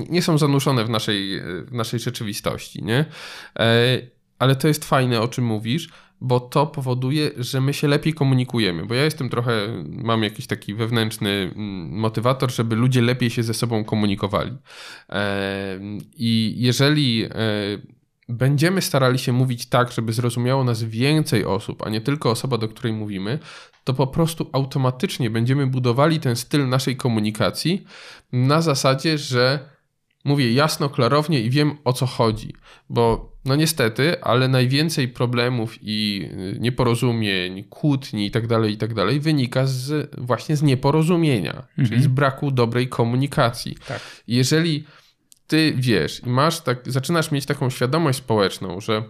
nie 0.09 0.23
są 0.23 0.39
zanurzone 0.39 0.85
w 0.85 0.91
naszej, 0.91 1.41
w 1.67 1.73
naszej 1.73 2.01
rzeczywistości, 2.01 2.85
nie? 2.85 3.05
E, 3.59 3.99
ale 4.39 4.57
to 4.57 4.69
jest 4.69 4.85
fajne, 4.85 5.21
o 5.21 5.29
czym 5.29 5.45
mówisz, 5.45 5.89
bo 6.20 6.40
to 6.40 6.66
powoduje, 6.66 7.31
że 7.37 7.61
my 7.61 7.74
się 7.74 7.88
lepiej 7.88 8.14
komunikujemy. 8.14 8.87
Bo 8.87 8.94
ja 8.94 9.04
jestem 9.04 9.28
trochę, 9.28 9.85
mam 9.88 10.22
jakiś 10.22 10.46
taki 10.46 10.74
wewnętrzny 10.74 11.31
mm, 11.31 12.00
motywator, 12.00 12.52
żeby 12.52 12.76
ludzie 12.76 13.02
lepiej 13.02 13.31
się 13.31 13.42
ze 13.42 13.54
sobą 13.54 13.85
komunikowali. 13.85 14.57
I 16.16 16.54
jeżeli 16.57 17.24
e, 17.24 17.31
będziemy 18.28 18.83
starali 18.83 19.18
się 19.18 19.33
mówić 19.33 19.66
tak, 19.66 19.92
żeby 19.92 20.12
zrozumiało 20.12 20.64
nas 20.64 20.83
więcej 20.83 21.44
osób, 21.44 21.87
a 21.87 21.90
nie 21.90 22.00
tylko 22.00 22.31
osoba, 22.31 22.59
do 22.59 22.68
której 22.68 22.92
mówimy, 22.92 23.38
to 23.85 23.94
po 23.94 24.07
prostu 24.07 24.50
automatycznie 24.52 25.31
będziemy 25.31 25.66
budowali 25.66 26.20
ten 26.20 26.37
styl 26.37 26.68
naszej 26.68 26.96
komunikacji 26.96 27.85
na 28.33 28.62
zasadzie, 28.62 29.18
że 29.18 29.68
mówię 30.24 30.52
jasno, 30.52 30.88
klarownie 30.88 31.40
i 31.40 31.50
wiem 31.50 31.78
o 31.85 31.92
co 31.92 32.07
chodzi. 32.07 32.54
Bo 32.90 33.33
no 33.44 33.57
niestety, 33.57 34.22
ale 34.22 34.48
najwięcej 34.48 35.09
problemów 35.09 35.78
i 35.83 36.28
y, 36.57 36.59
nieporozumień, 36.61 37.64
kłótni 37.64 38.24
itd., 38.24 38.48
tak 38.48 38.70
itd. 38.70 39.07
Tak 39.07 39.20
wynika 39.20 39.66
z, 39.66 40.14
właśnie 40.18 40.57
z 40.57 40.62
nieporozumienia, 40.62 41.52
mhm. 41.52 41.88
czyli 41.88 42.02
z 42.02 42.07
braku 42.07 42.50
dobrej 42.50 42.88
komunikacji. 42.88 43.76
Tak. 43.88 44.00
Jeżeli 44.26 44.85
ty 45.46 45.74
wiesz 45.76 46.22
i 46.26 46.28
masz 46.28 46.61
tak, 46.61 46.83
zaczynasz 46.87 47.31
mieć 47.31 47.46
taką 47.46 47.70
świadomość 47.70 48.18
społeczną, 48.18 48.81
że 48.81 49.02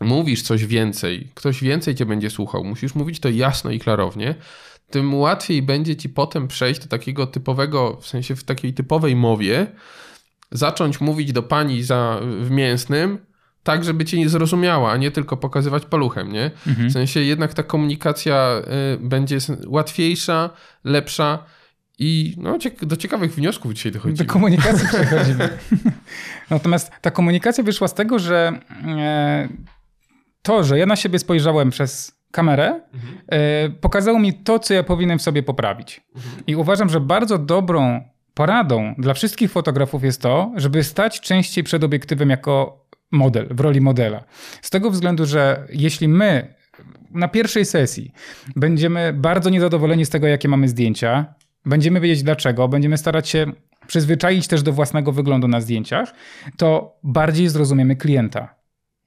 mówisz 0.00 0.42
coś 0.42 0.66
więcej, 0.66 1.28
ktoś 1.34 1.60
więcej 1.60 1.94
cię 1.94 2.06
będzie 2.06 2.30
słuchał, 2.30 2.64
musisz 2.64 2.94
mówić 2.94 3.20
to 3.20 3.28
jasno 3.28 3.70
i 3.70 3.78
klarownie, 3.78 4.34
tym 4.90 5.14
łatwiej 5.14 5.62
będzie 5.62 5.96
ci 5.96 6.08
potem 6.08 6.48
przejść 6.48 6.80
do 6.80 6.86
takiego 6.86 7.26
typowego, 7.26 7.98
w 8.00 8.06
sensie 8.06 8.36
w 8.36 8.44
takiej 8.44 8.74
typowej 8.74 9.16
mowie, 9.16 9.66
zacząć 10.50 11.00
mówić 11.00 11.32
do 11.32 11.42
pani 11.42 11.82
za, 11.82 12.20
w 12.40 12.50
mięsnym, 12.50 13.18
tak, 13.62 13.84
żeby 13.84 14.04
cię 14.04 14.18
nie 14.18 14.28
zrozumiała, 14.28 14.92
a 14.92 14.96
nie 14.96 15.10
tylko 15.10 15.36
pokazywać 15.36 15.84
paluchem, 15.84 16.32
nie? 16.32 16.50
Mhm. 16.66 16.88
W 16.88 16.92
sensie 16.92 17.20
jednak 17.20 17.54
ta 17.54 17.62
komunikacja 17.62 18.62
y, 18.94 18.98
będzie 19.08 19.38
łatwiejsza, 19.66 20.50
lepsza 20.84 21.44
i 21.98 22.34
no, 22.38 22.58
do 22.82 22.96
ciekawych 22.96 23.34
wniosków 23.34 23.72
dzisiaj 23.72 23.92
dochodzimy. 23.92 24.26
Do 24.26 24.32
komunikacji 24.32 24.88
przechodzimy. 24.88 25.48
Natomiast 26.50 26.92
ta 27.00 27.10
komunikacja 27.10 27.64
wyszła 27.64 27.88
z 27.88 27.94
tego, 27.94 28.18
że 28.18 28.60
e, 28.86 29.48
to, 30.42 30.64
że 30.64 30.78
ja 30.78 30.86
na 30.86 30.96
siebie 30.96 31.18
spojrzałem 31.18 31.70
przez 31.70 32.18
kamerę, 32.30 32.80
mhm. 32.94 33.18
e, 33.28 33.70
pokazało 33.70 34.18
mi 34.18 34.34
to, 34.34 34.58
co 34.58 34.74
ja 34.74 34.82
powinienem 34.82 35.20
sobie 35.20 35.42
poprawić. 35.42 36.00
Mhm. 36.16 36.42
I 36.46 36.56
uważam, 36.56 36.88
że 36.88 37.00
bardzo 37.00 37.38
dobrą 37.38 38.08
poradą 38.38 38.94
dla 38.98 39.14
wszystkich 39.14 39.50
fotografów 39.50 40.04
jest 40.04 40.22
to, 40.22 40.52
żeby 40.56 40.84
stać 40.84 41.20
częściej 41.20 41.64
przed 41.64 41.84
obiektywem 41.84 42.30
jako 42.30 42.84
model, 43.10 43.46
w 43.50 43.60
roli 43.60 43.80
modela. 43.80 44.24
Z 44.62 44.70
tego 44.70 44.90
względu, 44.90 45.26
że 45.26 45.66
jeśli 45.72 46.08
my 46.08 46.54
na 47.10 47.28
pierwszej 47.28 47.64
sesji 47.64 48.12
będziemy 48.56 49.12
bardzo 49.12 49.50
niezadowoleni 49.50 50.04
z 50.04 50.10
tego, 50.10 50.26
jakie 50.26 50.48
mamy 50.48 50.68
zdjęcia, 50.68 51.34
będziemy 51.66 52.00
wiedzieć 52.00 52.22
dlaczego, 52.22 52.68
będziemy 52.68 52.98
starać 52.98 53.28
się 53.28 53.46
przyzwyczaić 53.86 54.48
też 54.48 54.62
do 54.62 54.72
własnego 54.72 55.12
wyglądu 55.12 55.48
na 55.48 55.60
zdjęciach, 55.60 56.14
to 56.56 56.98
bardziej 57.02 57.48
zrozumiemy 57.48 57.96
klienta. 57.96 58.54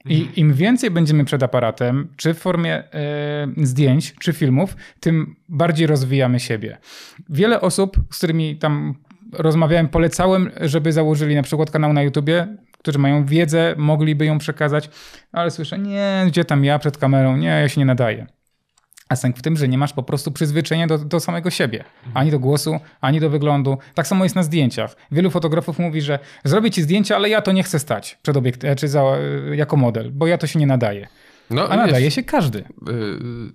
I 0.04 0.28
im 0.36 0.54
więcej 0.54 0.90
będziemy 0.90 1.24
przed 1.24 1.42
aparatem, 1.42 2.08
czy 2.16 2.34
w 2.34 2.38
formie 2.38 2.74
e, 2.74 3.48
zdjęć, 3.56 4.14
czy 4.14 4.32
filmów, 4.32 4.76
tym 5.00 5.36
bardziej 5.48 5.86
rozwijamy 5.86 6.40
siebie. 6.40 6.78
Wiele 7.28 7.60
osób, 7.60 7.96
z 8.10 8.18
którymi 8.18 8.56
tam 8.56 8.94
rozmawiałem, 9.32 9.88
polecałem, 9.88 10.50
żeby 10.60 10.92
założyli 10.92 11.34
na 11.34 11.42
przykład 11.42 11.70
kanał 11.70 11.92
na 11.92 12.02
YouTubie, 12.02 12.56
którzy 12.78 12.98
mają 12.98 13.26
wiedzę, 13.26 13.74
mogliby 13.76 14.26
ją 14.26 14.38
przekazać, 14.38 14.90
ale 15.32 15.50
słyszę, 15.50 15.78
nie, 15.78 16.24
gdzie 16.26 16.44
tam 16.44 16.64
ja 16.64 16.78
przed 16.78 16.98
kamerą, 16.98 17.36
nie, 17.36 17.48
ja 17.48 17.68
się 17.68 17.80
nie 17.80 17.86
nadaję. 17.86 18.26
A 19.08 19.16
sęk 19.16 19.36
w 19.38 19.42
tym, 19.42 19.56
że 19.56 19.68
nie 19.68 19.78
masz 19.78 19.92
po 19.92 20.02
prostu 20.02 20.32
przyzwyczajenia 20.32 20.86
do, 20.86 20.98
do 20.98 21.20
samego 21.20 21.50
siebie. 21.50 21.84
Ani 22.14 22.30
do 22.30 22.38
głosu, 22.38 22.80
ani 23.00 23.20
do 23.20 23.30
wyglądu. 23.30 23.78
Tak 23.94 24.06
samo 24.06 24.24
jest 24.24 24.36
na 24.36 24.42
zdjęciach. 24.42 24.96
Wielu 25.10 25.30
fotografów 25.30 25.78
mówi, 25.78 26.00
że 26.00 26.18
zrobię 26.44 26.70
ci 26.70 26.82
zdjęcie, 26.82 27.16
ale 27.16 27.28
ja 27.28 27.42
to 27.42 27.52
nie 27.52 27.62
chcę 27.62 27.78
stać 27.78 28.18
przed 28.22 28.36
obiekt, 28.36 28.62
czy 28.76 28.88
za, 28.88 29.02
jako 29.52 29.76
model, 29.76 30.10
bo 30.12 30.26
ja 30.26 30.38
to 30.38 30.46
się 30.46 30.58
nie 30.58 30.66
nadaje. 30.66 31.08
No, 31.52 31.68
A 31.68 31.76
nadaje 31.76 32.10
się 32.10 32.22
każdy. 32.22 32.58
Y, 32.58 32.64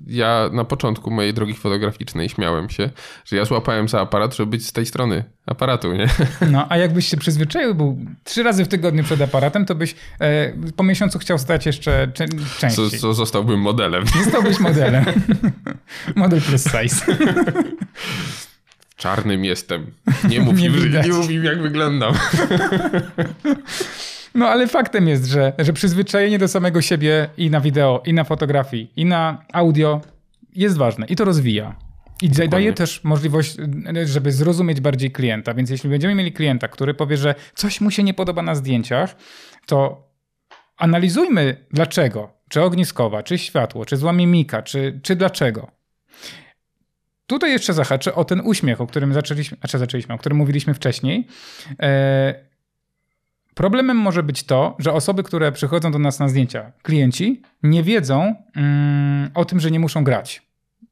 ja 0.07 0.49
na 0.53 0.63
początku 0.65 1.11
mojej 1.11 1.33
drogi 1.33 1.53
fotograficznej 1.53 2.29
śmiałem 2.29 2.69
się, 2.69 2.89
że 3.25 3.35
ja 3.35 3.45
złapałem 3.45 3.87
za 3.87 4.01
aparat, 4.01 4.35
żeby 4.35 4.51
być 4.51 4.67
z 4.67 4.71
tej 4.71 4.85
strony 4.85 5.23
aparatu, 5.45 5.93
nie? 5.93 6.07
No, 6.51 6.65
a 6.69 6.77
jakbyś 6.77 7.07
się 7.07 7.17
przyzwyczaił, 7.17 7.75
był 7.75 7.97
trzy 8.23 8.43
razy 8.43 8.65
w 8.65 8.67
tygodniu 8.67 9.03
przed 9.03 9.21
aparatem, 9.21 9.65
to 9.65 9.75
byś 9.75 9.95
e, 10.21 10.53
po 10.75 10.83
miesiącu 10.83 11.19
chciał 11.19 11.37
stać 11.37 11.65
jeszcze 11.65 12.11
częściej. 12.13 12.71
Co, 12.71 12.89
co 12.89 13.13
zostałbym 13.13 13.59
modelem. 13.59 14.03
Zostałbyś 14.23 14.59
modelem. 14.59 15.05
Model 16.15 16.41
plus 16.41 16.63
size. 16.63 17.05
Czarnym 18.97 19.45
jestem. 19.45 19.91
Nie 20.29 20.41
mów, 20.41 20.59
nie, 20.59 20.65
im, 20.65 20.91
nie 21.05 21.13
mów 21.13 21.31
im, 21.31 21.43
jak 21.43 21.61
wyglądam. 21.61 22.13
No 24.37 24.49
ale 24.49 24.67
faktem 24.67 25.07
jest, 25.07 25.25
że, 25.25 25.53
że 25.59 25.73
przyzwyczajenie 25.73 26.39
do 26.39 26.47
samego 26.47 26.81
siebie 26.81 27.29
i 27.37 27.49
na 27.49 27.61
wideo, 27.61 28.03
i 28.05 28.13
na 28.13 28.23
fotografii, 28.23 28.91
i 28.95 29.05
na 29.05 29.45
audio 29.53 30.01
jest 30.55 30.77
ważne 30.77 31.05
i 31.05 31.15
to 31.15 31.25
rozwija. 31.25 31.75
I 32.21 32.29
Dokładnie. 32.29 32.49
daje 32.49 32.73
też 32.73 33.03
możliwość, 33.03 33.57
żeby 34.05 34.31
zrozumieć 34.31 34.81
bardziej 34.81 35.11
klienta. 35.11 35.53
Więc 35.53 35.69
jeśli 35.69 35.89
będziemy 35.89 36.15
mieli 36.15 36.31
klienta, 36.31 36.67
który 36.67 36.93
powie, 36.93 37.17
że 37.17 37.35
coś 37.55 37.81
mu 37.81 37.91
się 37.91 38.03
nie 38.03 38.13
podoba 38.13 38.41
na 38.41 38.55
zdjęciach, 38.55 39.15
to 39.65 40.07
analizujmy 40.77 41.65
dlaczego. 41.71 42.33
Czy 42.49 42.61
ogniskowa, 42.61 43.23
czy 43.23 43.37
światło, 43.37 43.85
czy 43.85 43.97
zła 43.97 44.13
mimika, 44.13 44.61
czy, 44.61 44.99
czy 45.03 45.15
dlaczego. 45.15 45.71
Tutaj 47.27 47.51
jeszcze 47.51 47.73
zahaczę 47.73 48.15
o 48.15 48.25
ten 48.25 48.41
uśmiech, 48.41 48.81
o 48.81 48.87
którym 48.87 49.13
zaczęliśmy, 49.13 49.57
znaczy 49.57 49.77
zaczęliśmy, 49.77 50.15
o 50.15 50.17
którym 50.17 50.37
mówiliśmy 50.37 50.73
wcześniej. 50.73 51.27
E, 51.81 52.46
Problemem 53.57 53.97
może 53.97 54.23
być 54.23 54.43
to, 54.43 54.75
że 54.79 54.93
osoby, 54.93 55.23
które 55.23 55.51
przychodzą 55.51 55.91
do 55.91 55.99
nas 55.99 56.19
na 56.19 56.29
zdjęcia, 56.29 56.71
klienci, 56.81 57.41
nie 57.63 57.83
wiedzą 57.83 58.35
mm, 58.55 59.29
o 59.33 59.45
tym, 59.45 59.59
że 59.59 59.71
nie 59.71 59.79
muszą 59.79 60.03
grać, 60.03 60.41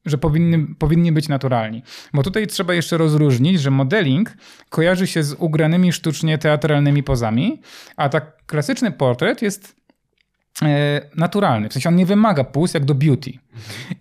że 0.05 0.17
powinny, 0.17 0.75
powinni 0.79 1.11
być 1.11 1.29
naturalni. 1.29 1.83
Bo 2.13 2.23
tutaj 2.23 2.47
trzeba 2.47 2.73
jeszcze 2.73 2.97
rozróżnić, 2.97 3.61
że 3.61 3.71
modeling 3.71 4.37
kojarzy 4.69 5.07
się 5.07 5.23
z 5.23 5.33
ugranymi 5.33 5.91
sztucznie 5.91 6.37
teatralnymi 6.37 7.03
pozami, 7.03 7.61
a 7.97 8.09
tak 8.09 8.45
klasyczny 8.45 8.91
portret 8.91 9.41
jest 9.41 9.75
naturalny. 11.15 11.69
W 11.69 11.73
sensie 11.73 11.89
on 11.89 11.95
nie 11.95 12.05
wymaga 12.05 12.43
puls 12.43 12.73
jak 12.73 12.85
do 12.85 12.95
beauty. 12.95 13.31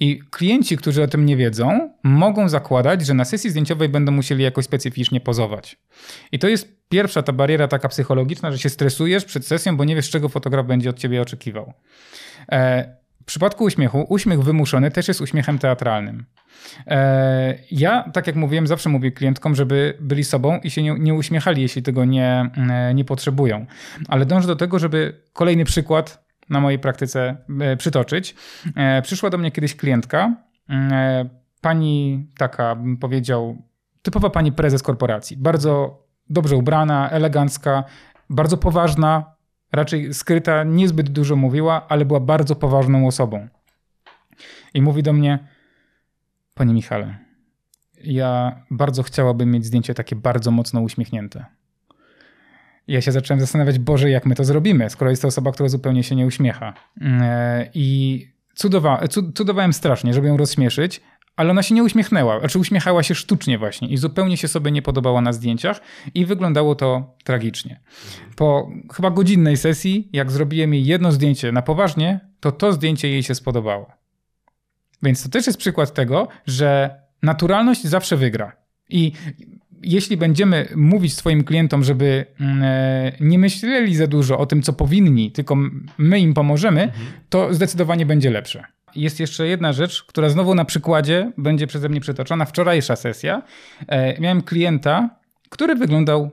I 0.00 0.20
klienci, 0.30 0.76
którzy 0.76 1.02
o 1.02 1.06
tym 1.06 1.26
nie 1.26 1.36
wiedzą, 1.36 1.90
mogą 2.02 2.48
zakładać, 2.48 3.06
że 3.06 3.14
na 3.14 3.24
sesji 3.24 3.50
zdjęciowej 3.50 3.88
będą 3.88 4.12
musieli 4.12 4.44
jakoś 4.44 4.64
specyficznie 4.64 5.20
pozować. 5.20 5.76
I 6.32 6.38
to 6.38 6.48
jest 6.48 6.74
pierwsza 6.88 7.22
ta 7.22 7.32
bariera 7.32 7.68
taka 7.68 7.88
psychologiczna, 7.88 8.52
że 8.52 8.58
się 8.58 8.68
stresujesz 8.68 9.24
przed 9.24 9.46
sesją, 9.46 9.76
bo 9.76 9.84
nie 9.84 9.94
wiesz, 9.96 10.10
czego 10.10 10.28
fotograf 10.28 10.66
będzie 10.66 10.90
od 10.90 10.98
ciebie 10.98 11.22
oczekiwał. 11.22 11.72
E, 12.52 12.94
w 13.22 13.26
przypadku 13.26 13.64
uśmiechu, 13.64 14.06
uśmiech 14.08 14.42
wymuszony 14.42 14.90
też 14.90 15.08
jest 15.08 15.20
uśmiechem 15.20 15.58
teatralnym. 15.58 16.24
E, 16.86 17.58
ja, 17.70 18.10
tak 18.12 18.26
jak 18.26 18.36
mówiłem, 18.36 18.66
zawsze 18.66 18.88
mówię 18.88 19.12
klientkom, 19.12 19.54
żeby 19.54 19.98
byli 20.00 20.24
sobą 20.24 20.60
i 20.60 20.70
się 20.70 20.82
nie, 20.82 20.94
nie 20.98 21.14
uśmiechali, 21.14 21.62
jeśli 21.62 21.82
tego 21.82 22.04
nie, 22.04 22.50
e, 22.70 22.94
nie 22.94 23.04
potrzebują. 23.04 23.66
Ale 24.08 24.26
dążę 24.26 24.46
do 24.46 24.56
tego, 24.56 24.78
żeby 24.78 25.20
kolejny 25.32 25.64
przykład 25.64 26.23
na 26.50 26.60
mojej 26.60 26.78
praktyce 26.78 27.36
przytoczyć. 27.78 28.34
Przyszła 29.02 29.30
do 29.30 29.38
mnie 29.38 29.50
kiedyś 29.50 29.76
klientka, 29.76 30.36
pani 31.60 32.26
taka, 32.38 32.74
bym 32.74 32.96
powiedział, 32.96 33.62
typowa 34.02 34.30
pani 34.30 34.52
prezes 34.52 34.82
korporacji. 34.82 35.36
Bardzo 35.36 36.02
dobrze 36.30 36.56
ubrana, 36.56 37.10
elegancka, 37.10 37.84
bardzo 38.30 38.56
poważna, 38.56 39.34
raczej 39.72 40.14
skryta, 40.14 40.64
niezbyt 40.64 41.08
dużo 41.08 41.36
mówiła, 41.36 41.88
ale 41.88 42.04
była 42.04 42.20
bardzo 42.20 42.56
poważną 42.56 43.06
osobą. 43.06 43.48
I 44.74 44.82
mówi 44.82 45.02
do 45.02 45.12
mnie: 45.12 45.38
Panie 46.54 46.74
Michale, 46.74 47.18
ja 48.04 48.60
bardzo 48.70 49.02
chciałabym 49.02 49.50
mieć 49.50 49.64
zdjęcie 49.64 49.94
takie 49.94 50.16
bardzo 50.16 50.50
mocno 50.50 50.80
uśmiechnięte. 50.80 51.44
Ja 52.88 53.00
się 53.00 53.12
zacząłem 53.12 53.40
zastanawiać, 53.40 53.78
Boże, 53.78 54.10
jak 54.10 54.26
my 54.26 54.34
to 54.34 54.44
zrobimy, 54.44 54.90
skoro 54.90 55.10
jest 55.10 55.22
to 55.22 55.28
osoba, 55.28 55.52
która 55.52 55.68
zupełnie 55.68 56.02
się 56.02 56.16
nie 56.16 56.26
uśmiecha. 56.26 56.74
E, 57.00 57.70
I 57.74 58.28
cudowa, 58.54 59.02
cudowałem 59.34 59.72
strasznie, 59.72 60.14
żeby 60.14 60.28
ją 60.28 60.36
rozśmieszyć, 60.36 61.00
ale 61.36 61.50
ona 61.50 61.62
się 61.62 61.74
nie 61.74 61.82
uśmiechnęła, 61.82 62.40
znaczy 62.40 62.58
uśmiechała 62.58 63.02
się 63.02 63.14
sztucznie 63.14 63.58
właśnie 63.58 63.88
i 63.88 63.96
zupełnie 63.96 64.36
się 64.36 64.48
sobie 64.48 64.70
nie 64.70 64.82
podobała 64.82 65.20
na 65.20 65.32
zdjęciach 65.32 65.80
i 66.14 66.26
wyglądało 66.26 66.74
to 66.74 67.16
tragicznie. 67.24 67.80
Po 68.36 68.70
chyba 68.94 69.10
godzinnej 69.10 69.56
sesji, 69.56 70.08
jak 70.12 70.30
zrobiłem 70.30 70.74
jej 70.74 70.84
jedno 70.84 71.12
zdjęcie 71.12 71.52
na 71.52 71.62
poważnie, 71.62 72.20
to 72.40 72.52
to 72.52 72.72
zdjęcie 72.72 73.08
jej 73.08 73.22
się 73.22 73.34
spodobało. 73.34 73.92
Więc 75.02 75.22
to 75.22 75.28
też 75.28 75.46
jest 75.46 75.58
przykład 75.58 75.94
tego, 75.94 76.28
że 76.46 77.00
naturalność 77.22 77.84
zawsze 77.84 78.16
wygra. 78.16 78.56
I 78.88 79.12
jeśli 79.84 80.16
będziemy 80.16 80.68
mówić 80.76 81.14
swoim 81.14 81.44
klientom, 81.44 81.84
żeby 81.84 82.26
mm, 82.40 82.62
e, 82.62 83.12
nie 83.20 83.38
myśleli 83.38 83.96
za 83.96 84.06
dużo 84.06 84.38
o 84.38 84.46
tym, 84.46 84.62
co 84.62 84.72
powinni, 84.72 85.32
tylko 85.32 85.56
my 85.98 86.20
im 86.20 86.34
pomożemy, 86.34 86.82
mhm. 86.82 87.06
to 87.28 87.54
zdecydowanie 87.54 88.06
będzie 88.06 88.30
lepsze 88.30 88.64
jest 88.96 89.20
jeszcze 89.20 89.46
jedna 89.46 89.72
rzecz, 89.72 90.02
która 90.02 90.28
znowu 90.28 90.54
na 90.54 90.64
przykładzie 90.64 91.32
będzie 91.38 91.66
przeze 91.66 91.88
mnie 91.88 92.00
przytoczona. 92.00 92.44
Wczorajsza 92.44 92.96
sesja. 92.96 93.42
E, 93.88 94.20
miałem 94.20 94.42
klienta, 94.42 95.10
który 95.50 95.74
wyglądał 95.74 96.30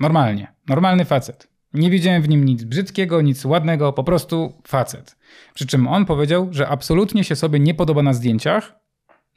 normalnie. 0.00 0.52
Normalny 0.68 1.04
facet. 1.04 1.48
Nie 1.74 1.90
widziałem 1.90 2.22
w 2.22 2.28
nim 2.28 2.44
nic 2.44 2.64
brzydkiego, 2.64 3.20
nic 3.20 3.44
ładnego, 3.44 3.92
po 3.92 4.04
prostu 4.04 4.62
facet. 4.66 5.16
Przy 5.54 5.66
czym 5.66 5.88
on 5.88 6.04
powiedział, 6.04 6.48
że 6.50 6.68
absolutnie 6.68 7.24
się 7.24 7.36
sobie 7.36 7.60
nie 7.60 7.74
podoba 7.74 8.02
na 8.02 8.12
zdjęciach, 8.12 8.74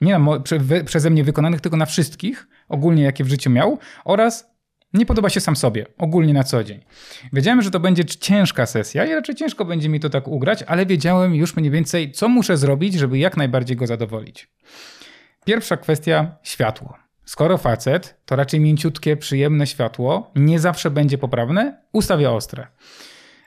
nie 0.01 0.19
na, 0.19 0.39
prze, 0.39 0.59
przeze 0.85 1.09
mnie 1.09 1.23
wykonanych, 1.23 1.61
tylko 1.61 1.77
na 1.77 1.85
wszystkich, 1.85 2.47
ogólnie 2.69 3.03
jakie 3.03 3.23
w 3.23 3.29
życiu 3.29 3.49
miał, 3.49 3.79
oraz 4.05 4.49
nie 4.93 5.05
podoba 5.05 5.29
się 5.29 5.39
sam 5.39 5.55
sobie, 5.55 5.85
ogólnie 5.97 6.33
na 6.33 6.43
co 6.43 6.63
dzień. 6.63 6.79
Wiedziałem, 7.33 7.61
że 7.61 7.71
to 7.71 7.79
będzie 7.79 8.05
ciężka 8.05 8.65
sesja 8.65 9.05
i 9.05 9.13
raczej 9.13 9.35
ciężko 9.35 9.65
będzie 9.65 9.89
mi 9.89 9.99
to 9.99 10.09
tak 10.09 10.27
ugrać, 10.27 10.63
ale 10.63 10.85
wiedziałem 10.85 11.35
już 11.35 11.55
mniej 11.55 11.71
więcej, 11.71 12.11
co 12.11 12.29
muszę 12.29 12.57
zrobić, 12.57 12.93
żeby 12.93 13.17
jak 13.17 13.37
najbardziej 13.37 13.77
go 13.77 13.87
zadowolić. 13.87 14.49
Pierwsza 15.45 15.77
kwestia 15.77 16.37
światło. 16.43 16.97
Skoro 17.25 17.57
facet, 17.57 18.21
to 18.25 18.35
raczej 18.35 18.59
mięciutkie, 18.59 19.17
przyjemne 19.17 19.67
światło 19.67 20.31
nie 20.35 20.59
zawsze 20.59 20.91
będzie 20.91 21.17
poprawne, 21.17 21.81
ustawię 21.91 22.31
ostre. 22.31 22.67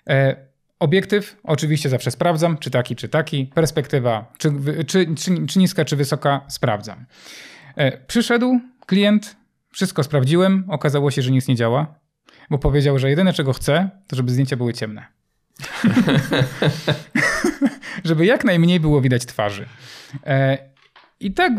E, 0.09 0.52
obiektyw 0.83 1.37
oczywiście 1.45 1.89
zawsze 1.89 2.11
sprawdzam, 2.11 2.59
czy 2.59 2.71
taki, 2.71 2.97
czy 2.97 3.09
taki. 3.09 3.47
Perspektywa, 3.47 4.33
czy, 4.39 4.53
czy, 4.87 5.15
czy, 5.15 5.47
czy 5.47 5.59
niska, 5.59 5.85
czy 5.85 5.97
wysoka, 5.97 6.41
sprawdzam. 6.49 7.07
E, 7.77 7.99
przyszedł 8.07 8.61
klient, 8.87 9.37
wszystko 9.73 10.03
sprawdziłem, 10.03 10.65
okazało 10.69 11.11
się, 11.11 11.23
że 11.23 11.31
nic 11.31 11.49
nie 11.49 11.57
działa, 11.57 11.95
bo 12.51 12.59
powiedział, 12.59 12.99
że 12.99 13.11
jedyne 13.11 13.33
czego 13.33 13.53
chce, 13.53 13.91
to 14.07 14.17
żeby 14.17 14.33
zdjęcia 14.33 14.57
były 14.57 14.73
ciemne. 14.73 15.07
żeby 18.05 18.27
jak 18.27 18.45
najmniej 18.45 18.81
było 18.81 19.01
widać 19.01 19.27
twarzy. 19.27 19.67
E, 20.27 20.59
I 21.21 21.33
tak 21.33 21.53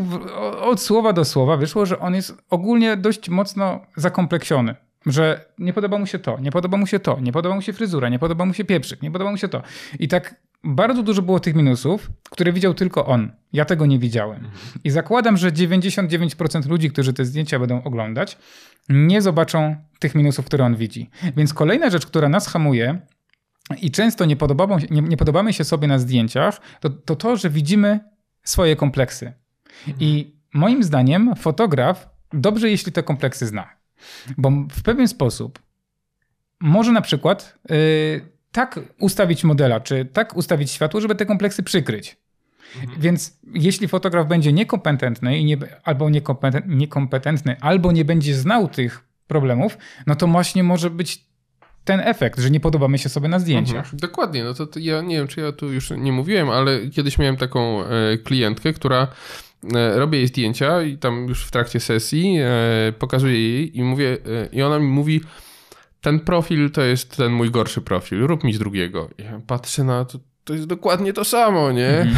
od 0.62 0.82
słowa 0.82 1.14
do 1.14 1.26
słowa 1.26 1.58
wyszło, 1.58 1.86
że 1.86 2.00
on 2.00 2.16
jest 2.16 2.34
ogólnie 2.50 2.98
dość 2.98 3.30
mocno 3.30 3.82
zakompleksiony. 3.96 4.76
Że 5.06 5.46
nie 5.60 5.74
podoba 5.74 5.98
mu 5.98 6.06
się 6.06 6.20
to, 6.20 6.40
nie 6.40 6.52
podoba 6.52 6.78
mu 6.78 6.88
się 6.88 7.00
to, 7.00 7.20
nie 7.20 7.32
podoba 7.32 7.56
mu 7.56 7.62
się 7.62 7.74
fryzura, 7.74 8.10
nie 8.10 8.20
podoba 8.20 8.46
mu 8.46 8.54
się 8.54 8.66
pieprzyk, 8.66 9.02
nie 9.02 9.12
podoba 9.12 9.32
mu 9.32 9.38
się 9.38 9.48
to. 9.48 9.62
I 10.00 10.08
tak 10.08 10.36
bardzo 10.64 11.04
dużo 11.04 11.22
było 11.22 11.40
tych 11.40 11.56
minusów, 11.56 12.12
które 12.30 12.54
widział 12.54 12.74
tylko 12.74 13.06
on. 13.06 13.32
Ja 13.54 13.66
tego 13.66 13.86
nie 13.86 14.00
widziałem. 14.00 14.48
I 14.84 14.90
zakładam, 14.90 15.38
że 15.38 15.52
99% 15.52 16.70
ludzi, 16.70 16.90
którzy 16.90 17.14
te 17.14 17.26
zdjęcia 17.26 17.60
będą 17.60 17.84
oglądać, 17.84 18.38
nie 18.90 19.22
zobaczą 19.22 19.76
tych 20.00 20.16
minusów, 20.16 20.46
które 20.46 20.66
on 20.66 20.76
widzi. 20.76 21.10
Więc 21.38 21.54
kolejna 21.54 21.90
rzecz, 21.90 22.06
która 22.06 22.30
nas 22.30 22.48
hamuje 22.48 23.00
i 23.82 23.92
często 23.92 24.26
nie, 24.26 24.36
podobamy, 24.36 24.76
nie, 24.92 25.02
nie 25.02 25.18
podobamy 25.18 25.54
się 25.54 25.64
sobie 25.64 25.88
na 25.88 26.00
zdjęciach, 26.00 26.62
to, 26.80 26.90
to 26.90 27.16
to, 27.16 27.38
że 27.38 27.50
widzimy 27.50 28.00
swoje 28.44 28.76
kompleksy. 28.76 29.34
I 30.00 30.36
moim 30.54 30.84
zdaniem 30.84 31.36
fotograf 31.36 32.10
dobrze, 32.34 32.70
jeśli 32.70 32.92
te 32.92 33.04
kompleksy 33.04 33.48
zna. 33.48 33.70
Bo 34.38 34.52
w 34.72 34.84
pewien 34.84 35.08
sposób 35.08 35.60
może 36.60 36.92
na 36.92 37.02
przykład 37.02 37.60
yy, 37.70 37.76
tak 38.52 38.80
ustawić 39.00 39.44
modela, 39.44 39.80
czy 39.80 40.06
tak 40.06 40.38
ustawić 40.38 40.72
światło, 40.72 41.02
żeby 41.02 41.16
te 41.16 41.26
kompleksy 41.26 41.64
przykryć. 41.64 42.18
Mhm. 42.82 43.02
Więc 43.02 43.40
jeśli 43.54 43.88
fotograf 43.88 44.28
będzie 44.28 44.54
niekompetentny 44.54 45.38
i 45.38 45.46
nie, 45.46 45.58
albo 45.84 46.10
niekompetentny, 46.10 46.76
niekompetentny, 46.76 47.56
albo 47.62 47.92
nie 47.92 48.06
będzie 48.06 48.36
znał 48.36 48.68
tych 48.68 49.04
problemów, 49.28 49.78
no 50.08 50.16
to 50.16 50.28
właśnie 50.28 50.64
może 50.64 50.90
być 50.90 51.26
ten 51.84 52.00
efekt, 52.00 52.40
że 52.40 52.50
nie 52.50 52.60
podobamy 52.60 52.98
się 52.98 53.10
sobie 53.10 53.28
na 53.28 53.40
zdjęciach. 53.40 53.84
Mhm, 53.84 53.98
dokładnie, 53.98 54.44
no 54.44 54.54
to, 54.54 54.68
ja 54.80 55.02
nie 55.02 55.16
wiem, 55.16 55.28
czy 55.28 55.42
ja 55.42 55.52
tu 55.52 55.74
już 55.74 55.90
nie 55.98 56.12
mówiłem, 56.12 56.50
ale 56.50 56.88
kiedyś 56.88 57.18
miałem 57.18 57.38
taką 57.38 57.86
e, 57.86 58.18
klientkę, 58.18 58.74
która 58.74 59.08
robię 59.96 60.18
jej 60.18 60.28
zdjęcia 60.28 60.82
i 60.82 60.98
tam 60.98 61.28
już 61.28 61.46
w 61.46 61.52
trakcie 61.52 61.80
sesji 61.80 62.38
e, 62.40 62.94
pokazuję 63.00 63.40
jej 63.40 63.78
i 63.78 63.84
mówię, 63.84 64.18
e, 64.26 64.56
i 64.56 64.62
ona 64.62 64.80
mi 64.80 64.88
mówi, 64.88 65.22
ten 66.02 66.20
profil 66.20 66.72
to 66.72 66.82
jest 66.82 67.18
ten 67.18 67.32
mój 67.32 67.52
gorszy 67.52 67.82
profil, 67.82 68.28
rób 68.28 68.44
mi 68.44 68.54
z 68.54 68.60
drugiego. 68.60 69.10
Ja 69.18 69.42
patrzę 69.48 69.84
na 69.84 70.06
to, 70.06 70.20
to 70.44 70.54
jest 70.54 70.66
dokładnie 70.66 71.14
to 71.14 71.24
samo, 71.24 71.72
nie? 71.72 71.88
Mm. 71.88 72.16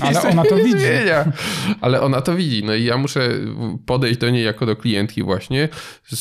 Ale 0.00 0.22
ona 0.22 0.44
to 0.44 0.56
widzi. 0.56 0.78
Zmienia. 0.78 1.32
Ale 1.80 2.00
ona 2.00 2.20
to 2.20 2.34
widzi. 2.34 2.64
No 2.64 2.74
i 2.74 2.84
ja 2.84 2.96
muszę 2.96 3.30
podejść 3.86 4.20
do 4.20 4.30
niej 4.30 4.44
jako 4.44 4.66
do 4.66 4.76
klientki 4.76 5.22
właśnie, 5.22 5.68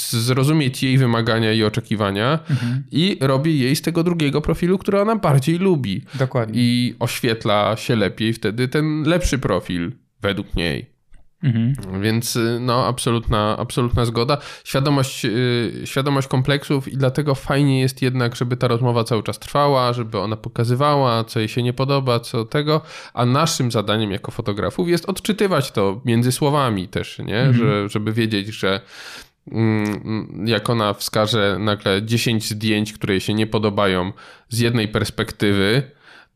zrozumieć 0.09 0.83
jej 0.83 0.97
wymagania 0.97 1.53
i 1.53 1.63
oczekiwania 1.63 2.39
mm. 2.49 2.83
i 2.91 3.17
robię 3.21 3.51
jej 3.51 3.75
z 3.75 3.81
tego 3.81 4.03
drugiego 4.03 4.41
profilu, 4.41 4.77
który 4.77 5.01
ona 5.01 5.15
bardziej 5.15 5.57
lubi. 5.57 6.01
Dokładnie. 6.15 6.61
I 6.61 6.95
oświetla 6.99 7.75
się 7.77 7.95
lepiej 7.95 8.33
wtedy 8.33 8.67
ten 8.67 9.03
lepszy 9.03 9.37
profil 9.39 9.91
według 10.23 10.55
niej. 10.55 10.93
Mhm. 11.43 12.01
Więc 12.01 12.35
y, 12.35 12.57
no, 12.61 12.85
absolutna, 12.87 13.57
absolutna 13.57 14.05
zgoda. 14.05 14.37
Świadomość, 14.63 15.23
yy, 15.23 15.81
świadomość 15.85 16.27
kompleksów 16.27 16.87
i 16.87 16.97
dlatego 16.97 17.35
fajnie 17.35 17.81
jest 17.81 18.01
jednak, 18.01 18.35
żeby 18.35 18.57
ta 18.57 18.67
rozmowa 18.67 19.03
cały 19.03 19.23
czas 19.23 19.39
trwała, 19.39 19.93
żeby 19.93 20.19
ona 20.19 20.35
pokazywała, 20.35 21.23
co 21.23 21.39
jej 21.39 21.49
się 21.49 21.63
nie 21.63 21.73
podoba, 21.73 22.19
co 22.19 22.45
tego, 22.45 22.81
a 23.13 23.25
naszym 23.25 23.71
zadaniem 23.71 24.11
jako 24.11 24.31
fotografów 24.31 24.89
jest 24.89 25.09
odczytywać 25.09 25.71
to 25.71 26.01
między 26.05 26.31
słowami 26.31 26.87
też, 26.87 27.19
nie? 27.19 27.39
Mhm. 27.39 27.53
Że, 27.53 27.89
żeby 27.89 28.13
wiedzieć, 28.13 28.47
że 28.47 28.81
mm, 29.51 30.43
jak 30.47 30.69
ona 30.69 30.93
wskaże 30.93 31.57
nagle 31.59 32.03
10 32.03 32.49
zdjęć, 32.49 32.93
które 32.93 33.13
jej 33.13 33.21
się 33.21 33.33
nie 33.33 33.47
podobają 33.47 34.11
z 34.49 34.59
jednej 34.59 34.87
perspektywy, 34.87 35.83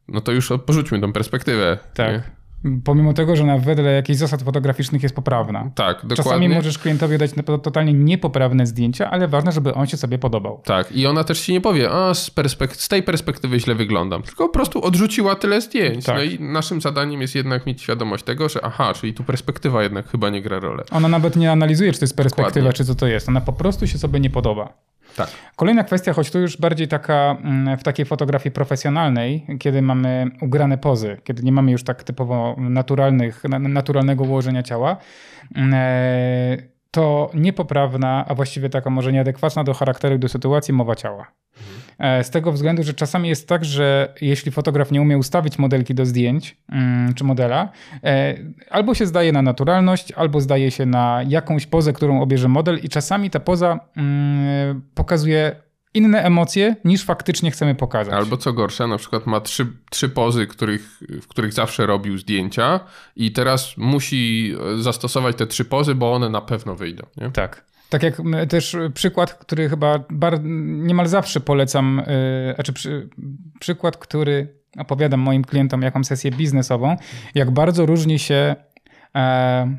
no 0.08 0.22
to 0.22 0.32
już 0.32 0.50
porzućmy 0.66 1.00
tą 1.00 1.14
perspektywę. 1.14 1.78
Tak. 1.94 2.14
Nie? 2.14 2.37
Pomimo 2.84 3.14
tego, 3.14 3.36
że 3.36 3.44
ona 3.44 3.58
wedle 3.58 3.92
jakichś 3.92 4.20
zasad 4.20 4.42
fotograficznych 4.42 5.04
jest 5.04 5.16
poprawna. 5.16 5.72
Tak, 5.76 5.96
dokładnie. 5.96 6.16
Czasami 6.16 6.50
możesz 6.50 6.78
klientowi 6.78 7.18
dać 7.18 7.32
totalnie 7.64 7.94
niepoprawne 7.94 8.66
zdjęcia, 8.66 9.12
ale 9.12 9.28
ważne, 9.28 9.52
żeby 9.52 9.74
on 9.74 9.88
się 9.88 9.98
sobie 9.98 10.18
podobał. 10.18 10.62
Tak, 10.66 10.92
i 10.92 11.08
ona 11.08 11.24
też 11.24 11.42
ci 11.42 11.54
nie 11.54 11.62
powie, 11.62 11.92
a 11.92 12.14
z, 12.14 12.32
z 12.72 12.88
tej 12.88 13.04
perspektywy 13.04 13.60
źle 13.60 13.76
wyglądam, 13.76 14.24
tylko 14.24 14.48
po 14.48 14.54
prostu 14.54 14.84
odrzuciła 14.84 15.36
tyle 15.36 15.62
zdjęć. 15.62 16.06
Tak. 16.06 16.16
No 16.16 16.24
i 16.24 16.40
naszym 16.40 16.82
zadaniem 16.82 17.22
jest 17.22 17.36
jednak 17.36 17.66
mieć 17.66 17.82
świadomość 17.82 18.24
tego, 18.24 18.50
że 18.50 18.66
aha, 18.66 18.94
czyli 18.94 19.14
tu 19.14 19.24
perspektywa 19.24 19.84
jednak 19.84 20.10
chyba 20.10 20.30
nie 20.30 20.42
gra 20.42 20.60
rolę. 20.60 20.84
Ona 20.92 21.08
nawet 21.08 21.36
nie 21.36 21.52
analizuje, 21.52 21.94
czy 21.94 22.00
to 22.00 22.04
jest 22.04 22.18
perspektywa, 22.18 22.50
dokładnie. 22.50 22.74
czy 22.74 22.86
co 22.86 22.96
to 22.96 23.08
jest. 23.08 23.30
Ona 23.30 23.42
po 23.42 23.54
prostu 23.54 23.88
się 23.88 23.98
sobie 23.98 24.20
nie 24.20 24.30
podoba. 24.30 24.74
Tak. 25.18 25.30
Kolejna 25.56 25.84
kwestia, 25.84 26.14
choć 26.14 26.32
tu 26.32 26.40
już 26.40 26.58
bardziej 26.58 26.88
taka 26.88 27.38
mm, 27.44 27.78
w 27.78 27.84
takiej 27.84 28.06
fotografii 28.06 28.54
profesjonalnej, 28.54 29.48
kiedy 29.60 29.82
mamy 29.82 30.32
ugrane 30.42 30.78
pozy, 30.78 31.18
kiedy 31.24 31.44
nie 31.44 31.52
mamy 31.52 31.72
już 31.72 31.84
tak 31.84 32.04
typowo 32.04 32.56
naturalnych, 32.58 33.44
naturalnego 33.60 34.24
ułożenia 34.24 34.64
ciała, 34.64 34.98
mm, 35.56 35.74
e, 35.74 36.58
to 36.92 37.32
niepoprawna, 37.34 38.26
a 38.28 38.36
właściwie 38.36 38.70
taka 38.70 38.90
może 38.90 39.12
nieadekwatna 39.12 39.64
do 39.64 39.74
charakteru 39.74 40.16
i 40.16 40.20
do 40.20 40.30
sytuacji 40.30 40.74
mowa 40.74 40.96
ciała. 40.96 41.28
E, 42.00 42.24
z 42.24 42.30
tego 42.30 42.52
względu, 42.52 42.84
że 42.84 42.94
czasami 42.94 43.30
jest 43.30 43.48
tak, 43.48 43.66
że 43.66 44.14
jeśli 44.22 44.52
fotograf 44.52 44.92
nie 44.92 45.02
umie 45.02 45.18
ustawić 45.18 45.60
modelki 45.60 45.94
do 45.94 46.06
zdjęć 46.06 46.58
mm, 46.70 47.14
czy 47.14 47.24
modela, 47.24 47.70
e, 48.04 48.36
albo 48.70 48.94
się 48.94 49.06
zdaje 49.06 49.32
na 49.32 49.42
naturalność, 49.42 50.12
albo 50.12 50.42
zdaje 50.42 50.72
się 50.72 50.86
na 50.86 51.22
jakąś 51.28 51.66
pozę, 51.66 51.94
którą 51.94 52.22
obierze 52.22 52.48
model, 52.48 52.80
i 52.84 52.90
czasami 52.90 53.30
ta 53.30 53.40
poza 53.40 53.80
mm, 53.98 54.82
pokazuje 54.96 55.56
inne 55.94 56.24
emocje 56.24 56.76
niż 56.86 57.04
faktycznie 57.04 57.52
chcemy 57.52 57.76
pokazać. 57.76 58.14
Albo 58.14 58.38
co 58.38 58.54
gorsze, 58.54 58.88
na 58.88 58.98
przykład 58.98 59.26
ma 59.26 59.42
trzy, 59.42 59.68
trzy 59.90 60.10
pozy, 60.10 60.48
których, 60.48 61.02
w 61.22 61.28
których 61.28 61.54
zawsze 61.54 61.86
robił 61.86 62.18
zdjęcia 62.18 62.80
i 63.16 63.32
teraz 63.32 63.78
musi 63.78 64.54
zastosować 64.80 65.36
te 65.36 65.48
trzy 65.48 65.66
pozy, 65.66 65.96
bo 65.96 66.14
one 66.14 66.30
na 66.30 66.42
pewno 66.42 66.76
wyjdą. 66.76 67.04
Nie? 67.18 67.32
Tak. 67.32 67.66
Tak 67.90 68.04
jak 68.04 68.22
też 68.50 68.78
przykład, 68.94 69.34
który 69.34 69.70
chyba 69.70 70.00
bar, 70.10 70.40
niemal 70.44 71.08
zawsze 71.08 71.40
polecam, 71.40 72.02
yy, 72.48 72.54
znaczy 72.54 72.74
przy, 72.74 73.10
przykład, 73.60 73.98
który 73.98 74.58
opowiadam 74.78 75.20
moim 75.20 75.44
klientom, 75.44 75.82
jaką 75.82 76.04
sesję 76.04 76.32
biznesową, 76.32 76.96
jak 77.36 77.52
bardzo 77.52 77.86
różni 77.86 78.20
się 78.20 78.56
e, 79.16 79.78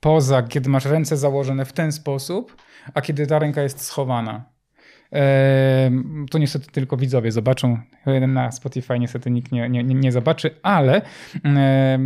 poza, 0.00 0.42
kiedy 0.42 0.70
masz 0.70 0.84
ręce 0.84 1.16
założone 1.16 1.64
w 1.64 1.72
ten 1.72 1.92
sposób, 1.92 2.56
a 2.94 3.00
kiedy 3.00 3.26
ta 3.26 3.38
ręka 3.38 3.62
jest 3.62 3.80
schowana. 3.80 4.44
E, 5.12 5.90
to 6.30 6.38
niestety 6.38 6.70
tylko 6.70 6.96
widzowie 6.96 7.32
zobaczą. 7.32 7.78
Na 8.28 8.52
Spotify 8.52 8.98
niestety 8.98 9.30
nikt 9.30 9.52
nie, 9.52 9.68
nie, 9.68 9.82
nie 9.84 10.12
zobaczy, 10.12 10.50
ale 10.62 11.02
e, 11.44 11.98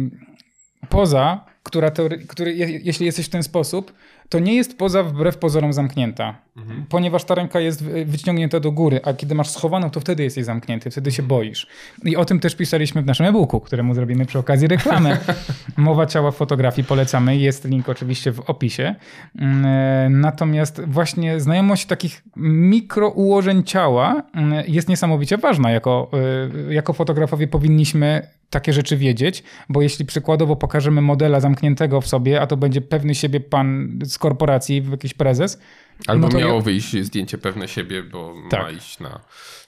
poza, 0.88 1.44
która 1.64 1.90
teory, 1.90 2.18
który, 2.18 2.54
jeśli 2.84 3.06
jesteś 3.06 3.26
w 3.26 3.28
ten 3.28 3.42
sposób, 3.42 3.92
to 4.28 4.38
nie 4.38 4.54
jest 4.54 4.78
poza 4.78 5.02
wbrew 5.02 5.38
pozorom 5.38 5.72
zamknięta, 5.72 6.34
mhm. 6.56 6.84
ponieważ 6.88 7.24
ta 7.24 7.34
ręka 7.34 7.60
jest 7.60 7.84
wyciągnięta 7.84 8.60
do 8.60 8.72
góry, 8.72 9.00
a 9.04 9.14
kiedy 9.14 9.34
masz 9.34 9.50
schowaną, 9.50 9.90
to 9.90 10.00
wtedy 10.00 10.22
jesteś 10.22 10.44
zamknięty, 10.44 10.90
wtedy 10.90 11.12
się 11.12 11.22
boisz. 11.22 11.66
I 12.04 12.16
o 12.16 12.24
tym 12.24 12.40
też 12.40 12.56
pisaliśmy 12.56 13.02
w 13.02 13.06
naszym 13.06 13.26
e-booku, 13.26 13.60
któremu 13.60 13.94
zrobimy 13.94 14.26
przy 14.26 14.38
okazji 14.38 14.68
reklamę. 14.68 15.18
Mowa 15.76 16.06
ciała 16.06 16.30
w 16.30 16.36
fotografii 16.36 16.88
polecamy, 16.88 17.36
jest 17.36 17.64
link 17.64 17.88
oczywiście 17.88 18.32
w 18.32 18.40
opisie. 18.40 18.94
Mm, 19.38 19.66
e, 19.66 20.08
natomiast 20.10 20.80
właśnie 20.86 21.40
znajomość 21.40 21.86
takich 21.86 22.22
mikroułożeń 22.36 23.64
ciała 23.64 24.22
mm, 24.34 24.64
jest 24.68 24.88
niesamowicie 24.88 25.38
ważna. 25.38 25.70
Jako, 25.70 26.10
e, 26.68 26.74
jako 26.74 26.92
fotografowie 26.92 27.48
powinniśmy 27.48 28.28
takie 28.50 28.72
rzeczy 28.72 28.96
wiedzieć, 28.96 29.42
bo 29.68 29.82
jeśli 29.82 30.04
przykładowo 30.04 30.56
pokażemy 30.56 31.00
modela 31.00 31.40
zamkniętego 31.40 31.53
w 32.00 32.06
sobie, 32.06 32.40
a 32.40 32.46
to 32.46 32.56
będzie 32.56 32.80
pewny 32.80 33.14
siebie 33.14 33.40
pan 33.40 33.98
z 34.04 34.18
korporacji, 34.18 34.82
jakiś 34.90 35.14
prezes. 35.14 35.60
Albo 36.06 36.28
no 36.28 36.38
miało 36.38 36.54
ja... 36.54 36.60
wyjść 36.60 36.96
zdjęcie 37.04 37.38
pewne 37.38 37.68
siebie, 37.68 38.02
bo 38.02 38.34
tak. 38.50 38.62
ma 38.62 38.70
iść 38.70 39.00
na, 39.00 39.20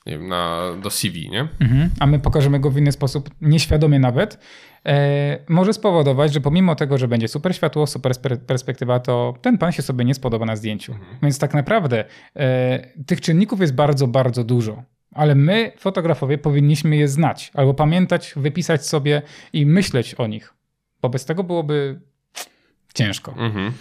nie 0.07 0.19
wiem, 0.19 0.29
na, 0.29 0.63
do 0.83 0.91
CV, 0.91 1.31
nie? 1.31 1.49
Mhm. 1.61 1.91
A 2.01 2.07
my 2.07 2.19
pokażemy 2.19 2.61
go 2.61 2.71
w 2.71 2.79
inny 2.79 2.93
sposób, 2.93 3.31
nieświadomie 3.41 3.99
nawet. 3.99 4.39
E, 4.87 5.39
może 5.49 5.73
spowodować, 5.73 6.33
że 6.33 6.41
pomimo 6.41 6.75
tego, 6.75 6.99
że 6.99 7.09
będzie 7.09 7.29
super 7.29 7.57
światło, 7.57 7.87
super 7.87 8.13
perspektywa, 8.47 9.01
to 9.01 9.35
ten 9.43 9.59
pan 9.59 9.73
się 9.73 9.83
sobie 9.83 10.05
nie 10.05 10.15
spodoba 10.15 10.47
na 10.47 10.57
zdjęciu. 10.57 10.93
Mhm. 10.93 11.17
Więc 11.23 11.39
tak 11.39 11.55
naprawdę 11.55 12.05
e, 12.37 13.05
tych 13.07 13.21
czynników 13.21 13.61
jest 13.61 13.75
bardzo, 13.75 14.07
bardzo 14.07 14.45
dużo 14.45 14.83
ale 15.17 15.35
my, 15.35 15.73
fotografowie, 15.79 16.39
powinniśmy 16.39 16.97
je 16.97 17.09
znać 17.09 17.51
albo 17.55 17.75
pamiętać, 17.75 18.33
wypisać 18.37 18.87
sobie 18.87 19.23
i 19.53 19.67
myśleć 19.67 20.15
o 20.15 20.27
nich. 20.27 20.56
Bo 21.07 21.11
bez 21.11 21.25
tego 21.25 21.45
byłoby 21.45 22.01
ciężko. 22.97 23.35
Mhm. 23.39 23.73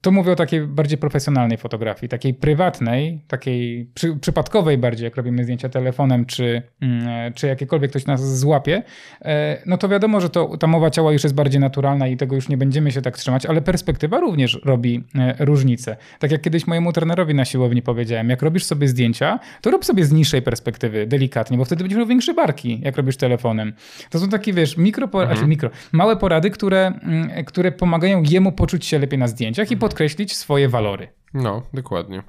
To 0.00 0.10
mówię 0.10 0.32
o 0.32 0.36
takiej 0.36 0.60
bardziej 0.60 0.98
profesjonalnej 0.98 1.58
fotografii, 1.58 2.08
takiej 2.08 2.34
prywatnej, 2.34 3.20
takiej 3.28 3.90
przy, 3.94 4.16
przypadkowej 4.16 4.78
bardziej, 4.78 5.04
jak 5.04 5.16
robimy 5.16 5.44
zdjęcia 5.44 5.68
telefonem, 5.68 6.26
czy, 6.26 6.62
mm, 6.80 7.32
czy 7.32 7.46
jakiekolwiek 7.46 7.90
ktoś 7.90 8.06
nas 8.06 8.38
złapie, 8.38 8.82
e, 9.22 9.62
no 9.66 9.78
to 9.78 9.88
wiadomo, 9.88 10.20
że 10.20 10.30
to, 10.30 10.56
ta 10.56 10.66
mowa 10.66 10.90
ciała 10.90 11.12
już 11.12 11.22
jest 11.22 11.34
bardziej 11.34 11.60
naturalna 11.60 12.08
i 12.08 12.16
tego 12.16 12.34
już 12.34 12.48
nie 12.48 12.56
będziemy 12.56 12.92
się 12.92 13.02
tak 13.02 13.18
trzymać, 13.18 13.46
ale 13.46 13.62
perspektywa 13.62 14.20
również 14.20 14.60
robi 14.64 15.04
e, 15.14 15.34
różnicę. 15.44 15.96
Tak 16.18 16.30
jak 16.30 16.42
kiedyś 16.42 16.66
mojemu 16.66 16.92
trenerowi 16.92 17.34
na 17.34 17.44
siłowni 17.44 17.82
powiedziałem, 17.82 18.30
jak 18.30 18.42
robisz 18.42 18.64
sobie 18.64 18.88
zdjęcia, 18.88 19.38
to 19.60 19.70
rób 19.70 19.84
sobie 19.84 20.04
z 20.04 20.12
niższej 20.12 20.42
perspektywy, 20.42 21.06
delikatnie, 21.06 21.58
bo 21.58 21.64
wtedy 21.64 21.84
będziesz 21.84 21.98
miał 21.98 22.06
większe 22.06 22.34
barki, 22.34 22.80
jak 22.84 22.96
robisz 22.96 23.16
telefonem. 23.16 23.72
To 24.10 24.18
są 24.18 24.28
takie, 24.28 24.52
wiesz, 24.52 24.76
mikro, 24.76 25.04
mhm. 25.04 25.28
znaczy 25.28 25.46
mikro 25.46 25.70
małe 25.92 26.16
porady, 26.16 26.50
które, 26.50 26.92
mm, 27.02 27.44
które 27.44 27.72
pomagają 27.72 28.22
jemu 28.30 28.52
poczuć 28.52 28.86
się 28.86 28.98
lepiej 28.98 29.18
na 29.18 29.28
zdjęciach 29.28 29.70
i 29.70 29.74
mhm. 29.74 29.80
podkreślić 29.80 30.36
swoje 30.36 30.68
walory. 30.68 31.08
No, 31.34 31.62
dokładnie. 31.74 32.22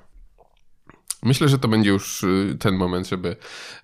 Myślę, 1.24 1.50
że 1.50 1.60
to 1.60 1.68
będzie 1.68 1.90
już 1.90 2.24
y, 2.24 2.58
ten 2.60 2.76
moment, 2.76 3.08
żeby 3.08 3.36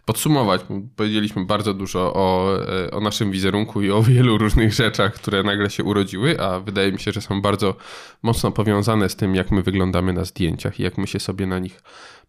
podsumować. 0.06 0.62
Powiedzieliśmy 0.96 1.46
bardzo 1.46 1.74
dużo 1.74 2.14
o, 2.14 2.58
e, 2.86 2.92
o 2.92 3.02
naszym 3.02 3.32
wizerunku 3.32 3.82
i 3.82 3.92
o 3.92 4.04
wielu 4.04 4.38
różnych 4.38 4.74
rzeczach, 4.74 5.14
które 5.14 5.44
nagle 5.44 5.70
się 5.70 5.84
urodziły, 5.84 6.42
a 6.42 6.60
wydaje 6.60 6.92
mi 6.92 7.00
się, 7.00 7.12
że 7.12 7.22
są 7.22 7.42
bardzo 7.42 7.76
mocno 8.24 8.52
powiązane 8.52 9.10
z 9.10 9.16
tym, 9.16 9.36
jak 9.36 9.52
my 9.52 9.62
wyglądamy 9.62 10.14
na 10.14 10.26
zdjęciach 10.26 10.80
i 10.80 10.84
jak 10.84 10.98
my 10.98 11.08
się 11.08 11.20
sobie 11.20 11.48
na 11.48 11.60
nich 11.60 11.82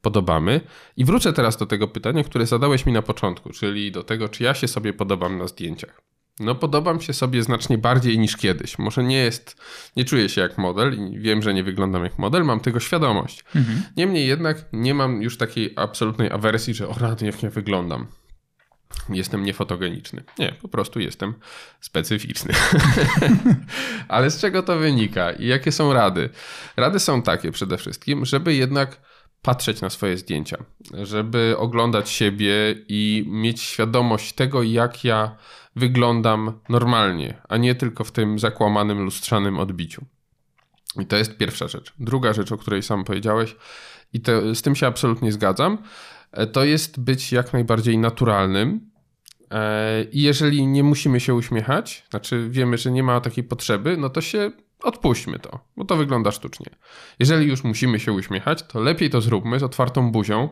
podobamy. 0.02 0.60
I 0.96 1.04
wrócę 1.04 1.32
teraz 1.32 1.56
do 1.56 1.66
tego 1.66 1.88
pytania, 1.88 2.24
które 2.24 2.46
zadałeś 2.46 2.86
mi 2.86 2.92
na 2.92 3.02
początku, 3.02 3.50
czyli 3.50 3.92
do 3.92 4.02
tego, 4.02 4.28
czy 4.28 4.44
ja 4.44 4.54
się 4.54 4.68
sobie 4.68 4.92
podobam 4.92 5.38
na 5.38 5.46
zdjęciach. 5.46 6.02
No 6.40 6.54
podobam 6.54 7.00
się 7.00 7.12
sobie 7.12 7.42
znacznie 7.42 7.78
bardziej 7.78 8.18
niż 8.18 8.36
kiedyś. 8.36 8.78
Może 8.78 9.04
nie 9.04 9.16
jest, 9.16 9.56
nie 9.96 10.04
czuję 10.04 10.28
się 10.28 10.40
jak 10.40 10.58
model 10.58 11.10
i 11.12 11.18
wiem, 11.18 11.42
że 11.42 11.54
nie 11.54 11.64
wyglądam 11.64 12.04
jak 12.04 12.18
model, 12.18 12.44
mam 12.44 12.60
tego 12.60 12.80
świadomość. 12.80 13.44
Mhm. 13.54 13.82
Niemniej 13.96 14.26
jednak 14.26 14.64
nie 14.72 14.94
mam 14.94 15.22
już 15.22 15.36
takiej 15.36 15.72
absolutnej 15.76 16.30
awersji, 16.30 16.74
że 16.74 16.88
o 16.88 16.94
rady, 16.94 17.26
jak 17.26 17.42
nie 17.42 17.50
wyglądam. 17.50 18.06
Jestem 19.08 19.44
niefotogeniczny. 19.44 20.24
Nie, 20.38 20.52
po 20.52 20.68
prostu 20.68 21.00
jestem 21.00 21.34
specyficzny. 21.80 22.54
Ale 24.08 24.30
z 24.30 24.40
czego 24.40 24.62
to 24.62 24.78
wynika 24.78 25.32
i 25.32 25.46
jakie 25.46 25.72
są 25.72 25.92
rady? 25.92 26.30
Rady 26.76 26.98
są 26.98 27.22
takie 27.22 27.52
przede 27.52 27.78
wszystkim, 27.78 28.24
żeby 28.24 28.54
jednak 28.54 29.00
patrzeć 29.42 29.80
na 29.80 29.90
swoje 29.90 30.18
zdjęcia, 30.18 30.56
żeby 31.02 31.54
oglądać 31.58 32.10
siebie 32.10 32.74
i 32.88 33.24
mieć 33.26 33.62
świadomość 33.62 34.32
tego, 34.32 34.62
jak 34.62 35.04
ja 35.04 35.36
wyglądam 35.78 36.52
normalnie, 36.68 37.42
a 37.48 37.56
nie 37.56 37.74
tylko 37.74 38.04
w 38.04 38.12
tym 38.12 38.38
zakłamanym, 38.38 39.04
lustrzanym 39.04 39.58
odbiciu. 39.58 40.04
I 41.00 41.06
to 41.06 41.16
jest 41.16 41.36
pierwsza 41.36 41.68
rzecz. 41.68 41.92
Druga 41.98 42.32
rzecz, 42.32 42.52
o 42.52 42.56
której 42.56 42.82
sam 42.82 43.04
powiedziałeś, 43.04 43.56
i 44.12 44.20
to, 44.20 44.54
z 44.54 44.62
tym 44.62 44.76
się 44.76 44.86
absolutnie 44.86 45.32
zgadzam, 45.32 45.78
e, 46.32 46.46
to 46.46 46.64
jest 46.64 47.00
być 47.00 47.32
jak 47.32 47.52
najbardziej 47.52 47.98
naturalnym. 47.98 48.90
E, 49.50 50.04
I 50.04 50.22
jeżeli 50.22 50.66
nie 50.66 50.84
musimy 50.84 51.20
się 51.20 51.34
uśmiechać, 51.34 52.06
znaczy 52.10 52.48
wiemy, 52.50 52.78
że 52.78 52.90
nie 52.90 53.02
ma 53.02 53.20
takiej 53.20 53.44
potrzeby, 53.44 53.96
no 53.96 54.10
to 54.10 54.20
się 54.20 54.50
odpuśćmy 54.82 55.38
to, 55.38 55.60
bo 55.76 55.84
to 55.84 55.96
wygląda 55.96 56.32
sztucznie. 56.32 56.66
Jeżeli 57.18 57.46
już 57.46 57.64
musimy 57.64 58.00
się 58.00 58.12
uśmiechać, 58.12 58.62
to 58.62 58.80
lepiej 58.80 59.10
to 59.10 59.20
zróbmy 59.20 59.58
z 59.58 59.62
otwartą 59.62 60.12
buzią 60.12 60.48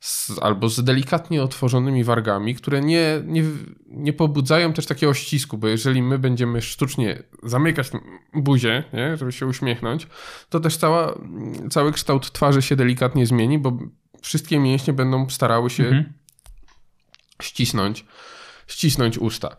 z, 0.00 0.32
albo 0.40 0.68
z 0.68 0.84
delikatnie 0.84 1.42
otworzonymi 1.42 2.04
wargami, 2.04 2.54
które 2.54 2.80
nie, 2.80 3.22
nie, 3.24 3.44
nie 3.86 4.12
pobudzają 4.12 4.72
też 4.72 4.86
takiego 4.86 5.14
ścisku, 5.14 5.58
bo 5.58 5.68
jeżeli 5.68 6.02
my 6.02 6.18
będziemy 6.18 6.62
sztucznie 6.62 7.22
zamykać 7.42 7.90
buzię, 8.34 8.84
nie, 8.92 9.16
żeby 9.16 9.32
się 9.32 9.46
uśmiechnąć, 9.46 10.06
to 10.48 10.60
też 10.60 10.76
cała, 10.76 11.18
cały 11.70 11.92
kształt 11.92 12.32
twarzy 12.32 12.62
się 12.62 12.76
delikatnie 12.76 13.26
zmieni, 13.26 13.58
bo 13.58 13.78
wszystkie 14.22 14.58
mięśnie 14.58 14.92
będą 14.92 15.28
starały 15.28 15.70
się 15.70 15.84
mhm. 15.84 16.12
ścisnąć, 17.42 18.04
ścisnąć 18.66 19.18
usta. 19.18 19.56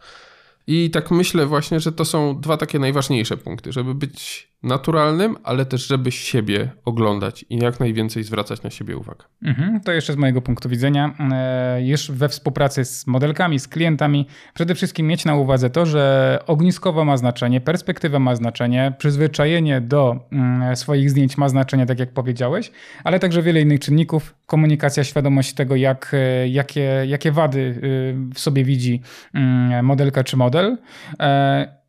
I 0.68 0.90
tak 0.92 1.12
myślę 1.12 1.46
właśnie, 1.46 1.80
że 1.80 1.92
to 1.92 2.06
są 2.06 2.42
dwa 2.42 2.58
takie 2.58 2.80
najważniejsze 2.80 3.38
punkty, 3.38 3.72
żeby 3.72 3.96
być 3.96 4.51
naturalnym, 4.64 5.38
ale 5.44 5.66
też 5.66 5.88
żeby 5.88 6.12
siebie 6.12 6.70
oglądać 6.86 7.46
i 7.50 7.58
jak 7.58 7.80
najwięcej 7.80 8.24
zwracać 8.24 8.64
na 8.64 8.70
siebie 8.70 8.98
uwagę. 8.98 9.26
Mhm, 9.44 9.82
to 9.82 9.92
jeszcze 9.92 10.14
z 10.14 10.16
mojego 10.16 10.42
punktu 10.42 10.70
widzenia, 10.70 11.16
e, 11.34 11.86
już 11.86 12.12
we 12.12 12.30
współpracy 12.30 12.86
z 12.86 13.08
modelkami, 13.08 13.60
z 13.60 13.68
klientami, 13.68 14.28
przede 14.54 14.76
wszystkim 14.76 15.08
mieć 15.08 15.26
na 15.26 15.36
uwadze 15.36 15.70
to, 15.70 15.86
że 15.86 16.40
ogniskowo 16.48 17.06
ma 17.06 17.18
znaczenie, 17.18 17.62
perspektywa 17.62 18.20
ma 18.20 18.36
znaczenie, 18.36 18.94
przyzwyczajenie 18.98 19.82
do 19.82 20.28
mm, 20.32 20.76
swoich 20.76 21.10
zdjęć 21.10 21.38
ma 21.38 21.50
znaczenie, 21.50 21.86
tak 21.86 22.00
jak 22.00 22.14
powiedziałeś, 22.14 22.72
ale 23.04 23.20
także 23.20 23.42
wiele 23.42 23.62
innych 23.62 23.80
czynników, 23.80 24.36
komunikacja, 24.46 25.04
świadomość 25.04 25.54
tego, 25.54 25.76
jak, 25.76 26.12
e, 26.14 26.48
jakie, 26.48 27.04
jakie 27.08 27.32
wady 27.32 27.60
y, 27.60 28.34
w 28.34 28.40
sobie 28.40 28.64
widzi 28.64 29.02
mm, 29.34 29.86
modelka 29.86 30.24
czy 30.24 30.38
model 30.38 30.78
e, 31.20 31.82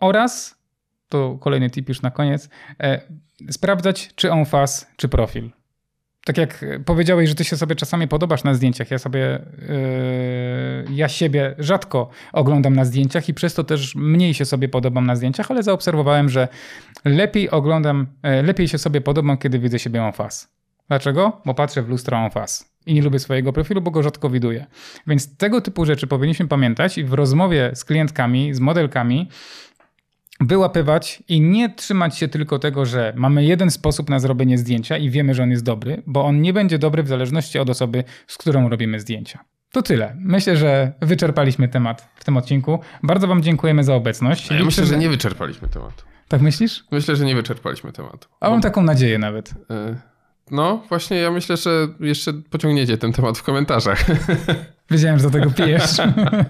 oraz 0.00 0.57
to 1.08 1.38
kolejny 1.40 1.70
tip 1.70 1.88
już 1.88 2.02
na 2.02 2.10
koniec, 2.10 2.48
e, 2.80 3.00
sprawdzać 3.50 4.10
czy 4.14 4.32
on 4.32 4.44
faz, 4.44 4.86
czy 4.96 5.08
profil. 5.08 5.50
Tak 6.24 6.38
jak 6.38 6.64
powiedziałeś, 6.84 7.28
że 7.28 7.34
ty 7.34 7.44
się 7.44 7.56
sobie 7.56 7.76
czasami 7.76 8.08
podobasz 8.08 8.44
na 8.44 8.54
zdjęciach, 8.54 8.90
ja 8.90 8.98
sobie, 8.98 9.18
yy, 10.88 10.94
ja 10.94 11.08
siebie 11.08 11.54
rzadko 11.58 12.10
oglądam 12.32 12.74
na 12.76 12.84
zdjęciach 12.84 13.28
i 13.28 13.34
przez 13.34 13.54
to 13.54 13.64
też 13.64 13.94
mniej 13.94 14.34
się 14.34 14.44
sobie 14.44 14.68
podobam 14.68 15.06
na 15.06 15.16
zdjęciach, 15.16 15.50
ale 15.50 15.62
zaobserwowałem, 15.62 16.28
że 16.28 16.48
lepiej 17.04 17.50
oglądam, 17.50 18.06
lepiej 18.42 18.68
się 18.68 18.78
sobie 18.78 19.00
podobam, 19.00 19.38
kiedy 19.38 19.58
widzę 19.58 19.78
siebie 19.78 20.02
on 20.02 20.12
faz. 20.12 20.52
Dlaczego? 20.88 21.40
Bo 21.44 21.54
patrzę 21.54 21.82
w 21.82 21.88
lustro 21.88 22.18
on 22.18 22.30
faz 22.30 22.78
i 22.88 22.94
nie 22.94 23.02
lubię 23.02 23.18
swojego 23.18 23.52
profilu, 23.52 23.80
bo 23.80 23.90
go 23.90 24.02
rzadko 24.02 24.30
widuję. 24.30 24.66
Więc 25.06 25.36
tego 25.36 25.60
typu 25.60 25.84
rzeczy 25.84 26.06
powinniśmy 26.06 26.48
pamiętać 26.48 26.98
i 26.98 27.04
w 27.04 27.12
rozmowie 27.12 27.70
z 27.74 27.84
klientkami, 27.84 28.54
z 28.54 28.60
modelkami 28.60 29.28
wyłapywać 30.40 31.22
i 31.28 31.40
nie 31.40 31.74
trzymać 31.74 32.18
się 32.18 32.28
tylko 32.28 32.58
tego, 32.58 32.86
że 32.86 33.12
mamy 33.16 33.44
jeden 33.44 33.70
sposób 33.70 34.10
na 34.10 34.18
zrobienie 34.18 34.58
zdjęcia 34.58 34.96
i 34.96 35.10
wiemy, 35.10 35.34
że 35.34 35.42
on 35.42 35.50
jest 35.50 35.64
dobry, 35.64 36.02
bo 36.06 36.24
on 36.24 36.42
nie 36.42 36.52
będzie 36.52 36.78
dobry 36.78 37.02
w 37.02 37.08
zależności 37.08 37.58
od 37.58 37.70
osoby, 37.70 38.04
z 38.26 38.36
którą 38.38 38.68
robimy 38.68 39.00
zdjęcia. 39.00 39.44
To 39.72 39.82
tyle. 39.82 40.16
Myślę, 40.20 40.56
że 40.56 40.92
wyczerpaliśmy 41.00 41.68
temat 41.68 42.08
w 42.14 42.24
tym 42.24 42.36
odcinku. 42.36 42.78
Bardzo 43.02 43.26
Wam 43.26 43.42
dziękujemy 43.42 43.84
za 43.84 43.94
obecność. 43.94 44.50
Ja 44.50 44.64
myślę, 44.64 44.86
że 44.86 44.98
nie 44.98 45.08
wyczerpaliśmy 45.08 45.68
tematu. 45.68 46.04
Tak 46.28 46.40
myślisz? 46.40 46.84
Myślę, 46.92 47.16
że 47.16 47.24
nie 47.24 47.34
wyczerpaliśmy 47.34 47.92
tematu. 47.92 48.28
A 48.40 48.50
mam 48.50 48.60
taką 48.60 48.82
nadzieję 48.82 49.18
nawet. 49.18 49.54
E, 49.70 49.96
no, 50.50 50.82
właśnie 50.88 51.16
ja 51.16 51.30
myślę, 51.30 51.56
że 51.56 51.88
jeszcze 52.00 52.32
pociągniecie 52.32 52.98
ten 52.98 53.12
temat 53.12 53.38
w 53.38 53.42
komentarzach. 53.42 54.04
Wiedziałem, 54.90 55.18
że 55.18 55.24
do 55.24 55.30
tego 55.30 55.50
pijesz. 55.50 55.96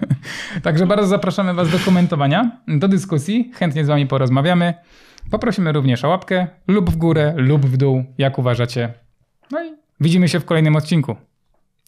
Także 0.63 0.87
bardzo 0.87 1.07
zapraszamy 1.07 1.53
Was 1.53 1.69
do 1.69 1.79
komentowania, 1.79 2.61
do 2.67 2.87
dyskusji. 2.87 3.51
Chętnie 3.55 3.85
z 3.85 3.87
Wami 3.87 4.07
porozmawiamy. 4.07 4.73
Poprosimy 5.31 5.71
również 5.71 6.03
o 6.03 6.09
łapkę 6.09 6.47
lub 6.67 6.89
w 6.89 6.95
górę, 6.95 7.33
lub 7.37 7.65
w 7.65 7.77
dół, 7.77 8.03
jak 8.17 8.39
uważacie. 8.39 8.93
No 9.51 9.65
i 9.65 9.69
widzimy 9.99 10.29
się 10.29 10.39
w 10.39 10.45
kolejnym 10.45 10.75
odcinku. 10.75 11.15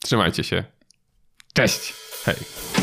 Trzymajcie 0.01 0.43
się. 0.43 0.64
Cześć. 1.53 1.93
Hej. 2.26 2.81